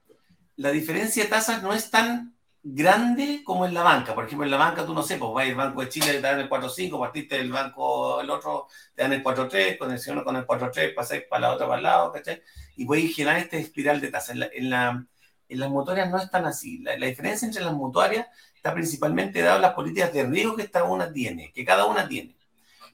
la 0.57 0.71
diferencia 0.71 1.25
de 1.25 1.31
tasas 1.31 1.63
no 1.63 1.73
es 1.73 1.91
tan 1.91 2.34
grande 2.65 3.43
como 3.45 3.67
en 3.67 3.75
la 3.75 3.83
banca. 3.83 4.15
Por 4.15 4.25
ejemplo, 4.25 4.45
en 4.45 4.51
la 4.51 4.57
banca 4.57 4.87
tú 4.87 4.95
no 4.95 5.03
sé, 5.03 5.19
pues 5.19 5.31
vas 5.33 5.47
al 5.47 5.55
Banco 5.55 5.83
de 5.83 5.89
Chile, 5.91 6.15
te 6.15 6.21
dan 6.21 6.41
el 6.41 6.49
4.5, 6.49 6.99
partiste 6.99 7.37
del 7.37 7.53
banco, 7.53 8.21
el 8.21 8.31
otro, 8.31 8.69
te 8.95 9.03
dan 9.03 9.13
el 9.13 9.23
4.3, 9.23 9.79
conexionas 9.79 10.25
con 10.25 10.37
el 10.37 10.47
4.3, 10.47 10.95
pasáis 10.95 11.25
para 11.29 11.43
la 11.43 11.53
otra, 11.53 11.67
para 11.67 11.79
el 11.79 11.83
lado, 11.83 12.13
¿cachai? 12.13 12.43
Y 12.77 12.87
puedes 12.87 13.15
generar 13.15 13.39
este 13.39 13.59
espiral 13.59 14.01
de 14.01 14.09
tasa. 14.11 14.33
En, 14.33 14.41
la, 14.71 15.07
en, 15.49 15.61
las 15.61 15.71
mutuarias 15.71 16.11
no 16.11 16.19
es 16.19 16.31
tan 16.31 16.47
así. 16.47 16.79
La, 16.79 16.95
diferencia 17.07 17.47
entre 17.47 17.63
las 17.63 17.75
mutuarias 17.75 18.27
está 18.57 18.73
principalmente 18.73 19.43
dada 19.43 19.59
las 19.59 19.75
políticas 19.75 20.13
de 20.13 20.25
riesgo 20.25 20.57
que 20.57 20.71
cada 20.71 20.87
una 20.87 21.13
tiene, 21.13 21.53
que 21.53 21.65
cada 21.65 21.85
una 21.85 22.09
tiene. 22.09 22.37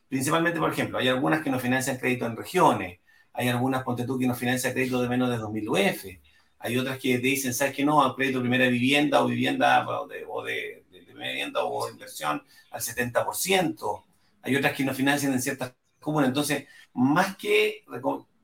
Principalmente, 0.08 0.58
por 0.58 0.72
ejemplo, 0.72 0.98
hay 0.98 1.08
algunas 1.08 1.42
que 1.42 1.50
no 1.50 1.60
financian 1.60 1.96
crédito 1.98 2.26
en 2.26 2.36
regiones, 2.36 2.98
hay 3.32 3.48
algunas, 3.48 3.84
ponte 3.84 4.04
tú, 4.04 4.18
que 4.18 4.26
no 4.26 4.34
financian 4.34 4.72
crédito 4.72 5.00
de 5.00 5.08
menos 5.08 5.30
de 5.30 5.38
2.000 5.38 5.68
UF, 5.68 6.04
hay 6.60 6.76
otras 6.76 6.98
que 6.98 7.18
te 7.18 7.26
dicen, 7.26 7.54
¿sabes 7.54 7.74
qué 7.74 7.84
no? 7.84 8.02
Al 8.02 8.14
crédito 8.14 8.40
primera 8.40 8.68
vivienda 8.68 9.22
o 9.22 9.26
vivienda 9.26 9.88
o 9.88 10.06
de, 10.06 10.24
o 10.28 10.44
primera 11.06 11.30
vivienda 11.30 11.64
o 11.64 11.88
inversión 11.88 12.42
al 12.70 12.80
70%. 12.80 14.04
Hay 14.42 14.56
otras 14.56 14.74
que 14.74 14.84
no 14.84 14.94
financian 14.94 15.32
en 15.32 15.40
ciertas 15.40 15.74
común. 15.98 16.24
Entonces, 16.24 16.66
más 16.92 17.36
que, 17.36 17.84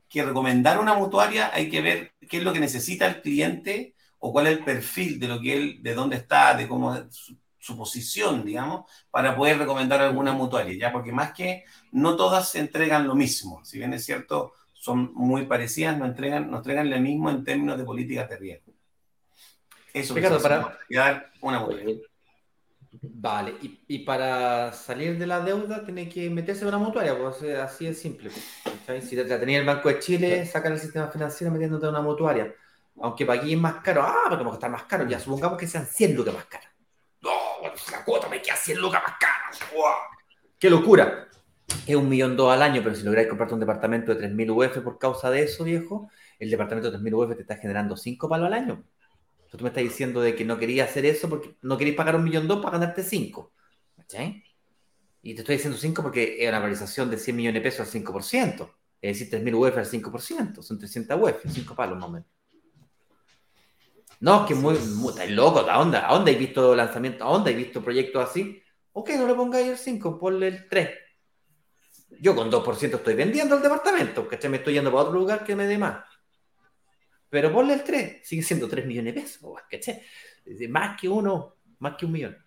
que 0.09 0.23
recomendar 0.23 0.79
una 0.79 0.95
mutuaria, 0.95 1.51
hay 1.53 1.69
que 1.69 1.81
ver 1.81 2.13
qué 2.27 2.37
es 2.37 2.43
lo 2.43 2.53
que 2.53 2.59
necesita 2.59 3.05
el 3.05 3.21
cliente 3.21 3.93
o 4.19 4.31
cuál 4.31 4.47
es 4.47 4.57
el 4.57 4.63
perfil 4.63 5.19
de 5.19 5.27
lo 5.27 5.39
que 5.39 5.53
él, 5.53 5.83
de 5.83 5.93
dónde 5.93 6.17
está, 6.17 6.55
de 6.55 6.67
cómo 6.67 6.95
es 6.95 7.03
su, 7.59 7.77
posición, 7.77 8.45
digamos, 8.45 8.89
para 9.11 9.35
poder 9.35 9.57
recomendar 9.57 10.01
alguna 10.01 10.31
mutuaria, 10.31 10.77
¿ya? 10.77 10.91
Porque 10.91 11.11
más 11.11 11.33
que 11.33 11.65
no 11.91 12.15
todas 12.15 12.49
se 12.49 12.59
entregan 12.59 13.05
lo 13.05 13.13
mismo, 13.13 13.63
si 13.65 13.77
bien 13.77 13.93
es 13.93 14.05
cierto, 14.05 14.53
son 14.87 15.13
muy 15.13 15.45
parecidas, 15.45 15.97
nos 15.97 16.07
entregan, 16.07 16.49
nos 16.49 16.59
entregan 16.59 16.89
lo 16.89 16.97
mismo 16.99 17.29
en 17.29 17.43
términos 17.43 17.77
de 17.77 17.83
políticas 17.83 18.29
de 18.29 18.37
riesgo. 18.37 18.71
Eso 19.93 20.15
Ricardo, 20.15 20.41
para 20.41 20.79
dar 20.89 21.31
una 21.41 21.59
mutuaria. 21.59 21.97
Vale, 23.01 23.55
y, 23.61 23.99
para 23.99 24.71
salir 24.71 25.17
de 25.19 25.27
la 25.27 25.41
deuda 25.41 25.83
tiene 25.83 26.07
que 26.07 26.29
meterse 26.29 26.61
en 26.61 26.69
una 26.69 26.77
mutuaria, 26.77 27.17
pues 27.17 27.43
así 27.57 27.85
es 27.85 27.99
simple. 27.99 28.31
Si 29.01 29.15
la 29.17 29.39
tenía 29.39 29.59
el 29.59 29.65
Banco 29.65 29.89
de 29.89 29.99
Chile, 29.99 30.45
sacan 30.45 30.71
el 30.71 30.79
sistema 30.79 31.09
financiero 31.09 31.51
metiéndote 31.51 31.85
en 31.85 31.91
una 31.91 32.01
mutuaria. 32.01 32.55
Aunque 33.01 33.25
para 33.25 33.39
aquí 33.41 33.53
es 33.53 33.59
más 33.59 33.81
caro, 33.83 34.03
ah, 34.03 34.23
pero 34.25 34.37
como 34.39 34.51
que 34.51 34.55
está 34.55 34.69
más 34.69 34.83
caro, 34.83 35.05
ya 35.05 35.19
supongamos 35.19 35.57
que 35.57 35.67
sean 35.67 35.85
100 35.85 36.15
lucas 36.15 36.33
más 36.33 36.45
caras. 36.45 36.71
No, 37.21 37.31
la 37.91 38.05
cuota 38.05 38.29
me 38.29 38.41
queda 38.41 38.55
100 38.55 38.79
lucas 38.79 39.03
más 39.05 39.17
cara. 39.19 39.51
¡Qué 40.57 40.69
locura! 40.69 41.26
Es 41.85 41.95
un 41.95 42.09
millón 42.09 42.37
dos 42.37 42.51
al 42.51 42.61
año, 42.61 42.81
pero 42.83 42.95
si 42.95 43.03
lográis 43.03 43.27
comprarte 43.27 43.53
un 43.53 43.59
departamento 43.59 44.13
de 44.13 44.29
3.000 44.29 44.51
UF 44.51 44.81
por 44.81 44.97
causa 44.97 45.29
de 45.29 45.43
eso, 45.43 45.63
viejo, 45.63 46.09
el 46.39 46.49
departamento 46.49 46.91
de 46.91 46.97
3.000 46.97 47.13
UF 47.13 47.35
te 47.35 47.41
está 47.41 47.57
generando 47.57 47.95
5 47.95 48.29
palos 48.29 48.47
al 48.47 48.53
año. 48.53 48.83
Entonces 49.37 49.57
tú 49.57 49.63
me 49.63 49.69
estás 49.69 49.83
diciendo 49.83 50.21
de 50.21 50.35
que 50.35 50.45
no 50.45 50.57
quería 50.57 50.83
hacer 50.83 51.05
eso 51.05 51.29
porque 51.29 51.55
no 51.61 51.77
queréis 51.77 51.95
pagar 51.95 52.15
un 52.15 52.23
millón 52.23 52.47
dos 52.47 52.63
para 52.63 52.77
ganarte 52.77 53.03
5. 53.03 53.51
¿Cachai? 53.95 54.43
Y 55.21 55.33
te 55.33 55.41
estoy 55.41 55.55
diciendo 55.55 55.77
5 55.77 56.01
porque 56.03 56.43
es 56.43 56.49
una 56.49 56.59
valorización 56.59 57.09
de 57.09 57.17
100 57.17 57.35
millones 57.35 57.63
de 57.63 57.69
pesos 57.69 57.93
al 57.93 58.03
5%. 58.03 58.69
Es 59.01 59.19
decir, 59.19 59.41
3.000 59.41 59.55
UF 59.55 59.77
al 59.77 59.85
5%. 59.85 60.61
Son 60.61 60.77
300 60.77 61.19
UF, 61.21 61.51
5 61.53 61.75
palos 61.75 61.97
más 61.97 62.09
o 62.09 62.11
menos. 62.11 62.27
No, 64.19 64.41
es 64.41 64.47
que 64.47 64.55
muy, 64.55 64.77
muy 64.95 65.09
está 65.09 65.25
loco, 65.27 65.59
¿a 65.59 65.77
dónde, 65.77 65.97
¿a 65.97 66.07
dónde 66.11 66.31
hay 66.31 66.37
visto 66.37 66.75
lanzamiento? 66.75 67.23
¿A 67.23 67.31
dónde 67.31 67.51
hay 67.51 67.55
visto 67.55 67.83
proyectos 67.83 68.29
así? 68.29 68.61
Ok, 68.93 69.11
no 69.11 69.27
le 69.27 69.35
pongáis 69.35 69.67
el 69.67 69.77
5, 69.77 70.17
ponle 70.17 70.47
el 70.47 70.67
3. 70.67 70.89
Yo 72.19 72.35
con 72.35 72.49
2% 72.49 72.95
estoy 72.95 73.13
vendiendo 73.15 73.55
el 73.55 73.61
departamento, 73.61 74.27
¿cachai? 74.27 74.49
Me 74.49 74.57
estoy 74.57 74.73
yendo 74.73 74.91
para 74.91 75.03
otro 75.03 75.19
lugar 75.19 75.43
que 75.43 75.55
me 75.55 75.67
dé 75.67 75.77
más. 75.77 76.03
Pero 77.29 77.51
ponle 77.51 77.73
el 77.73 77.83
3, 77.83 78.21
sigue 78.23 78.41
siendo 78.41 78.67
3 78.67 78.85
millones 78.85 79.13
de 79.13 79.21
pesos, 79.21 79.41
¿cachai? 79.69 80.01
Más 80.69 80.99
que 80.99 81.09
uno, 81.09 81.57
más 81.79 81.95
que 81.97 82.05
un 82.05 82.11
millón. 82.13 82.37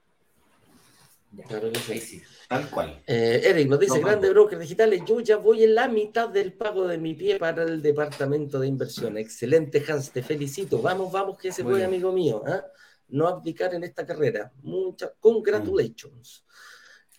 claro 1.46 1.70
que 1.70 2.00
sí. 2.00 2.22
Tal 2.48 2.68
cual. 2.68 3.00
Eh, 3.06 3.42
Eric 3.44 3.68
nos 3.68 3.78
dice, 3.78 4.00
grande 4.00 4.28
broker 4.30 4.58
digitales, 4.58 5.02
yo 5.06 5.20
ya 5.20 5.36
voy 5.36 5.62
en 5.62 5.76
la 5.76 5.86
mitad 5.86 6.28
del 6.28 6.52
pago 6.54 6.88
de 6.88 6.98
mi 6.98 7.14
pie 7.14 7.38
para 7.38 7.62
el 7.62 7.80
departamento 7.80 8.58
de 8.58 8.66
inversión. 8.66 9.16
Excelente, 9.18 9.84
Hans, 9.86 10.10
te 10.10 10.20
felicito. 10.20 10.82
Vamos, 10.82 11.12
vamos, 11.12 11.38
que 11.38 11.52
se 11.52 11.62
puede, 11.62 11.84
amigo 11.84 12.10
mío. 12.10 12.42
¿ah? 12.44 12.64
No 13.10 13.28
abdicar 13.28 13.72
en 13.74 13.84
esta 13.84 14.04
carrera. 14.04 14.50
Muchas 14.62 15.12
congratulations. 15.20 16.44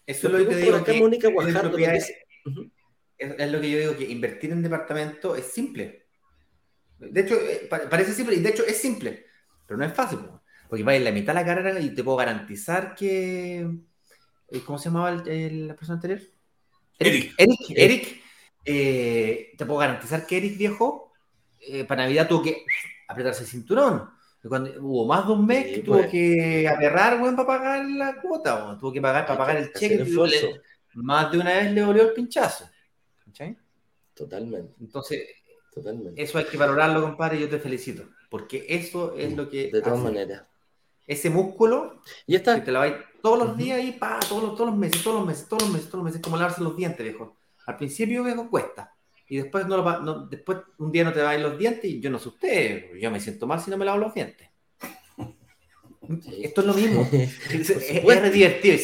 Eso 0.06 0.28
es 0.28 0.34
lo 0.34 0.50
que 0.50 0.56
digo. 0.56 0.84
Que, 0.84 1.00
Mónica 1.00 1.30
Guajardo 1.30 1.78
es, 1.78 2.12
es, 3.18 3.52
lo 3.52 3.62
que 3.62 3.72
yo 3.72 3.78
digo, 3.80 3.98
que 3.98 4.10
invertir 4.10 4.52
en 4.52 4.62
departamento 4.62 5.36
es 5.36 5.46
simple. 5.46 6.08
De 6.98 7.22
hecho, 7.22 7.36
eh, 7.36 7.68
parece 7.70 8.14
simple, 8.14 8.36
y 8.36 8.42
de 8.42 8.50
hecho 8.50 8.66
es 8.66 8.78
simple, 8.78 9.26
pero 9.68 9.78
no 9.78 9.86
es 9.86 9.94
fácil. 9.94 10.20
Porque 10.70 10.84
va 10.84 10.96
en 10.96 11.04
la 11.04 11.12
mitad 11.12 11.34
de 11.34 11.40
la 11.42 11.46
carrera 11.46 11.80
y 11.80 11.94
te 11.94 12.04
puedo 12.04 12.18
garantizar 12.18 12.96
que 12.96 13.68
eh, 14.52 14.62
¿Cómo 14.66 14.78
se 14.78 14.90
llamaba 14.90 15.12
la 15.12 15.76
persona 15.76 15.96
anterior? 15.96 16.20
Eric. 17.00 17.34
Eric, 17.38 17.60
Eric, 17.70 18.22
eh, 18.66 19.54
te 19.58 19.66
puedo 19.66 19.80
garantizar 19.80 20.26
que 20.28 20.38
Eric 20.38 20.58
viejo, 20.58 21.14
eh, 21.62 21.86
para 21.86 22.04
Navidad 22.04 22.28
tuvo 22.28 22.44
que 22.44 22.66
apretarse 23.08 23.44
el 23.44 23.50
cinturón. 23.50 24.10
Cuando, 24.44 24.72
hubo 24.82 25.06
más 25.06 25.26
de 25.26 25.34
un 25.34 25.46
mes 25.46 25.68
que 25.68 25.80
tuvo 25.80 25.98
pues. 25.98 26.12
que 26.12 26.68
agarrar, 26.68 27.20
bueno, 27.20 27.38
para 27.38 27.60
pagar 27.60 27.86
la 27.86 28.20
cuota, 28.20 28.78
tuvo 28.80 28.92
que 28.92 29.02
pagar 29.02 29.26
para 29.26 29.38
pagar 29.38 29.58
el 29.58 29.72
cheque. 29.72 30.06
Más 30.96 31.32
de 31.32 31.40
una 31.40 31.54
vez 31.54 31.72
le 31.72 31.84
volvió 31.84 32.04
el 32.04 32.14
pinchazo. 32.14 32.70
¿Sí? 33.34 33.58
Totalmente. 34.14 34.76
Entonces, 34.80 35.28
Totalmente. 35.74 36.22
eso 36.22 36.38
hay 36.38 36.46
que 36.46 36.58
valorarlo, 36.58 37.02
compadre, 37.02 37.40
yo 37.40 37.50
te 37.50 37.60
felicito, 37.60 38.10
porque 38.30 38.66
eso 38.70 39.16
es 39.16 39.36
lo 39.36 39.50
que... 39.50 39.72
De 39.72 39.82
todas 39.82 40.00
maneras. 40.00 40.44
Ese 41.08 41.30
músculo, 41.30 42.02
y 42.28 42.36
está. 42.36 42.56
que 42.56 42.62
te 42.62 42.72
la 42.72 42.80
vais 42.80 42.96
todos 43.22 43.40
los 43.40 43.58
días 43.58 43.84
y 43.84 43.94
pa, 43.94 44.20
todos 44.28 44.44
los, 44.44 44.56
todos 44.56 44.70
los 44.70 44.78
meses, 44.78 45.04
todos 45.04 45.18
los 45.18 45.26
meses, 45.26 45.48
todos 45.48 45.64
los 45.64 45.72
meses, 45.72 45.90
todos 45.90 46.04
los 46.04 46.06
meses, 46.06 46.22
como 46.22 46.38
lavarse 46.38 46.62
los 46.62 46.76
dientes, 46.78 47.04
viejo. 47.04 47.38
Al 47.66 47.78
principio, 47.78 48.24
viejo, 48.24 48.50
cuesta. 48.50 48.96
Y 49.28 49.38
después, 49.38 49.66
no, 49.66 49.78
lo, 49.78 50.02
no 50.02 50.28
después 50.28 50.60
un 50.78 50.92
día 50.92 51.04
no 51.04 51.14
te 51.14 51.20
ir 51.20 51.42
los 51.42 51.58
dientes 51.58 51.86
y 51.86 52.02
yo 52.02 52.10
no 52.10 52.20
sé 52.20 52.30
usted, 52.30 52.96
yo 53.00 53.10
me 53.10 53.20
siento 53.20 53.48
mal 53.48 53.62
si 53.62 53.72
no 53.72 53.78
me 53.78 53.86
lavo 53.86 53.98
los 53.98 54.14
dientes. 54.14 54.51
Esto 56.42 56.62
es 56.62 56.68
lo 56.68 56.74
mismo. 56.74 57.08
es, 57.12 57.70
es, 57.70 58.34
divertido. 58.34 58.78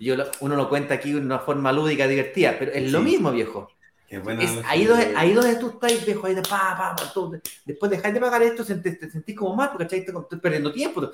yo, 0.00 0.16
uno 0.40 0.56
lo 0.56 0.68
cuenta 0.68 0.94
aquí 0.94 1.12
de 1.12 1.20
una 1.20 1.38
forma 1.38 1.72
lúdica, 1.72 2.06
divertida, 2.06 2.56
pero 2.58 2.72
es 2.72 2.90
lo 2.90 3.00
mismo, 3.00 3.30
viejo. 3.32 3.68
Es 4.08 4.20
ahí, 4.66 4.84
donde, 4.84 5.12
ahí 5.16 5.32
donde 5.32 5.56
tú 5.56 5.70
estás, 5.70 6.06
viejo, 6.06 6.26
ahí 6.26 6.34
de 6.34 6.42
pa, 6.42 6.76
pa, 6.76 6.94
pa 6.94 7.12
todo. 7.12 7.40
después 7.64 7.90
dejáis 7.90 8.14
de 8.14 8.20
pagar 8.20 8.42
esto, 8.42 8.64
te, 8.64 8.76
te, 8.76 9.10
sentís 9.10 9.34
como 9.34 9.56
mal, 9.56 9.70
porque 9.72 9.96
estás 9.96 10.40
perdiendo 10.40 10.72
tiempo 10.72 11.10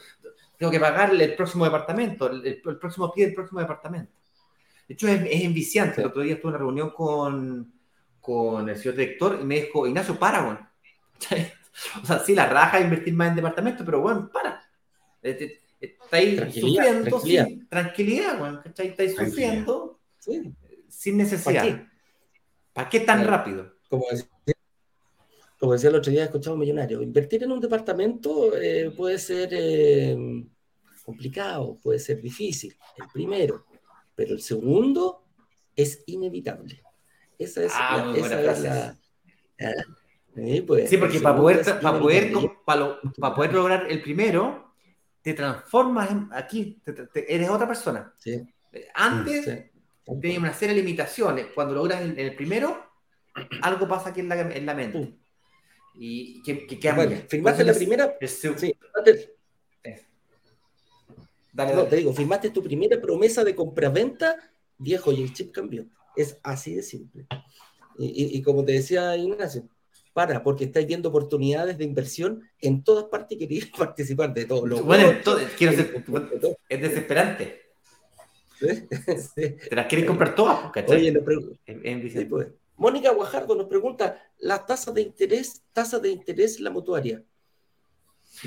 tengo 0.60 0.70
que 0.70 0.78
pagarle 0.78 1.24
el 1.24 1.34
próximo 1.36 1.64
departamento, 1.64 2.30
el, 2.30 2.60
próximo 2.60 3.10
pie 3.10 3.24
del 3.24 3.34
próximo 3.34 3.60
departamento. 3.60 4.12
De 4.86 4.92
hecho, 4.92 5.08
es, 5.08 5.22
es 5.22 5.42
enviciante. 5.42 6.02
El 6.02 6.08
otro 6.08 6.20
día 6.20 6.34
estuve 6.34 6.50
en 6.50 6.54
una 6.56 6.58
reunión 6.58 6.90
con, 6.90 7.72
con 8.20 8.68
el 8.68 8.76
señor 8.76 8.96
director 8.96 9.38
y 9.40 9.44
me 9.44 9.62
dijo, 9.62 9.86
Ignacio, 9.86 10.18
para, 10.18 10.70
O 12.02 12.06
sea, 12.06 12.18
sí, 12.18 12.34
la 12.34 12.44
raja 12.44 12.76
es 12.76 12.84
invertir 12.84 13.14
más 13.14 13.30
en 13.30 13.36
departamento, 13.36 13.86
pero 13.86 14.02
bueno, 14.02 14.28
para. 14.30 14.59
Eh, 15.22 15.60
estáis 15.80 16.54
sufriendo 16.54 17.10
tranquilidad. 17.10 17.46
sin 17.46 17.68
tranquilidad, 17.68 18.38
bueno, 18.38 18.62
Estáis 18.64 19.14
sufriendo 19.16 20.00
sin 20.88 21.16
necesidad. 21.16 21.86
¿Para 22.72 22.88
qué, 22.88 23.00
tan 23.00 23.26
rápido? 23.26 23.74
Como 23.88 24.04
decía, 24.10 24.28
como 25.58 25.72
decía 25.72 25.90
el 25.90 25.96
otro 25.96 26.10
día, 26.10 26.24
escuchado 26.24 26.54
un 26.54 26.60
millonario, 26.60 27.02
invertir 27.02 27.42
en 27.42 27.52
un 27.52 27.60
departamento 27.60 28.56
eh, 28.56 28.92
puede 28.96 29.18
ser 29.18 29.50
eh, 29.52 30.16
complicado, 31.04 31.78
puede 31.82 31.98
ser 31.98 32.22
difícil, 32.22 32.74
el 32.96 33.08
primero, 33.12 33.66
pero 34.14 34.32
el 34.32 34.40
segundo 34.40 35.24
es 35.76 36.02
inevitable. 36.06 36.82
Esa 37.38 37.64
es 37.64 37.72
ah, 37.74 38.12
la, 38.14 38.18
esa 38.18 38.98
sí, 40.34 40.60
pues, 40.62 40.96
porque 40.96 41.20
para 41.20 41.36
poder, 41.36 41.64
para, 41.80 41.98
poder, 41.98 42.32
para, 42.64 43.34
poder 43.34 43.52
lograr 43.52 43.86
el 43.90 44.00
primero, 44.02 44.69
te 45.22 45.34
transformas 45.34 46.10
en, 46.10 46.28
aquí, 46.32 46.80
eres 47.14 47.48
otra 47.50 47.66
persona. 47.66 48.12
Sí. 48.18 48.40
Antes 48.94 49.70
tenías 50.20 50.38
una 50.38 50.54
serie 50.54 50.74
de 50.74 50.82
limitaciones. 50.82 51.46
Cuando 51.54 51.74
logras 51.74 52.02
el, 52.02 52.18
el 52.18 52.34
primero, 52.34 52.90
algo 53.62 53.86
pasa 53.88 54.10
aquí 54.10 54.20
en 54.20 54.28
la, 54.28 54.40
en 54.40 54.66
la 54.66 54.74
mente 54.74 55.20
y 55.94 56.42
que, 56.42 56.66
que 56.66 56.92
bueno, 56.92 57.16
firmaste 57.28 57.64
la 57.64 57.74
primera. 57.74 58.16
Sí, 58.26 58.74
Dale, 61.52 61.74
no, 61.74 61.84
te 61.84 61.96
digo, 61.96 62.12
firmaste 62.12 62.50
tu 62.50 62.62
primera 62.62 63.00
promesa 63.00 63.42
de 63.42 63.56
compraventa, 63.56 64.36
viejo, 64.78 65.12
y 65.12 65.22
el 65.22 65.34
chip 65.34 65.52
cambió. 65.52 65.84
Es 66.16 66.38
así 66.42 66.76
de 66.76 66.82
simple. 66.82 67.26
Y, 67.98 68.38
y, 68.38 68.42
como 68.42 68.64
te 68.64 68.72
decía 68.72 69.16
Ignacio, 69.16 69.68
para, 70.12 70.42
porque 70.42 70.64
estáis 70.64 70.86
viendo 70.86 71.08
oportunidades 71.08 71.78
de 71.78 71.84
inversión 71.84 72.42
en 72.60 72.82
todas 72.82 73.04
partes 73.04 73.36
y 73.36 73.38
queréis 73.38 73.66
participar 73.78 74.34
de 74.34 74.44
todo. 74.44 74.66
Lo 74.66 74.82
bueno, 74.82 75.12
quiero 75.56 75.72
ser, 75.72 76.04
es 76.68 76.80
desesperante. 76.80 77.60
Te 78.60 79.74
las 79.74 79.86
quieres 79.86 80.06
comprar 80.06 80.34
todas, 80.34 80.70
¿cachai? 80.70 80.98
Oye, 80.98 81.22
en, 81.66 81.86
en, 81.86 82.10
sí, 82.10 82.24
pues. 82.26 82.48
Mónica 82.76 83.10
Guajardo 83.12 83.54
nos 83.54 83.66
pregunta, 83.66 84.22
¿la 84.38 84.64
tasa 84.64 84.92
de 84.92 85.02
interés, 85.02 85.62
tasa 85.72 85.98
de 85.98 86.10
interés 86.10 86.60
la 86.60 86.70
mutuaria? 86.70 87.22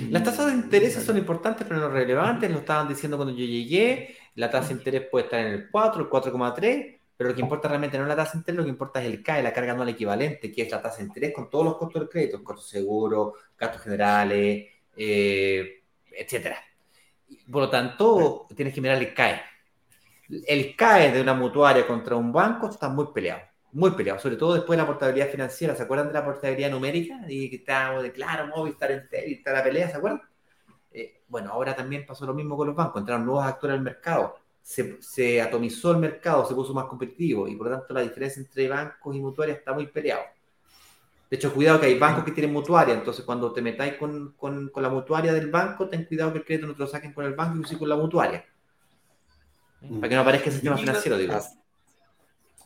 Las 0.10 0.24
tasas 0.24 0.48
de 0.48 0.54
interés 0.54 0.94
son 0.94 1.18
importantes, 1.18 1.68
pero 1.68 1.80
no 1.80 1.90
relevantes. 1.90 2.50
Lo 2.50 2.60
estaban 2.60 2.88
diciendo 2.88 3.18
cuando 3.18 3.36
yo 3.36 3.46
llegué. 3.46 4.16
La 4.36 4.50
tasa 4.50 4.70
de 4.70 4.76
interés 4.76 5.08
puede 5.12 5.26
estar 5.26 5.40
en 5.40 5.54
el 5.54 5.70
4, 5.70 6.02
el 6.02 6.10
4,3, 6.10 7.00
pero 7.16 7.30
lo 7.30 7.36
que 7.36 7.42
importa 7.42 7.68
realmente 7.68 7.98
no 7.98 8.04
es 8.04 8.10
la 8.10 8.16
tasa 8.16 8.34
de 8.34 8.38
interés, 8.40 8.58
lo 8.58 8.64
que 8.64 8.70
importa 8.70 9.02
es 9.02 9.08
el 9.08 9.24
CAE, 9.24 9.44
la 9.44 9.54
carga 9.54 9.74
anual 9.74 9.90
equivalente, 9.90 10.52
que 10.52 10.64
es 10.64 10.72
la 10.72 10.82
tasa 10.82 10.98
de 10.98 11.04
interés 11.04 11.34
con 11.34 11.50
todos 11.50 11.66
los 11.66 11.78
costos 11.78 12.02
del 12.02 12.10
crédito, 12.10 12.44
costos 12.44 12.68
seguros, 12.68 13.34
gastos 13.58 13.82
generales, 13.82 14.68
eh, 14.96 15.84
etcétera. 16.12 16.58
Por 17.52 17.64
lo 17.64 17.70
tanto, 17.70 18.48
tienes 18.56 18.74
que 18.74 18.82
mirar 18.82 18.98
el 18.98 19.14
CAE. 19.14 19.42
El 20.48 20.76
CAE 20.76 21.12
de 21.12 21.22
una 21.22 21.34
mutuaria 21.34 21.86
contra 21.86 22.16
un 22.16 22.32
banco 22.32 22.70
está 22.70 22.90
muy 22.90 23.08
peleado 23.14 23.54
muy 23.74 23.92
peleado, 23.92 24.20
sobre 24.20 24.36
todo 24.38 24.54
después 24.54 24.78
de 24.78 24.84
la 24.84 24.88
portabilidad 24.88 25.30
financiera. 25.30 25.76
¿Se 25.76 25.84
acuerdan 25.84 26.08
de 26.08 26.14
la 26.14 26.24
portabilidad 26.24 26.70
numérica? 26.70 27.20
Y 27.28 27.50
que 27.50 27.58
estábamos 27.58 28.04
de 28.04 28.12
claro, 28.12 28.48
Movistar, 28.48 29.10
y 29.26 29.34
está 29.34 29.52
la 29.52 29.64
pelea, 29.64 29.90
¿se 29.90 29.98
acuerdan? 29.98 30.22
Eh, 30.92 31.24
bueno, 31.28 31.52
ahora 31.52 31.76
también 31.76 32.06
pasó 32.06 32.26
lo 32.26 32.34
mismo 32.34 32.56
con 32.56 32.68
los 32.68 32.76
bancos, 32.76 33.02
entraron 33.02 33.26
nuevos 33.26 33.46
actores 33.46 33.76
al 33.76 33.84
mercado. 33.84 34.36
Se, 34.64 35.42
atomizó 35.42 35.92
el 35.92 35.98
mercado, 35.98 36.46
se 36.48 36.56
puso 36.56 36.74
más 36.74 36.86
competitivo 36.86 37.48
y 37.48 37.56
por 37.56 37.68
lo 37.70 37.78
tanto 37.78 37.94
la 37.94 38.02
diferencia 38.02 38.42
entre 38.42 38.70
bancos 38.70 39.16
y 39.16 39.20
mutuarias 39.20 39.58
está 39.60 39.74
muy 39.74 39.88
peleado. 39.88 40.24
De 41.30 41.38
hecho, 41.38 41.54
cuidado 41.54 41.80
que 41.80 41.88
hay 41.88 41.98
bancos 41.98 42.24
que 42.24 42.32
tienen 42.32 42.54
mutuaria, 42.54 42.94
entonces 42.94 43.26
cuando 43.26 43.52
te 43.52 43.62
metáis 43.62 43.96
con, 43.96 44.36
la 44.76 44.90
mutuaria 44.90 45.34
del 45.34 45.50
banco, 45.50 45.90
ten 45.90 46.06
cuidado 46.06 46.32
que 46.32 46.40
el 46.40 46.46
crédito 46.46 46.68
no 46.68 46.74
te 46.74 46.80
lo 46.80 46.88
saquen 46.88 47.12
con 47.12 47.26
el 47.26 47.34
banco 47.34 47.60
y 47.60 47.68
sí 47.68 47.76
con 47.76 47.90
la 47.90 47.96
mutuaria. 47.96 48.46
Para 49.82 50.10
que 50.10 50.16
no 50.16 50.22
aparezca 50.22 50.48
el 50.48 50.54
sistema 50.54 50.78
financiero, 50.78 51.18
digo. 51.18 51.34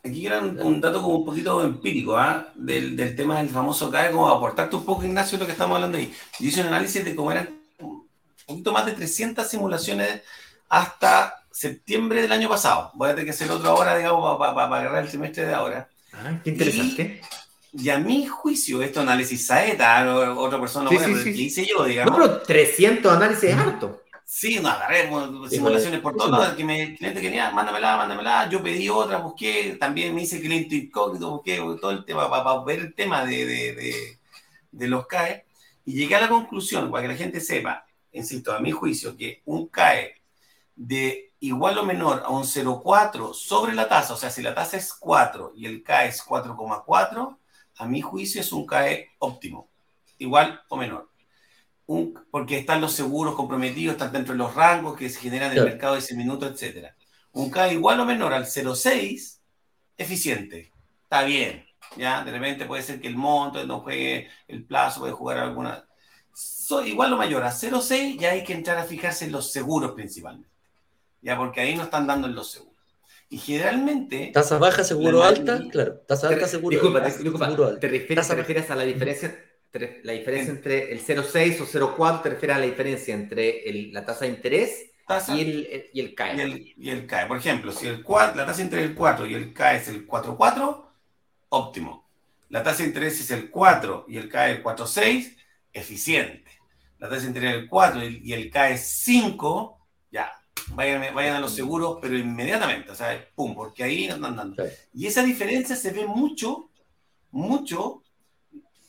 Aquí 0.04 0.26
era 0.26 0.40
un, 0.40 0.80
dato 0.80 1.02
como 1.02 1.18
un 1.18 1.26
poquito 1.26 1.64
empírico 1.64 2.16
¿ah? 2.18 2.52
del, 2.56 2.96
del, 2.96 3.16
tema 3.16 3.40
del 3.40 3.50
famoso 3.50 3.90
CAE, 3.90 4.12
como 4.12 4.28
aportarte 4.28 4.76
un 4.76 4.86
poco, 4.86 5.04
Ignacio, 5.04 5.38
lo 5.38 5.46
que 5.46 5.54
estamos 5.54 5.76
hablando 5.76 5.98
ahí. 5.98 6.14
Yo 6.40 6.48
hice 6.48 6.62
un 6.62 6.68
análisis 6.68 7.04
de 7.04 7.16
cómo 7.16 7.32
eran 7.32 7.60
un 7.80 8.08
poquito 8.46 8.72
más 8.72 8.86
de 8.86 8.94
300 8.94 9.48
simulaciones 9.48 10.22
hasta 10.70 11.47
septiembre 11.58 12.22
del 12.22 12.32
año 12.32 12.48
pasado. 12.48 12.92
Voy 12.94 13.08
a 13.08 13.12
tener 13.12 13.26
que 13.26 13.32
hacer 13.32 13.50
otro 13.50 13.70
ahora, 13.70 13.98
digamos, 13.98 14.38
para, 14.38 14.52
agarrar 14.52 15.04
el 15.04 15.10
semestre 15.10 15.46
de 15.46 15.54
ahora. 15.56 15.90
Ah, 16.14 16.40
qué 16.44 16.52
interesante. 16.52 17.22
Y, 17.74 17.90
a 17.90 17.98
mi 17.98 18.28
juicio, 18.28 18.82
esto 18.82 19.02
análisis 19.02 19.48
Saeta, 19.48 20.36
otra 20.36 20.60
persona, 20.60 20.90
sí, 20.90 20.98
sí, 20.98 21.34
sí, 21.34 21.44
hice 21.46 21.66
yo, 21.66 21.84
digamos. 21.84 22.18
No, 22.18 22.26
pero 22.26 22.42
300 22.42 23.12
análisis 23.12 23.44
es 23.46 23.56
harto. 23.56 24.04
Sí, 24.24 24.60
no, 24.60 24.70
agarremos 24.70 25.50
simulaciones 25.50 26.00
por 26.00 26.16
todos 26.16 26.50
que 26.50 26.64
me, 26.64 26.84
el 26.84 26.98
cliente 26.98 27.22
quería, 27.22 27.50
mándamela, 27.52 27.98
mándamela. 27.98 28.50
Yo 28.50 28.62
pedí 28.62 28.90
otra, 28.90 29.18
busqué, 29.18 29.78
también 29.80 30.14
me 30.14 30.24
hice 30.24 30.40
cliente 30.40 30.76
incógnito, 30.76 31.32
busqué 31.32 31.58
todo 31.58 31.92
el 31.92 32.06
tema 32.06 32.30
para, 32.30 32.64
ver 32.64 32.80
el 32.80 32.94
tema 32.94 33.26
de, 33.26 33.46
de, 33.46 34.18
de, 34.72 34.88
los 34.88 35.08
CAE 35.08 35.46
y 35.86 35.94
llegué 35.94 36.16
a 36.16 36.22
la 36.22 36.30
conclusión, 36.30 36.92
para 36.92 37.04
que 37.04 37.08
la 37.10 37.16
gente 37.16 37.40
sepa, 37.40 37.86
insisto, 38.12 38.54
a 38.54 38.60
mi 38.60 38.72
juicio, 38.72 39.16
que 39.16 39.42
un 39.46 39.68
CAE 39.68 40.16
de 40.76 41.27
igual 41.40 41.78
o 41.78 41.84
menor 41.84 42.24
a 42.26 42.30
un 42.30 42.44
0,4 42.44 43.34
sobre 43.34 43.74
la 43.74 43.88
tasa, 43.88 44.14
o 44.14 44.18
sea, 44.18 44.30
si 44.30 44.42
la 44.42 44.56
tasa 44.56 44.78
es 44.78 44.94
4 44.94 45.54
y 45.56 45.66
el 45.66 45.84
CAE 45.84 46.10
es 46.10 46.24
4,4, 46.26 47.38
a 47.78 47.86
mi 47.86 48.02
juicio 48.02 48.42
es 48.42 48.52
un 48.52 48.66
CAE 48.66 49.12
óptimo, 49.20 49.70
igual 50.18 50.62
o 50.70 50.78
menor 50.78 51.10
porque 52.32 52.58
están 52.58 52.82
los 52.82 52.94
seguros 52.94 53.36
comprometidos, 53.36 53.94
están 53.94 54.12
dentro 54.12 54.34
de 54.34 54.40
los 54.40 54.54
rangos 54.54 54.98
que 54.98 55.10
se 55.10 55.22
generan 55.22 55.52
en 55.52 55.60
el 55.60 55.64
mercado 55.64 55.94
de 55.94 56.00
ese 56.00 56.16
minuto, 56.16 56.46
etc. 56.46 56.94
Un 57.32 57.50
K 57.50 57.72
igual 57.72 58.00
o 58.02 58.06
menor 58.06 58.34
al 58.34 58.46
0,6, 58.46 59.40
eficiente. 59.98 60.74
Está 61.04 61.24
bien. 61.24 61.66
¿ya? 61.96 62.24
De 62.26 62.32
repente 62.32 62.66
puede 62.66 62.84
ser 62.84 63.00
que 63.00 63.08
el 63.08 63.16
monto 63.16 63.66
no 63.66 63.80
juegue 63.80 64.28
el 64.50 64.66
plazo, 64.66 65.00
puede 65.00 65.14
jugar 65.14 65.38
alguna. 65.38 65.88
igual 66.86 67.14
o 67.14 67.18
mayor 67.18 67.44
a 67.44 67.52
0,6, 67.52 68.20
ya 68.20 68.32
hay 68.32 68.44
que 68.44 68.54
entrar 68.54 68.78
a 68.78 68.84
fijarse 68.84 69.26
en 69.26 69.32
los 69.32 69.52
seguros 69.52 69.94
principalmente. 69.94 70.50
Ya, 71.22 71.38
porque 71.38 71.62
ahí 71.62 71.76
no 71.76 71.84
están 71.84 72.08
dando 72.08 72.28
en 72.28 72.36
los 72.36 72.52
seguros. 72.52 72.76
Y 73.30 73.38
generalmente. 73.38 74.32
Tasa 74.34 74.58
baja, 74.58 74.84
seguro 74.84 75.24
alta, 75.24 75.62
claro. 75.72 75.96
Tasa 76.08 76.30
alta, 76.30 76.48
seguro, 76.48 76.76
disculpa, 76.76 77.02
disculpa, 77.02 77.80
¿Te 77.80 77.88
refieres 77.90 78.72
a 78.72 78.76
la 78.76 78.84
diferencia 78.84 79.44
la 80.04 80.14
diferencia 80.14 80.52
entre 80.52 80.92
el 80.92 81.02
0,6 81.02 81.62
o 81.62 81.66
0,4 81.66 82.22
te 82.24 82.30
refiere 82.30 82.54
a 82.54 82.60
la 82.60 82.66
diferencia 82.66 83.14
entre 83.14 83.64
la 83.92 84.06
tasa 84.06 84.26
de 84.26 84.32
interés 84.32 84.92
y, 85.30 85.42
el, 85.42 85.90
y, 85.94 86.00
el, 86.02 86.16
CAE. 86.16 86.74
Y 86.78 86.90
el, 86.90 87.06
CAE. 87.08 87.28
Por 87.28 87.38
ejemplo, 87.38 87.72
si 87.72 87.88
el 87.88 88.04
4, 88.04 88.36
la 88.36 88.46
tasa 88.46 88.62
entre 88.62 88.84
el 88.84 88.94
4 88.94 89.26
y 89.26 89.36
el 89.36 89.54
CAE 89.54 89.78
es 89.78 89.88
el 89.88 90.08
4,4, 90.08 90.86
óptimo. 91.50 92.10
La 92.50 92.64
tasa 92.64 92.84
de 92.84 92.90
interés 92.90 93.20
es 93.20 93.32
el 93.32 93.50
4 93.50 94.06
y 94.08 94.18
el 94.18 94.30
CAE 94.30 94.52
el 94.52 94.64
4,6, 94.64 95.38
eficiente. 95.72 96.52
La 97.00 97.08
tasa 97.08 97.22
de 97.22 97.28
interés 97.28 97.56
es 97.56 97.62
el 97.62 97.70
4 97.70 98.04
y 98.04 98.34
el 98.34 98.50
CAE 98.50 98.74
es 98.74 98.82
5, 98.82 99.88
ya, 100.12 100.32
vayan, 100.74 101.14
vayan 101.14 101.36
a 101.36 101.40
los 101.40 101.54
seguros, 101.54 102.00
pero 102.02 102.18
inmediatamente, 102.18 102.92
o 102.92 102.96
sea, 102.96 103.26
pum, 103.36 103.56
porque 103.56 103.84
ahí 103.84 104.08
no 104.08 104.16
están 104.16 104.36
dando. 104.36 104.64
Y 104.94 105.08
esa 105.08 105.24
diferencia 105.24 105.76
se 105.76 105.92
ve 105.92 106.06
mucho, 106.06 106.70
mucho 107.32 108.04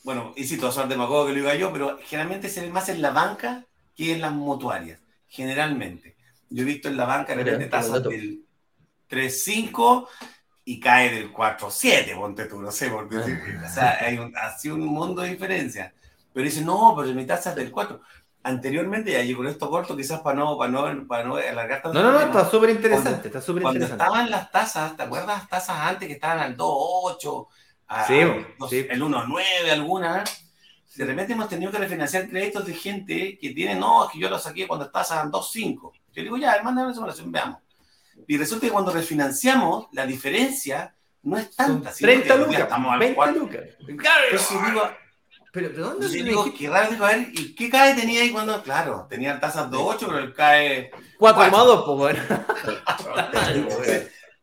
bueno, 0.09 0.33
y 0.37 0.45
si 0.45 0.57
todo 0.57 0.70
de 0.70 0.89
demagogo 0.89 1.26
que 1.26 1.33
lo 1.33 1.41
diga 1.41 1.55
yo, 1.55 1.70
pero 1.70 1.99
generalmente 2.03 2.49
se 2.49 2.62
ve 2.62 2.70
más 2.70 2.89
en 2.89 3.03
la 3.03 3.11
banca 3.11 3.66
que 3.95 4.14
en 4.14 4.22
las 4.22 4.33
mutuarias, 4.33 5.01
generalmente. 5.26 6.16
Yo 6.49 6.62
he 6.62 6.64
visto 6.64 6.89
en 6.89 6.97
la 6.97 7.05
banca 7.05 7.35
de 7.35 7.45
repente 7.45 7.66
tasas 7.66 8.03
del 8.05 8.43
3.5 9.11 10.09
y 10.64 10.81
cae 10.81 11.11
del 11.11 11.31
4.7, 11.31 12.16
ponte 12.16 12.47
tú, 12.47 12.59
no 12.59 12.72
sé, 12.72 12.89
porque 12.89 13.18
o 13.18 13.68
sea, 13.68 13.99
hay 14.01 14.16
un, 14.16 14.35
así 14.35 14.70
un 14.70 14.87
mundo 14.87 15.20
de 15.20 15.29
diferencia. 15.29 15.93
Pero 16.33 16.45
dice, 16.45 16.62
no, 16.62 16.95
pero 16.97 17.14
mi 17.14 17.26
tasa 17.26 17.51
es 17.51 17.57
del 17.57 17.70
4. 17.70 18.01
Anteriormente, 18.43 19.12
ya, 19.12 19.36
con 19.36 19.47
esto 19.47 19.68
corto, 19.68 19.97
quizás 19.97 20.20
para 20.20 20.36
no, 20.39 20.57
para 20.57 20.70
no, 20.70 21.07
para 21.07 21.24
no 21.24 21.36
alargar 21.36 21.82
tanto. 21.82 22.01
No, 22.01 22.12
no, 22.12 22.12
no, 22.12 22.20
está 22.20 22.49
súper 22.49 22.70
interesante, 22.70 23.28
está 23.28 23.41
súper 23.43 23.64
interesante. 23.64 23.97
Cuando 23.97 24.05
estaban 24.05 24.30
las 24.30 24.51
tasas, 24.51 24.97
¿te 24.97 25.03
acuerdas 25.03 25.41
las 25.41 25.49
tasas 25.49 25.76
antes 25.80 26.07
que 26.07 26.14
estaban 26.14 26.39
al 26.39 26.57
2.8? 26.57 27.47
sí, 28.07 28.14
el 28.89 29.03
1.9 29.03 29.70
alguna, 29.70 30.24
de 30.95 31.05
repente 31.05 31.32
hemos 31.32 31.49
tenido 31.49 31.70
que 31.72 31.78
refinanciar 31.78 32.28
créditos 32.28 32.64
de 32.66 32.74
gente 32.74 33.39
que 33.39 33.51
tiene, 33.51 33.74
no, 33.74 34.07
es 34.07 34.12
que 34.12 34.18
yo 34.18 34.30
lo 34.30 34.39
saqué 34.39 34.66
cuando 34.66 34.86
estás 34.86 35.11
a 35.12 35.24
2.5. 35.24 35.93
Yo 36.12 36.22
digo, 36.22 36.36
ya, 36.36 36.61
mándame 36.62 36.89
la 36.89 36.95
simulación, 36.95 37.32
veamos. 37.32 37.59
Y 38.26 38.36
resulta 38.36 38.66
que 38.66 38.72
cuando 38.72 38.93
refinanciamos, 38.93 39.86
la 39.93 40.07
diferencia 40.07 40.95
no 41.22 41.36
es 41.36 41.55
tanta. 41.55 41.93
30 41.93 42.36
lucas, 42.36 42.61
estamos 42.61 42.99
20 42.99 43.32
lucas. 43.32 43.62
Digo, 43.86 44.82
pero 45.53 45.68
¿de 45.70 45.78
dónde 45.78 46.09
se 46.09 46.22
digo, 46.22 46.53
qué 46.57 46.68
raro, 46.68 46.90
digo, 46.90 47.05
a 47.05 47.09
ver, 47.09 47.28
¿y 47.32 47.55
qué 47.55 47.70
CAE 47.70 47.94
tenía 47.94 48.22
ahí 48.22 48.30
cuando? 48.30 48.62
Claro, 48.62 49.07
tenía 49.09 49.40
tasas 49.40 49.70
2.8, 49.70 49.99
pero 50.07 50.18
el 50.18 50.34
CAE... 50.34 50.90
4,2, 51.18 51.84
pues 51.84 51.99
bueno. 51.99 52.22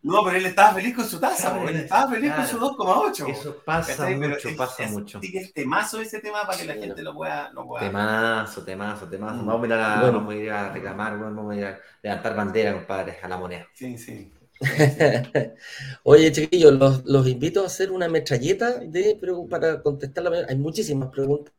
No, 0.06 0.24
pero 0.24 0.38
él 0.38 0.46
estaba 0.46 0.76
feliz 0.76 0.96
con 0.96 1.06
su 1.10 1.20
tasa, 1.20 1.60
él 1.68 1.78
estaba 1.78 2.12
feliz 2.12 2.32
con 2.32 2.46
su 2.46 2.60
2,8. 2.60 3.28
Eso 3.28 3.58
pasa 3.66 4.08
mucho, 4.12 4.50
pasa 4.56 4.88
mucho. 4.88 5.20
Sí 5.20 5.32
que 5.32 5.40
es 5.40 5.52
temazo 5.52 6.00
ese 6.00 6.20
tema 6.20 6.46
para 6.46 6.60
que 6.60 6.66
la 6.66 6.76
gente 6.76 7.02
lo 7.02 7.16
pueda, 7.16 7.50
lo 7.54 7.66
pueda. 7.66 7.88
Temazo, 7.88 8.64
temazo, 8.64 9.08
temazo. 9.08 9.42
Mm. 9.42 9.48
Vamos, 9.48 9.64
a 9.64 9.66
ir 9.66 9.74
a, 9.74 10.02
vamos 10.02 10.32
a 10.32 10.38
ir 10.38 10.52
a 10.52 10.70
reclamar, 10.72 11.20
vamos 11.20 11.52
a 11.52 11.56
ir 11.56 11.66
a 11.66 11.80
levantar 12.04 12.36
bandera, 12.36 12.74
compadre, 12.74 13.18
a 13.20 13.28
la 13.28 13.38
moneda. 13.38 13.68
Sí, 13.74 13.98
sí. 13.98 14.32
Oye, 16.04 16.32
chiquillos, 16.32 16.74
los, 16.74 17.06
los, 17.06 17.28
invito 17.28 17.62
a 17.62 17.66
hacer 17.66 17.92
una 17.92 18.08
metralleta 18.08 18.80
de, 18.80 19.20
para 19.50 19.82
contestar 19.82 20.24
la 20.24 20.46
Hay 20.48 20.56
muchísimas 20.56 21.10
preguntas. 21.10 21.54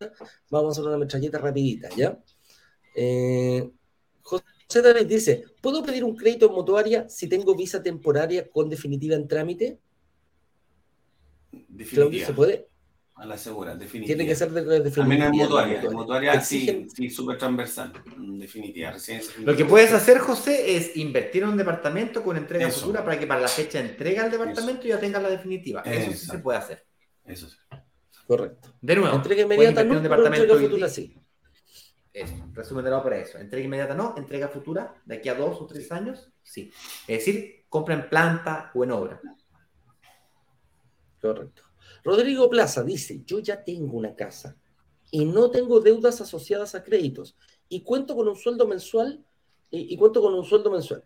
Vamos 0.51 0.69
a 0.69 0.81
hacer 0.81 0.89
una 0.89 0.99
metralleta 0.99 1.39
rapidita, 1.39 1.89
¿ya? 1.97 2.19
Eh, 2.95 3.71
José 4.23 4.83
David 4.83 5.07
dice, 5.07 5.45
¿puedo 5.61 5.83
pedir 5.83 6.05
un 6.05 6.17
crédito 6.17 6.47
en 6.47 6.53
mutuaria 6.53 7.09
si 7.09 7.29
tengo 7.29 7.55
visa 7.55 7.83
temporaria 7.83 8.49
con 8.49 8.69
definitiva 8.69 9.15
en 9.15 9.29
trámite? 9.29 9.79
Definitiva. 11.69 12.27
¿se 12.27 12.33
puede? 12.33 12.69
A 13.17 13.25
la 13.25 13.39
segura, 13.39 13.75
definitiva. 13.75 14.15
Tiene 14.15 14.29
que 14.29 14.37
ser 14.37 14.51
de, 14.51 14.63
definitiva. 14.63 15.03
También 15.03 15.23
en 15.23 15.31
mutuaria. 15.31 15.81
En 15.81 15.93
mutuaria 15.95 16.41
sí, 16.41 16.87
sí, 16.95 17.09
súper 17.09 17.39
transversal. 17.39 17.93
Definitiva. 18.15 18.95
Lo 19.43 19.57
que 19.57 19.65
puedes 19.65 19.93
hacer, 19.95 20.19
José, 20.19 20.77
es 20.77 20.97
invertir 20.99 21.43
en 21.43 21.49
un 21.49 21.57
departamento 21.57 22.23
con 22.23 22.37
entrega 22.37 22.71
futura 22.71 23.03
para 23.03 23.19
que 23.19 23.27
para 23.27 23.41
la 23.41 23.49
fecha 23.49 23.81
de 23.81 23.89
entrega 23.89 24.25
al 24.25 24.31
departamento 24.31 24.87
ya 24.87 25.01
tengas 25.01 25.23
la 25.23 25.31
definitiva. 25.31 25.81
Eso, 25.81 26.13
sí 26.13 26.27
se 26.27 26.39
puede 26.39 26.59
hacer. 26.59 26.85
Eso 27.25 27.49
sí. 27.49 27.57
Correcto. 28.27 28.75
De 28.83 28.97
nuevo. 28.97 29.17
Entrega 29.17 29.43
inmediata 29.43 29.83
no, 29.83 30.03
pero 30.03 30.27
entrega 30.27 30.59
futura 30.59 30.89
sí. 30.89 31.17
Eso, 32.13 32.35
resumen 32.53 32.85
de 32.85 32.91
la 32.91 32.99
obra 32.99 33.19
eso. 33.19 33.39
Entrega 33.39 33.65
inmediata 33.65 33.95
no, 33.95 34.15
entrega 34.17 34.49
futura, 34.49 34.95
de 35.05 35.17
aquí 35.17 35.29
a 35.31 35.35
dos 35.35 35.61
o 35.61 35.67
tres 35.67 35.91
años, 35.93 36.33
sí. 36.43 36.71
Es 37.07 37.25
decir, 37.25 37.67
compra 37.69 37.95
en 37.95 38.09
planta 38.09 38.71
o 38.75 38.85
en 38.85 38.91
obra. 38.91 39.21
Correcto. 41.21 41.66
Rodrigo 42.07 42.49
Plaza 42.49 42.85
dice, 42.85 43.25
yo 43.27 43.41
ya 43.41 43.65
tengo 43.65 43.97
una 43.97 44.15
casa 44.15 44.57
y 45.11 45.25
no 45.25 45.51
tengo 45.51 45.81
deudas 45.81 46.21
asociadas 46.21 46.77
a 46.77 46.85
créditos 46.85 47.37
y 47.69 47.83
cuento 47.83 48.15
con 48.15 48.29
un 48.29 48.37
sueldo 48.37 48.65
mensual 48.65 49.25
y, 49.73 49.93
y 49.93 49.97
cuento 49.97 50.23
con 50.23 50.33
un 50.33 50.45
sueldo 50.45 50.71
mensual. 50.71 51.03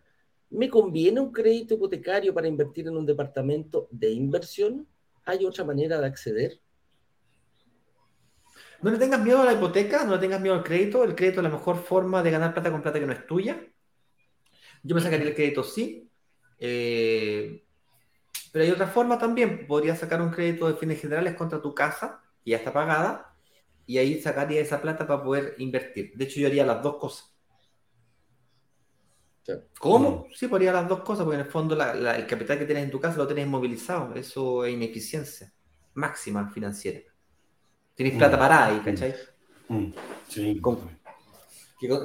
¿Me 0.51 0.69
conviene 0.69 1.19
un 1.19 1.31
crédito 1.31 1.73
hipotecario 1.73 2.35
para 2.35 2.47
invertir 2.47 2.87
en 2.87 2.95
un 2.95 3.07
departamento 3.07 3.87
de 3.89 4.11
inversión? 4.11 4.87
¿Hay 5.25 5.43
otra 5.43 5.63
manera 5.63 5.99
de 5.99 6.05
acceder? 6.05 6.61
No 8.83 8.91
le 8.91 8.99
tengas 8.99 9.23
miedo 9.23 9.41
a 9.41 9.45
la 9.45 9.53
hipoteca, 9.53 10.03
no 10.05 10.13
le 10.13 10.19
tengas 10.19 10.39
miedo 10.39 10.53
al 10.53 10.63
crédito. 10.63 11.03
El 11.03 11.15
crédito 11.15 11.39
es 11.39 11.43
la 11.45 11.49
mejor 11.49 11.77
forma 11.77 12.21
de 12.21 12.29
ganar 12.29 12.53
plata 12.53 12.71
con 12.71 12.83
plata 12.83 12.99
que 12.99 13.07
no 13.07 13.13
es 13.13 13.25
tuya. 13.25 13.59
Yo 14.83 14.93
me 14.93 15.01
sacaría 15.01 15.29
el 15.29 15.33
crédito, 15.33 15.63
sí. 15.63 16.07
Eh, 16.59 17.63
pero 18.51 18.65
hay 18.65 18.71
otra 18.71 18.87
forma 18.87 19.17
también. 19.17 19.67
Podrías 19.67 19.99
sacar 19.99 20.21
un 20.21 20.31
crédito 20.31 20.67
de 20.67 20.75
fines 20.75 21.01
generales 21.01 21.35
contra 21.35 21.61
tu 21.61 21.73
casa, 21.73 22.21
que 22.43 22.51
ya 22.51 22.57
está 22.57 22.73
pagada, 22.73 23.33
y 23.85 23.97
ahí 23.97 24.21
sacaría 24.21 24.61
esa 24.61 24.81
plata 24.81 25.07
para 25.07 25.23
poder 25.23 25.55
invertir. 25.57 26.13
De 26.15 26.25
hecho, 26.25 26.39
yo 26.39 26.47
haría 26.47 26.65
las 26.65 26.81
dos 26.81 26.97
cosas. 26.97 27.27
¿Cómo? 29.79 30.27
Sí, 30.33 30.47
podría 30.47 30.71
las 30.71 30.87
dos 30.87 31.01
cosas, 31.01 31.25
porque 31.25 31.39
en 31.39 31.45
el 31.45 31.51
fondo 31.51 31.75
el 31.75 32.27
capital 32.27 32.59
que 32.59 32.65
tienes 32.65 32.83
en 32.83 32.91
tu 32.91 32.99
casa 32.99 33.17
lo 33.17 33.27
tienes 33.27 33.45
inmovilizado. 33.45 34.13
Eso 34.15 34.65
es 34.65 34.73
ineficiencia 34.73 35.53
máxima 35.93 36.49
financiera. 36.49 37.01
Tienes 37.95 38.15
plata 38.17 38.37
mm. 38.37 38.39
parada 38.39 38.65
ahí, 38.67 38.79
¿cachai? 38.79 39.15
Mm. 39.67 39.91
Sí. 40.27 40.61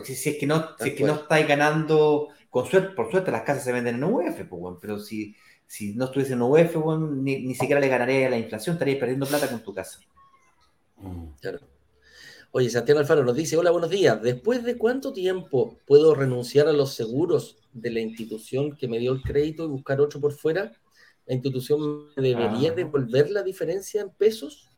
si, 0.05 0.31
es 0.31 0.39
que 0.39 0.47
no, 0.47 0.77
si 0.79 0.89
es 0.89 0.95
que 0.95 1.05
no 1.05 1.15
estáis 1.15 1.47
ganando 1.47 2.29
con 2.51 2.67
suerte, 2.67 2.95
por 2.95 3.11
suerte 3.11 3.31
las 3.31 3.43
casas 3.43 3.65
se 3.65 3.73
venden 3.73 3.97
en 3.97 4.05
UF, 4.05 4.45
pues, 4.49 4.77
pero 4.81 4.99
si, 4.99 5.37
si 5.67 5.95
no 5.95 6.07
estuviese 6.07 6.35
en 6.35 6.43
UF, 6.43 6.77
ni, 7.11 7.41
ni, 7.41 7.55
siquiera 7.55 7.81
le 7.81 7.89
ganaría 7.89 8.27
a 8.27 8.31
la 8.31 8.39
inflación, 8.39 8.75
estaría 8.75 8.99
perdiendo 8.99 9.27
plata 9.27 9.49
con 9.49 9.61
tu 9.61 9.75
casa. 9.75 10.01
Mm. 10.97 11.27
Claro. 11.41 11.61
Oye, 12.53 12.71
Santiago 12.71 13.01
Alfaro 13.01 13.25
nos 13.25 13.37
dice, 13.37 13.57
hola, 13.57 13.71
buenos 13.71 13.91
días. 13.91 14.23
¿Después 14.23 14.65
de 14.65 14.79
cuánto 14.79 15.13
tiempo 15.13 15.77
puedo 15.87 16.15
renunciar 16.15 16.69
a 16.69 16.73
los 16.73 16.95
seguros 16.95 17.59
de 17.73 17.91
la 17.91 18.01
institución 18.01 18.77
que 18.77 18.89
me 18.89 18.99
dio 18.99 19.13
el 19.13 19.23
crédito 19.23 19.65
y 19.65 19.69
buscar 19.69 20.01
otro 20.01 20.21
por 20.21 20.33
fuera? 20.33 20.73
¿La 21.27 21.35
institución 21.35 22.07
me 22.17 22.23
debería 22.23 22.71
ah. 22.71 22.75
devolver 22.75 23.31
la 23.31 23.43
diferencia 23.43 24.01
en 24.01 24.11
pesos? 24.11 24.71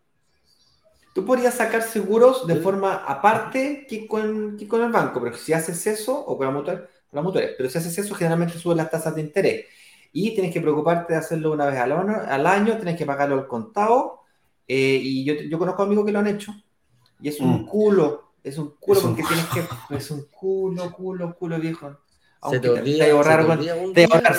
Tú 1.15 1.25
podrías 1.25 1.55
sacar 1.55 1.83
seguros 1.83 2.47
de 2.47 2.57
forma 2.57 2.95
aparte 2.95 3.87
que 3.89 4.07
con, 4.07 4.59
con 4.67 4.83
el 4.83 4.91
banco, 4.91 5.21
pero 5.23 5.37
si 5.37 5.53
haces 5.53 5.87
eso, 5.87 6.19
o 6.19 6.37
con 6.37 6.47
la 6.47 6.53
mutua, 6.53 6.89
la 7.13 7.33
pero 7.57 7.69
si 7.69 7.79
haces 7.79 7.99
eso, 7.99 8.15
generalmente 8.15 8.59
suben 8.59 8.79
las 8.79 8.91
tasas 8.91 9.15
de 9.15 9.21
interés. 9.21 9.67
Y 10.13 10.35
tienes 10.35 10.53
que 10.53 10.61
preocuparte 10.61 11.13
de 11.13 11.19
hacerlo 11.19 11.53
una 11.53 11.67
vez 11.67 11.79
al 11.79 11.93
año, 11.93 12.17
al 12.27 12.47
año 12.47 12.77
tienes 12.77 12.97
que 12.97 13.07
pagarlo 13.07 13.37
al 13.37 13.47
contado. 13.47 14.21
Eh, 14.67 14.99
y 15.03 15.25
yo, 15.25 15.35
yo 15.35 15.59
conozco 15.59 15.83
amigos 15.83 16.05
que 16.05 16.13
lo 16.13 16.19
han 16.19 16.27
hecho. 16.27 16.55
Y 17.21 17.29
es 17.29 17.41
un 17.41 17.63
mm. 17.63 17.67
culo, 17.67 18.33
es 18.43 18.59
un 18.59 18.75
culo 18.79 19.01
porque 19.01 19.23
tienes 19.23 19.47
que. 19.47 19.65
Es 19.97 20.11
un 20.11 20.27
culo, 20.31 20.93
culo, 20.93 21.35
culo 21.35 21.59
viejo. 21.59 21.97
Aunque 22.41 22.61
te, 22.61 22.69
te, 22.69 22.83
te, 22.83 23.11
ahorrar, 23.11 23.59
te, 23.95 24.05
ahorrar, 24.05 24.37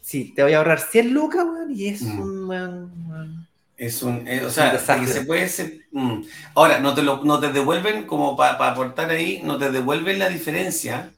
sí, 0.00 0.34
te 0.34 0.42
voy 0.42 0.52
a 0.54 0.58
ahorrar 0.58 0.80
100 0.80 1.14
lucas, 1.14 1.44
weón, 1.44 1.70
y 1.70 1.86
es 1.88 2.02
mm. 2.02 2.20
un. 2.20 3.46
Es 3.76 4.02
un, 4.02 4.26
eh, 4.26 4.42
o 4.44 4.50
sea, 4.50 4.72
que 4.98 5.06
se 5.06 5.26
puede 5.26 5.48
ser, 5.48 5.80
mm. 5.92 6.22
Ahora, 6.54 6.80
no 6.80 6.94
te, 6.94 7.02
lo, 7.02 7.22
no 7.24 7.38
te 7.38 7.52
devuelven, 7.52 8.06
como 8.06 8.34
para 8.36 8.70
aportar 8.70 9.10
ahí, 9.10 9.42
no 9.44 9.58
te 9.58 9.70
devuelven 9.70 10.18
la 10.18 10.30
diferencia, 10.30 11.12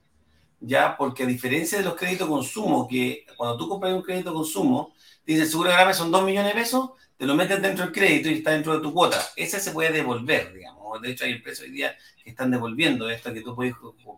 ya, 0.61 0.97
porque 0.97 1.23
a 1.23 1.27
diferencia 1.27 1.79
de 1.79 1.85
los 1.85 1.95
créditos 1.95 2.29
consumo, 2.29 2.87
que 2.89 3.27
cuando 3.37 3.57
tú 3.57 3.69
compras 3.69 3.93
un 3.93 4.03
crédito 4.03 4.35
consumo, 4.35 4.95
dice 5.27 5.43
el 5.43 5.49
seguro 5.49 5.71
de 5.71 5.77
grave 5.77 5.95
son 5.95 6.11
2 6.11 6.25
millones 6.25 6.55
de 6.55 6.61
pesos, 6.61 6.91
te 7.17 7.27
lo 7.27 7.35
metes 7.35 7.61
dentro 7.61 7.85
del 7.85 7.93
crédito 7.93 8.29
y 8.29 8.35
está 8.35 8.53
dentro 8.53 8.75
de 8.75 8.81
tu 8.81 8.93
cuota. 8.93 9.21
Ese 9.37 9.61
se 9.61 9.73
puede 9.73 9.91
devolver, 9.93 10.53
digamos. 10.55 11.01
De 11.03 11.11
hecho, 11.11 11.25
hay 11.25 11.33
empresas 11.33 11.65
hoy 11.65 11.73
día 11.73 11.97
que 12.23 12.31
están 12.31 12.51
devolviendo 12.51 13.11
esto, 13.11 13.33
que 13.33 13.43
tú 13.43 13.55
puedes 13.55 13.75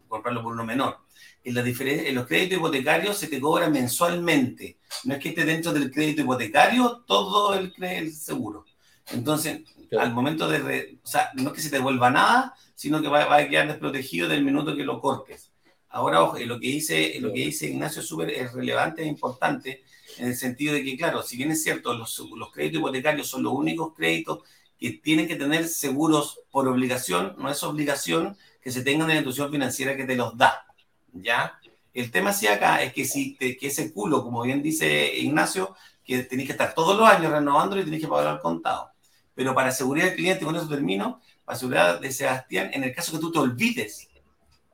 comprarlo 0.08 0.42
por 0.42 0.52
uno 0.52 0.64
menor 0.64 0.98
en, 1.44 1.54
la 1.54 1.62
en 1.62 2.14
los 2.14 2.26
créditos 2.26 2.58
hipotecarios 2.58 3.18
se 3.18 3.28
te 3.28 3.40
cobra 3.40 3.68
mensualmente. 3.70 4.78
No 5.04 5.14
es 5.14 5.20
que 5.20 5.30
esté 5.30 5.44
dentro 5.44 5.72
del 5.72 5.90
crédito 5.90 6.22
hipotecario 6.22 7.04
todo 7.06 7.54
el, 7.54 8.12
seguro. 8.12 8.64
Entonces, 9.12 9.62
al 9.98 10.12
momento 10.12 10.48
de... 10.48 10.98
o 11.02 11.06
sea, 11.06 11.30
no 11.34 11.48
es 11.48 11.54
que 11.54 11.62
se 11.62 11.70
te 11.70 11.76
devuelva 11.76 12.10
nada, 12.10 12.54
sino 12.74 13.00
que 13.00 13.08
va, 13.08 13.34
a 13.34 13.48
quedar 13.48 13.68
desprotegido 13.68 14.28
del 14.28 14.44
minuto 14.44 14.76
que 14.76 14.84
lo 14.84 15.00
cortes. 15.00 15.49
Ahora, 15.90 16.22
ojo, 16.22 16.38
lo 16.38 16.60
que 16.60 16.68
dice, 16.68 17.16
lo 17.20 17.32
que 17.32 17.40
dice 17.46 17.66
Ignacio 17.66 18.00
es 18.00 18.28
es 18.36 18.52
relevante 18.52 19.02
e 19.02 19.06
importante 19.06 19.82
en 20.18 20.28
el 20.28 20.36
sentido 20.36 20.74
de 20.74 20.84
que, 20.84 20.96
claro, 20.96 21.22
si 21.22 21.36
bien 21.36 21.50
es 21.50 21.62
cierto, 21.62 21.94
los, 21.94 22.18
los 22.36 22.52
créditos 22.52 22.78
hipotecarios 22.78 23.26
son 23.26 23.42
los 23.42 23.52
únicos 23.52 23.94
créditos 23.94 24.40
que 24.78 24.92
tienen 24.92 25.26
que 25.26 25.36
tener 25.36 25.66
seguros 25.68 26.40
por 26.50 26.68
obligación, 26.68 27.34
no 27.38 27.50
es 27.50 27.62
obligación 27.64 28.36
que 28.62 28.70
se 28.70 28.82
tenga 28.82 29.04
una 29.04 29.14
institución 29.14 29.50
financiera 29.50 29.96
que 29.96 30.04
te 30.04 30.16
los 30.16 30.36
da. 30.36 30.64
¿ya? 31.12 31.58
El 31.92 32.10
tema 32.10 32.32
sí 32.32 32.46
acá 32.46 32.82
es 32.82 32.92
que 32.92 33.04
si 33.04 33.34
te, 33.34 33.56
que 33.56 33.66
ese 33.66 33.92
culo, 33.92 34.22
como 34.22 34.42
bien 34.42 34.62
dice 34.62 35.16
Ignacio, 35.18 35.74
que 36.04 36.22
tenés 36.22 36.46
que 36.46 36.52
estar 36.52 36.72
todos 36.72 36.96
los 36.96 37.08
años 37.08 37.32
renovándolo 37.32 37.82
y 37.82 37.84
tenés 37.84 38.00
que 38.00 38.08
pagar 38.08 38.28
al 38.28 38.40
contado. 38.40 38.90
Pero 39.34 39.54
para 39.54 39.72
seguridad 39.72 40.06
del 40.06 40.16
cliente, 40.16 40.44
con 40.44 40.54
eso 40.54 40.68
termino, 40.68 41.20
para 41.44 41.58
seguridad 41.58 42.00
de 42.00 42.12
Sebastián, 42.12 42.70
en 42.72 42.84
el 42.84 42.94
caso 42.94 43.12
que 43.12 43.18
tú 43.18 43.32
te 43.32 43.38
olvides 43.38 44.09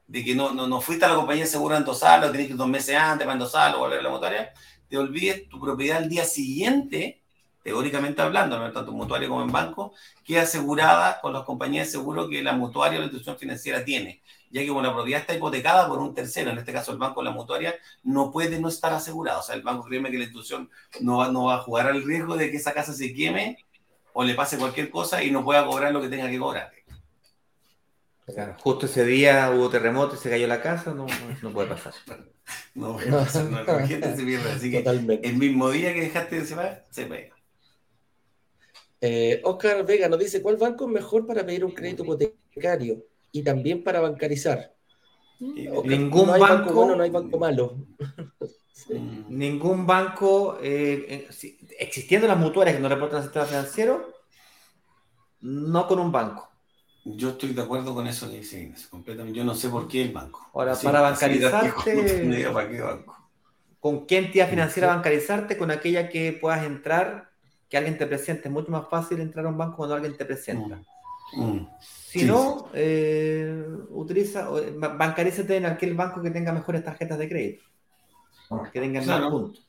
de 0.07 0.25
que 0.25 0.35
no, 0.35 0.53
no, 0.53 0.67
no 0.67 0.81
fuiste 0.81 1.05
a 1.05 1.09
la 1.09 1.17
compañía 1.17 1.45
de 1.45 1.51
seguro 1.51 1.75
a 1.75 1.79
endosarlo, 1.79 2.31
tenés 2.31 2.49
que 2.49 2.55
dos 2.55 2.69
meses 2.69 2.97
antes 2.97 3.25
para 3.25 3.35
endosarlo, 3.35 3.79
volver 3.79 4.01
a 4.01 4.03
la 4.03 4.11
motoria, 4.11 4.53
te 4.89 4.97
olvides 4.99 5.49
tu 5.49 5.61
propiedad 5.61 5.99
al 5.99 6.09
día 6.09 6.25
siguiente, 6.25 7.23
teóricamente 7.63 8.23
hablando, 8.23 8.57
tanto 8.73 8.91
en 8.93 8.97
mutuario 8.97 9.29
como 9.29 9.43
en 9.43 9.51
banco, 9.51 9.95
queda 10.25 10.43
asegurada 10.43 11.21
con 11.21 11.33
las 11.33 11.43
compañías 11.43 11.87
de 11.87 11.93
seguro 11.93 12.29
que 12.29 12.43
la 12.43 12.53
mutuaria 12.53 12.99
o 12.99 13.01
la 13.01 13.07
institución 13.07 13.37
financiera 13.37 13.85
tiene 13.85 14.23
ya 14.51 14.63
que 14.63 14.69
como 14.69 14.83
la 14.83 14.95
propiedad 14.95 15.21
está 15.21 15.35
hipotecada 15.35 15.89
por 15.89 15.99
un 15.99 16.15
tercero, 16.15 16.51
en 16.51 16.59
este 16.59 16.73
caso 16.73 16.93
el 16.93 16.99
banco 16.99 17.21
o 17.21 17.23
la 17.23 17.31
mutuaria, 17.31 17.75
no 18.03 18.31
puede 18.31 18.59
no 18.61 18.69
estar 18.69 18.93
asegurado. 18.93 19.41
O 19.41 19.43
sea, 19.43 19.55
el 19.55 19.63
banco 19.63 19.85
cree 19.85 20.03
que 20.03 20.19
la 20.19 20.25
institución 20.25 20.71
no 21.01 21.19
va, 21.19 21.29
no 21.31 21.45
va 21.45 21.57
a 21.57 21.59
jugar 21.59 21.87
al 21.89 22.03
riesgo 22.05 22.37
de 22.37 22.51
que 22.51 22.57
esa 22.57 22.73
casa 22.73 22.93
se 22.93 23.13
queme 23.15 23.59
o 24.13 24.25
le 24.25 24.35
pase 24.35 24.59
cualquier 24.59 24.91
cosa 24.91 25.23
y 25.23 25.31
no 25.31 25.45
pueda 25.45 25.67
cobrar 25.67 25.93
lo 25.93 26.01
que 26.01 26.09
tenga 26.09 26.31
que 26.31 26.39
cobrar. 26.39 26.73
Claro, 28.27 28.57
justo 28.59 28.87
ese 28.87 29.05
día 29.05 29.51
hubo 29.55 29.71
terremoto 29.71 30.17
y 30.17 30.19
se 30.19 30.29
cayó 30.29 30.47
la 30.49 30.61
casa, 30.61 30.93
no, 30.93 31.07
no 31.43 31.53
puede 31.53 31.69
pasar. 31.69 31.95
no 32.75 32.95
puede 32.95 33.11
pasar, 33.13 33.45
no, 33.51 33.63
la 33.63 33.87
gente 33.87 34.17
se 34.17 34.23
pierde. 34.25 34.51
Así 34.51 34.71
que 34.71 34.79
el 34.79 35.37
mismo 35.37 35.71
día 35.71 35.95
que 35.95 36.03
dejaste 36.03 36.41
de 36.41 36.47
separar, 36.47 36.85
se 36.91 37.07
pega. 37.07 37.37
Eh, 39.01 39.41
Oscar 39.45 39.87
Vega 39.87 40.09
nos 40.09 40.19
dice, 40.19 40.43
¿cuál 40.43 40.57
banco 40.57 40.87
es 40.87 40.91
mejor 40.91 41.27
para 41.27 41.47
pedir 41.47 41.65
un 41.65 41.73
crédito 41.73 42.03
hipotecario? 42.03 43.05
y 43.37 43.43
también 43.43 43.85
para 43.85 44.01
bancarizar. 44.01 44.75
Ningún 45.39 46.27
banco, 46.27 46.73
bueno, 46.73 46.97
no 46.97 47.03
hay 47.03 47.11
banco 47.11 47.39
malo. 47.39 47.77
Ningún 49.29 49.87
banco, 49.87 50.59
eh, 50.63 51.29
existiendo 51.79 52.27
las 52.27 52.39
mutuarias 52.39 52.77
que 52.77 52.83
no 52.83 52.89
reportan 52.89 53.19
al 53.19 53.25
sistema 53.25 53.45
financiero, 53.45 54.15
no 55.41 55.87
con 55.87 55.99
un 55.99 56.11
banco. 56.11 56.49
Yo 57.09 57.31
estoy 57.31 57.53
de 57.53 57.63
acuerdo 57.63 57.95
con 57.95 58.09
eso 58.09 58.29
que 58.29 58.39
dice 58.39 58.75
completamente. 58.91 59.39
Yo 59.39 59.45
no 59.45 59.55
sé 59.55 59.69
por 59.69 59.87
qué 59.87 60.03
el 60.03 60.13
banco. 60.13 60.51
Ahora, 60.53 60.75
para 60.75 61.01
bancarizarte, 61.01 61.73
¿con 63.79 64.07
qué 64.07 64.19
entidad 64.19 64.49
financiera 64.49 64.89
bancarizarte? 64.89 65.57
Con 65.57 65.71
aquella 65.71 66.09
que 66.09 66.33
puedas 66.33 66.65
entrar, 66.65 67.31
que 67.69 67.77
alguien 67.77 67.97
te 67.97 68.09
presente. 68.09 68.49
Es 68.49 68.53
mucho 68.53 68.73
más 68.73 68.89
fácil 68.89 69.21
entrar 69.21 69.47
a 69.47 69.51
un 69.51 69.57
banco 69.57 69.77
cuando 69.77 69.95
alguien 69.95 70.17
te 70.17 70.25
presenta. 70.25 70.83
Mm. 71.33 71.43
Mm. 71.43 71.69
Si 71.81 72.25
no, 72.25 72.71
eh, 72.75 73.65
utiliza, 73.91 74.49
bancarízate 74.49 75.59
en 75.59 75.67
aquel 75.67 75.95
banco 75.95 76.21
que 76.21 76.31
tenga 76.31 76.51
mejores 76.51 76.83
tarjetas 76.83 77.19
de 77.19 77.29
crédito. 77.29 77.65
Que 78.73 78.81
tengan 78.81 79.07
más 79.07 79.31
puntos. 79.31 79.65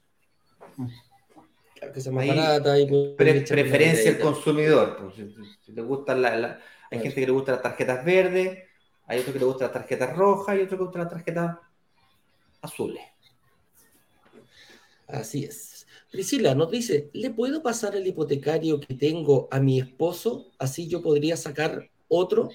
Que 1.94 2.02
sea 2.02 2.12
más 2.12 2.28
barata 2.28 2.80
y 2.80 3.16
preferencia 3.16 4.10
al 4.10 4.20
consumidor. 4.20 4.98
Pues, 4.98 5.36
si, 5.64 5.72
te 5.72 5.82
gusta 5.82 6.16
la, 6.16 6.60
hay 6.90 7.00
gente 7.00 7.16
que 7.16 7.26
le 7.26 7.32
gusta 7.32 7.54
las 7.54 7.62
tarjetas 7.62 8.04
verdes, 8.04 8.64
hay 9.06 9.20
otro 9.20 9.34
que 9.34 9.40
le 9.40 9.46
gusta 9.46 9.66
las 9.66 9.74
tarjetas 9.74 10.16
rojas 10.16 10.56
y 10.56 10.62
otro 10.62 10.70
que 10.70 10.76
le 10.76 10.86
gusta 10.86 11.00
las 11.00 11.10
tarjetas 11.10 11.58
azules. 12.62 13.04
Así 15.08 15.46
es. 15.46 15.88
Priscila 16.12 16.56
nos 16.56 16.72
dice, 16.72 17.10
¿le 17.14 17.32
puedo 17.32 17.62
pasar 17.62 17.96
el 17.96 18.08
hipotecario 18.08 18.80
que 18.80 18.94
tengo 18.94 19.48
a 19.52 19.60
mi 19.60 19.80
esposo? 19.80 20.52
Así 20.58 20.88
yo 20.88 21.02
podría 21.02 21.36
sacar 21.38 21.90
otro. 22.08 22.50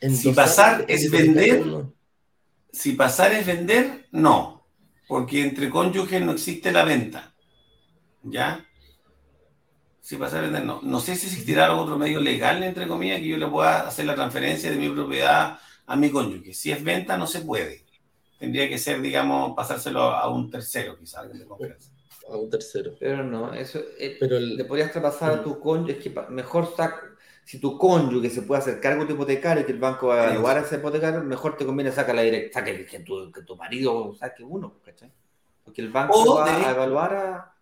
si 0.00 0.32
pasar 0.32 0.84
es 0.88 1.10
vender, 1.10 1.64
si 2.72 2.92
pasar 2.92 3.32
es 3.32 3.46
vender, 3.46 4.08
no, 4.10 4.66
porque 5.06 5.42
entre 5.42 5.70
cónyuges 5.70 6.20
no 6.22 6.32
existe 6.32 6.72
la 6.72 6.84
venta. 6.84 7.34
¿Ya? 8.22 8.66
Si 10.04 10.16
pasar 10.16 10.44
es 10.44 10.52
vender, 10.52 10.66
no. 10.66 10.80
No 10.82 11.00
sé 11.00 11.16
si 11.16 11.28
existirá 11.28 11.74
otro 11.74 11.96
medio 11.96 12.20
legal, 12.20 12.62
entre 12.62 12.86
comillas, 12.86 13.20
que 13.20 13.28
yo 13.28 13.38
le 13.38 13.46
pueda 13.46 13.88
hacer 13.88 14.04
la 14.04 14.14
transferencia 14.14 14.70
de 14.70 14.76
mi 14.76 14.90
propiedad 14.90 15.58
a 15.86 15.96
mi 15.96 16.10
cónyuge. 16.10 16.52
Si 16.52 16.70
es 16.70 16.84
venta, 16.84 17.16
no 17.16 17.26
se 17.26 17.40
puede. 17.40 17.86
Tendría 18.38 18.68
que 18.68 18.76
ser, 18.76 19.00
digamos, 19.00 19.56
pasárselo 19.56 20.02
a 20.02 20.28
un 20.28 20.50
tercero, 20.50 20.98
quizás, 20.98 21.20
alguien 21.20 21.38
de 21.38 21.46
confianza 21.46 21.94
a 22.30 22.36
un 22.36 22.50
tercero. 22.50 22.92
Pero 23.00 23.24
no, 23.24 23.54
eso 23.54 23.80
eh, 23.98 24.18
pero 24.20 24.38
le 24.38 24.64
podrías 24.66 24.92
traspasar 24.92 25.32
a 25.32 25.42
tu 25.42 25.58
cónyuge, 25.58 25.92
es 25.92 25.98
que 25.98 26.14
mejor 26.28 26.74
si 27.44 27.58
tu 27.58 27.78
cónyuge 27.78 28.28
se 28.28 28.42
puede 28.42 28.60
hacer 28.60 28.80
cargo 28.80 29.06
de 29.06 29.14
hipotecario 29.14 29.62
y 29.62 29.66
que 29.66 29.72
el 29.72 29.78
banco 29.78 30.08
va 30.08 30.20
a 30.20 30.24
evaluar 30.26 30.58
ese 30.58 30.76
hipotecario, 30.76 31.22
mejor 31.22 31.56
te 31.56 31.64
conviene 31.64 31.92
sacar 31.92 32.14
la 32.14 32.22
directa, 32.22 32.60
saque 32.60 32.84
que 32.84 33.00
tu, 33.00 33.32
que 33.32 33.42
tu 33.42 33.56
marido 33.56 34.14
saque 34.14 34.42
uno, 34.42 34.80
¿cachai? 34.84 35.10
Porque 35.64 35.80
el 35.80 35.90
banco 35.90 36.36
va 36.36 36.68
a 36.68 36.70
evaluar 36.70 37.14
a... 37.14 37.53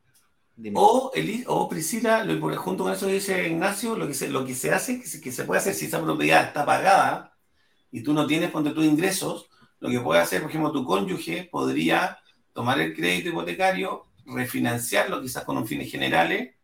O, 0.74 1.12
o 1.46 1.68
Priscila, 1.68 2.24
lo, 2.24 2.56
junto 2.56 2.84
con 2.84 2.92
eso 2.92 3.06
dice 3.06 3.48
Ignacio, 3.48 3.96
lo 3.96 4.06
que 4.06 4.14
se, 4.14 4.28
lo 4.28 4.44
que 4.44 4.54
se 4.54 4.70
hace, 4.70 5.00
que 5.00 5.06
se, 5.06 5.20
que 5.20 5.32
se 5.32 5.44
puede 5.44 5.60
hacer 5.60 5.74
si 5.74 5.86
esa 5.86 6.02
propiedad 6.02 6.44
está 6.44 6.64
pagada 6.66 7.34
y 7.90 8.02
tú 8.02 8.12
no 8.12 8.26
tienes 8.26 8.50
ponte 8.50 8.70
tus 8.70 8.84
ingresos, 8.84 9.48
lo 9.80 9.88
que 9.88 10.00
puede 10.00 10.20
hacer, 10.20 10.42
por 10.42 10.50
ejemplo, 10.50 10.70
tu 10.70 10.84
cónyuge 10.84 11.48
podría 11.50 12.18
tomar 12.52 12.80
el 12.80 12.94
crédito 12.94 13.30
hipotecario, 13.30 14.06
refinanciarlo 14.26 15.20
quizás 15.20 15.44
con 15.44 15.56
un 15.56 15.66
fines 15.66 15.90
generales, 15.90 16.54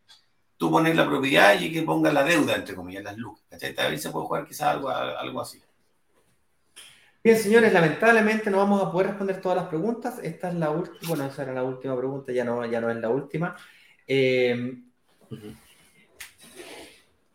tú 0.57 0.71
pones 0.71 0.95
la 0.95 1.07
propiedad 1.07 1.59
y 1.59 1.73
que 1.73 1.83
ponga 1.83 2.13
la 2.13 2.25
deuda, 2.25 2.57
entre 2.57 2.75
comillas, 2.75 3.03
las 3.03 3.17
lucas. 3.17 3.45
¿cachai? 3.49 3.75
También 3.75 4.01
se 4.01 4.11
puede 4.11 4.27
jugar 4.27 4.47
quizás 4.47 4.69
algo, 4.69 4.91
algo 4.91 5.41
así. 5.41 5.61
Bien, 7.25 7.37
señores, 7.37 7.73
lamentablemente 7.73 8.51
no 8.51 8.59
vamos 8.59 8.83
a 8.83 8.93
poder 8.93 9.09
responder 9.09 9.41
todas 9.41 9.57
las 9.59 9.67
preguntas. 9.67 10.21
Esta 10.23 10.49
es 10.49 10.55
la 10.55 10.71
última, 10.71 11.09
bueno, 11.09 11.27
esa 11.27 11.43
era 11.43 11.53
la 11.53 11.65
última 11.65 11.97
pregunta, 11.97 12.33
ya 12.33 12.45
no, 12.45 12.65
ya 12.67 12.81
no 12.81 12.91
es 12.91 12.97
la 12.97 13.09
última. 13.09 13.57
Eh, 14.09 14.83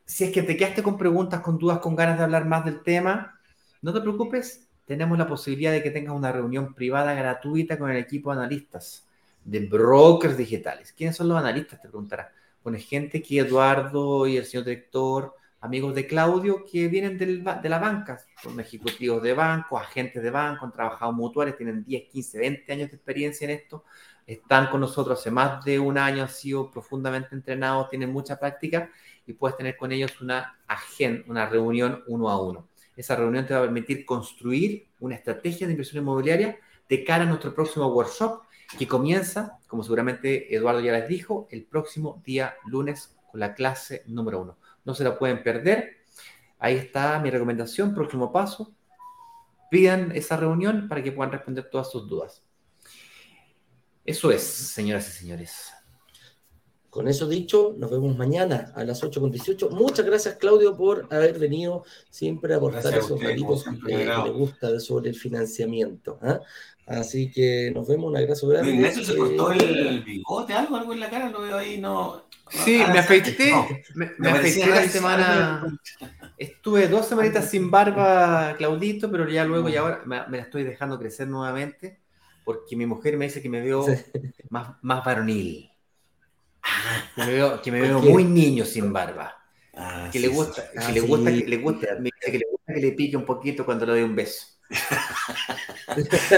si 0.06 0.24
es 0.26 0.32
que 0.32 0.44
te 0.44 0.58
quedaste 0.58 0.84
con 0.84 0.98
preguntas, 0.98 1.42
con 1.42 1.58
dudas, 1.58 1.80
con 1.80 1.96
ganas 1.96 2.18
de 2.18 2.24
hablar 2.24 2.46
más 2.46 2.66
del 2.66 2.82
tema, 2.84 3.40
no 3.82 3.94
te 3.94 4.02
preocupes, 4.02 4.68
tenemos 4.86 5.18
la 5.18 5.28
posibilidad 5.28 5.72
de 5.72 5.82
que 5.82 5.92
tengas 5.92 6.16
una 6.16 6.32
reunión 6.32 6.74
privada 6.74 7.14
gratuita 7.14 7.78
con 7.78 7.90
el 7.90 7.98
equipo 7.98 8.32
de 8.32 8.40
analistas 8.40 9.08
de 9.44 9.60
brokers 9.62 10.38
digitales. 10.38 10.94
¿Quiénes 10.94 11.16
son 11.16 11.30
los 11.30 11.38
analistas? 11.38 11.82
Te 11.82 11.88
preguntará. 11.88 12.32
Bueno, 12.64 12.80
gente 12.80 13.22
que 13.22 13.40
Eduardo 13.40 14.26
y 14.28 14.38
el 14.38 14.46
señor 14.46 14.66
director, 14.66 15.36
amigos 15.64 15.96
de 15.96 16.06
Claudio, 16.06 16.66
que 16.70 16.90
vienen 16.90 17.18
de 17.18 17.70
la 17.70 17.80
banca, 17.80 18.20
son 18.42 18.60
ejecutivos 18.60 19.24
de 19.24 19.34
banco, 19.34 19.78
agentes 19.78 20.22
de 20.22 20.30
banco, 20.30 20.66
han 20.66 20.74
trabajado 20.74 21.14
mutuales, 21.14 21.56
tienen 21.56 21.86
10, 21.86 22.10
15, 22.10 22.38
20 22.38 22.74
años 22.74 22.90
de 22.90 22.98
experiencia 22.98 23.46
en 23.46 23.52
esto, 23.52 23.86
están 24.28 24.70
con 24.70 24.82
nosotros 24.82 25.18
hace 25.18 25.32
más 25.32 25.64
de 25.64 25.80
un 25.80 25.98
año, 25.98 26.24
han 26.24 26.30
sido 26.30 26.70
profundamente 26.70 27.30
entrenados, 27.34 27.90
tienen 27.90 28.12
mucha 28.12 28.38
práctica 28.38 28.92
y 29.26 29.32
puedes 29.32 29.56
tener 29.56 29.78
con 29.78 29.94
ellos 29.94 30.20
una 30.20 30.60
agenda, 30.68 31.24
una 31.28 31.46
reunión 31.46 32.04
uno 32.08 32.30
a 32.30 32.42
uno. 32.42 32.68
Esa 32.98 33.16
reunión 33.16 33.46
te 33.46 33.54
va 33.54 33.62
a 33.62 33.64
permitir 33.64 34.06
construir 34.06 34.90
una 35.00 35.16
estrategia 35.16 35.66
de 35.66 35.72
inversión 35.72 36.04
inmobiliaria 36.04 36.60
de 36.90 37.04
cara 37.06 37.24
a 37.24 37.28
nuestro 37.28 37.56
próximo 37.56 37.88
workshop 37.88 38.42
que 38.78 38.86
comienza, 38.86 39.60
como 39.68 39.82
seguramente 39.82 40.54
Eduardo 40.54 40.82
ya 40.82 40.92
les 40.92 41.08
dijo, 41.08 41.48
el 41.52 41.64
próximo 41.64 42.22
día 42.26 42.56
lunes 42.66 43.16
con 43.32 43.40
la 43.40 43.56
clase 43.56 44.04
número 44.08 44.42
uno. 44.42 44.58
No 44.86 44.94
se 44.94 45.04
la 45.04 45.18
pueden 45.18 45.44
perder. 45.44 46.04
Ahí 46.60 46.76
está 46.76 47.20
mi 47.20 47.30
recomendación, 47.30 47.94
próximo 47.94 48.32
paso. 48.32 48.76
Pidan 49.70 50.12
esa 50.14 50.38
reunión 50.38 50.88
para 50.88 51.04
que 51.04 51.12
puedan 51.12 51.32
responder 51.32 51.70
todas 51.70 51.92
sus 51.92 52.08
dudas. 52.08 52.44
Eso 54.06 54.32
es, 54.32 54.44
señoras 54.44 55.08
y 55.10 55.12
señores. 55.12 55.72
Con 56.94 57.08
eso 57.08 57.28
dicho, 57.28 57.74
nos 57.76 57.90
vemos 57.90 58.16
mañana 58.16 58.72
a 58.76 58.84
las 58.84 59.02
8.18. 59.02 59.72
Muchas 59.72 60.06
gracias, 60.06 60.36
Claudio, 60.36 60.78
por 60.78 61.08
haber 61.10 61.40
venido 61.40 61.84
siempre 62.12 62.54
a 62.54 62.58
aportar 62.58 62.96
esos 62.96 63.20
ratitos 63.20 63.66
que, 63.84 64.06
le 64.06 64.30
gusta 64.30 64.80
sobre 64.80 65.10
el 65.10 65.16
financiamiento. 65.16 66.20
¿ah? 66.22 66.40
Así 66.86 67.32
que 67.32 67.72
nos 67.74 67.88
vemos, 67.88 68.12
un 68.12 68.18
abrazo 68.18 68.48
grande. 68.48 68.74
Ignacio 68.74 69.04
se 69.04 69.18
cortó 69.18 69.52
el 69.54 70.04
bigote, 70.04 70.54
algo, 70.54 70.76
algo 70.76 70.94
en 70.94 71.00
la 71.00 71.10
cara, 71.10 71.32
lo 71.32 71.42
veo 71.42 71.58
ahí, 71.58 71.80
no. 71.80 72.26
Sí, 72.52 72.78
me 72.78 73.00
afeité, 73.00 73.52
me, 73.96 74.30
afeité 74.30 74.68
la 74.68 74.88
semana. 74.88 75.80
Estuve 76.38 76.88
dos 76.90 77.08
semanitas 77.08 77.50
sin 77.50 77.72
barba, 77.72 78.54
Claudito, 78.56 79.10
pero 79.10 79.28
ya 79.28 79.46
luego 79.46 79.68
y 79.68 79.78
ahora 79.78 80.04
me, 80.06 80.18
la 80.30 80.44
estoy 80.44 80.64
dejando 80.64 81.00
crecer 81.00 81.28
nuevamente 81.28 82.02
porque 82.44 82.76
mi 82.76 82.86
mujer 82.86 83.18
me 83.18 83.26
dice 83.26 83.42
que 83.42 83.50
me 83.50 83.62
veo 83.62 83.84
más, 84.52 84.76
más 84.84 85.04
varonil. 85.04 85.73
Que 87.16 87.26
me 87.26 87.32
veo, 87.34 87.62
que 87.62 87.72
me 87.72 87.82
veo 87.82 88.00
muy 88.00 88.24
niño 88.24 88.66
sin 88.66 88.92
barba. 88.94 89.38
Ah, 89.76 90.10
que, 90.12 90.20
le 90.20 90.28
gusta, 90.28 90.70
que 90.72 90.92
le 90.92 91.02
gusta, 91.02 91.32
que 91.32 91.48
le 91.48 91.58
gusta, 91.58 91.88
me 92.00 92.04
dice 92.04 92.32
que 92.32 92.38
le 92.38 92.46
gusta 92.50 92.74
que 92.74 92.80
le 92.80 92.92
pique 92.92 93.18
un 93.18 93.26
poquito 93.26 93.66
cuando 93.66 93.86
le 93.86 93.94
doy 93.94 94.02
un 94.04 94.16
beso. 94.16 94.48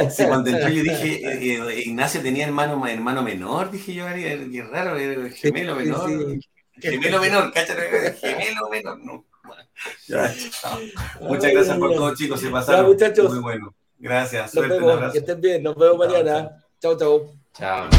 sí, 0.10 0.24
cuando 0.26 0.50
entré 0.50 0.74
yo 0.74 0.84
dije, 0.84 1.16
eh, 1.16 1.60
eh, 1.70 1.82
Ignacio 1.86 2.22
tenía 2.22 2.46
hermano, 2.46 2.86
hermano 2.88 3.22
menor, 3.24 3.72
dije 3.72 3.94
yo, 3.94 4.06
qué 4.08 4.68
raro, 4.72 4.98
gemelo 5.34 5.76
menor. 5.76 6.40
Gemelo 6.80 7.20
menor, 7.20 7.54
cáchate, 7.54 8.14
gemelo 8.20 8.70
menor, 8.70 9.00
no. 9.00 9.26
Muchas 11.22 11.52
gracias 11.52 11.78
por 11.78 11.94
todo, 11.94 12.16
chicos, 12.16 12.40
se 12.40 12.50
pasaron. 12.50 12.88
muchachos. 12.88 13.34
Muy 13.34 13.42
bueno. 13.42 13.76
Gracias, 14.00 14.52
suerte, 14.52 14.78
Que 15.12 15.20
estén 15.20 15.42
bien, 15.42 15.64
nos 15.64 15.76
vemos 15.76 15.98
mañana. 15.98 16.64
Chao, 16.80 16.98
chao. 16.98 17.34
Chao. 17.54 17.90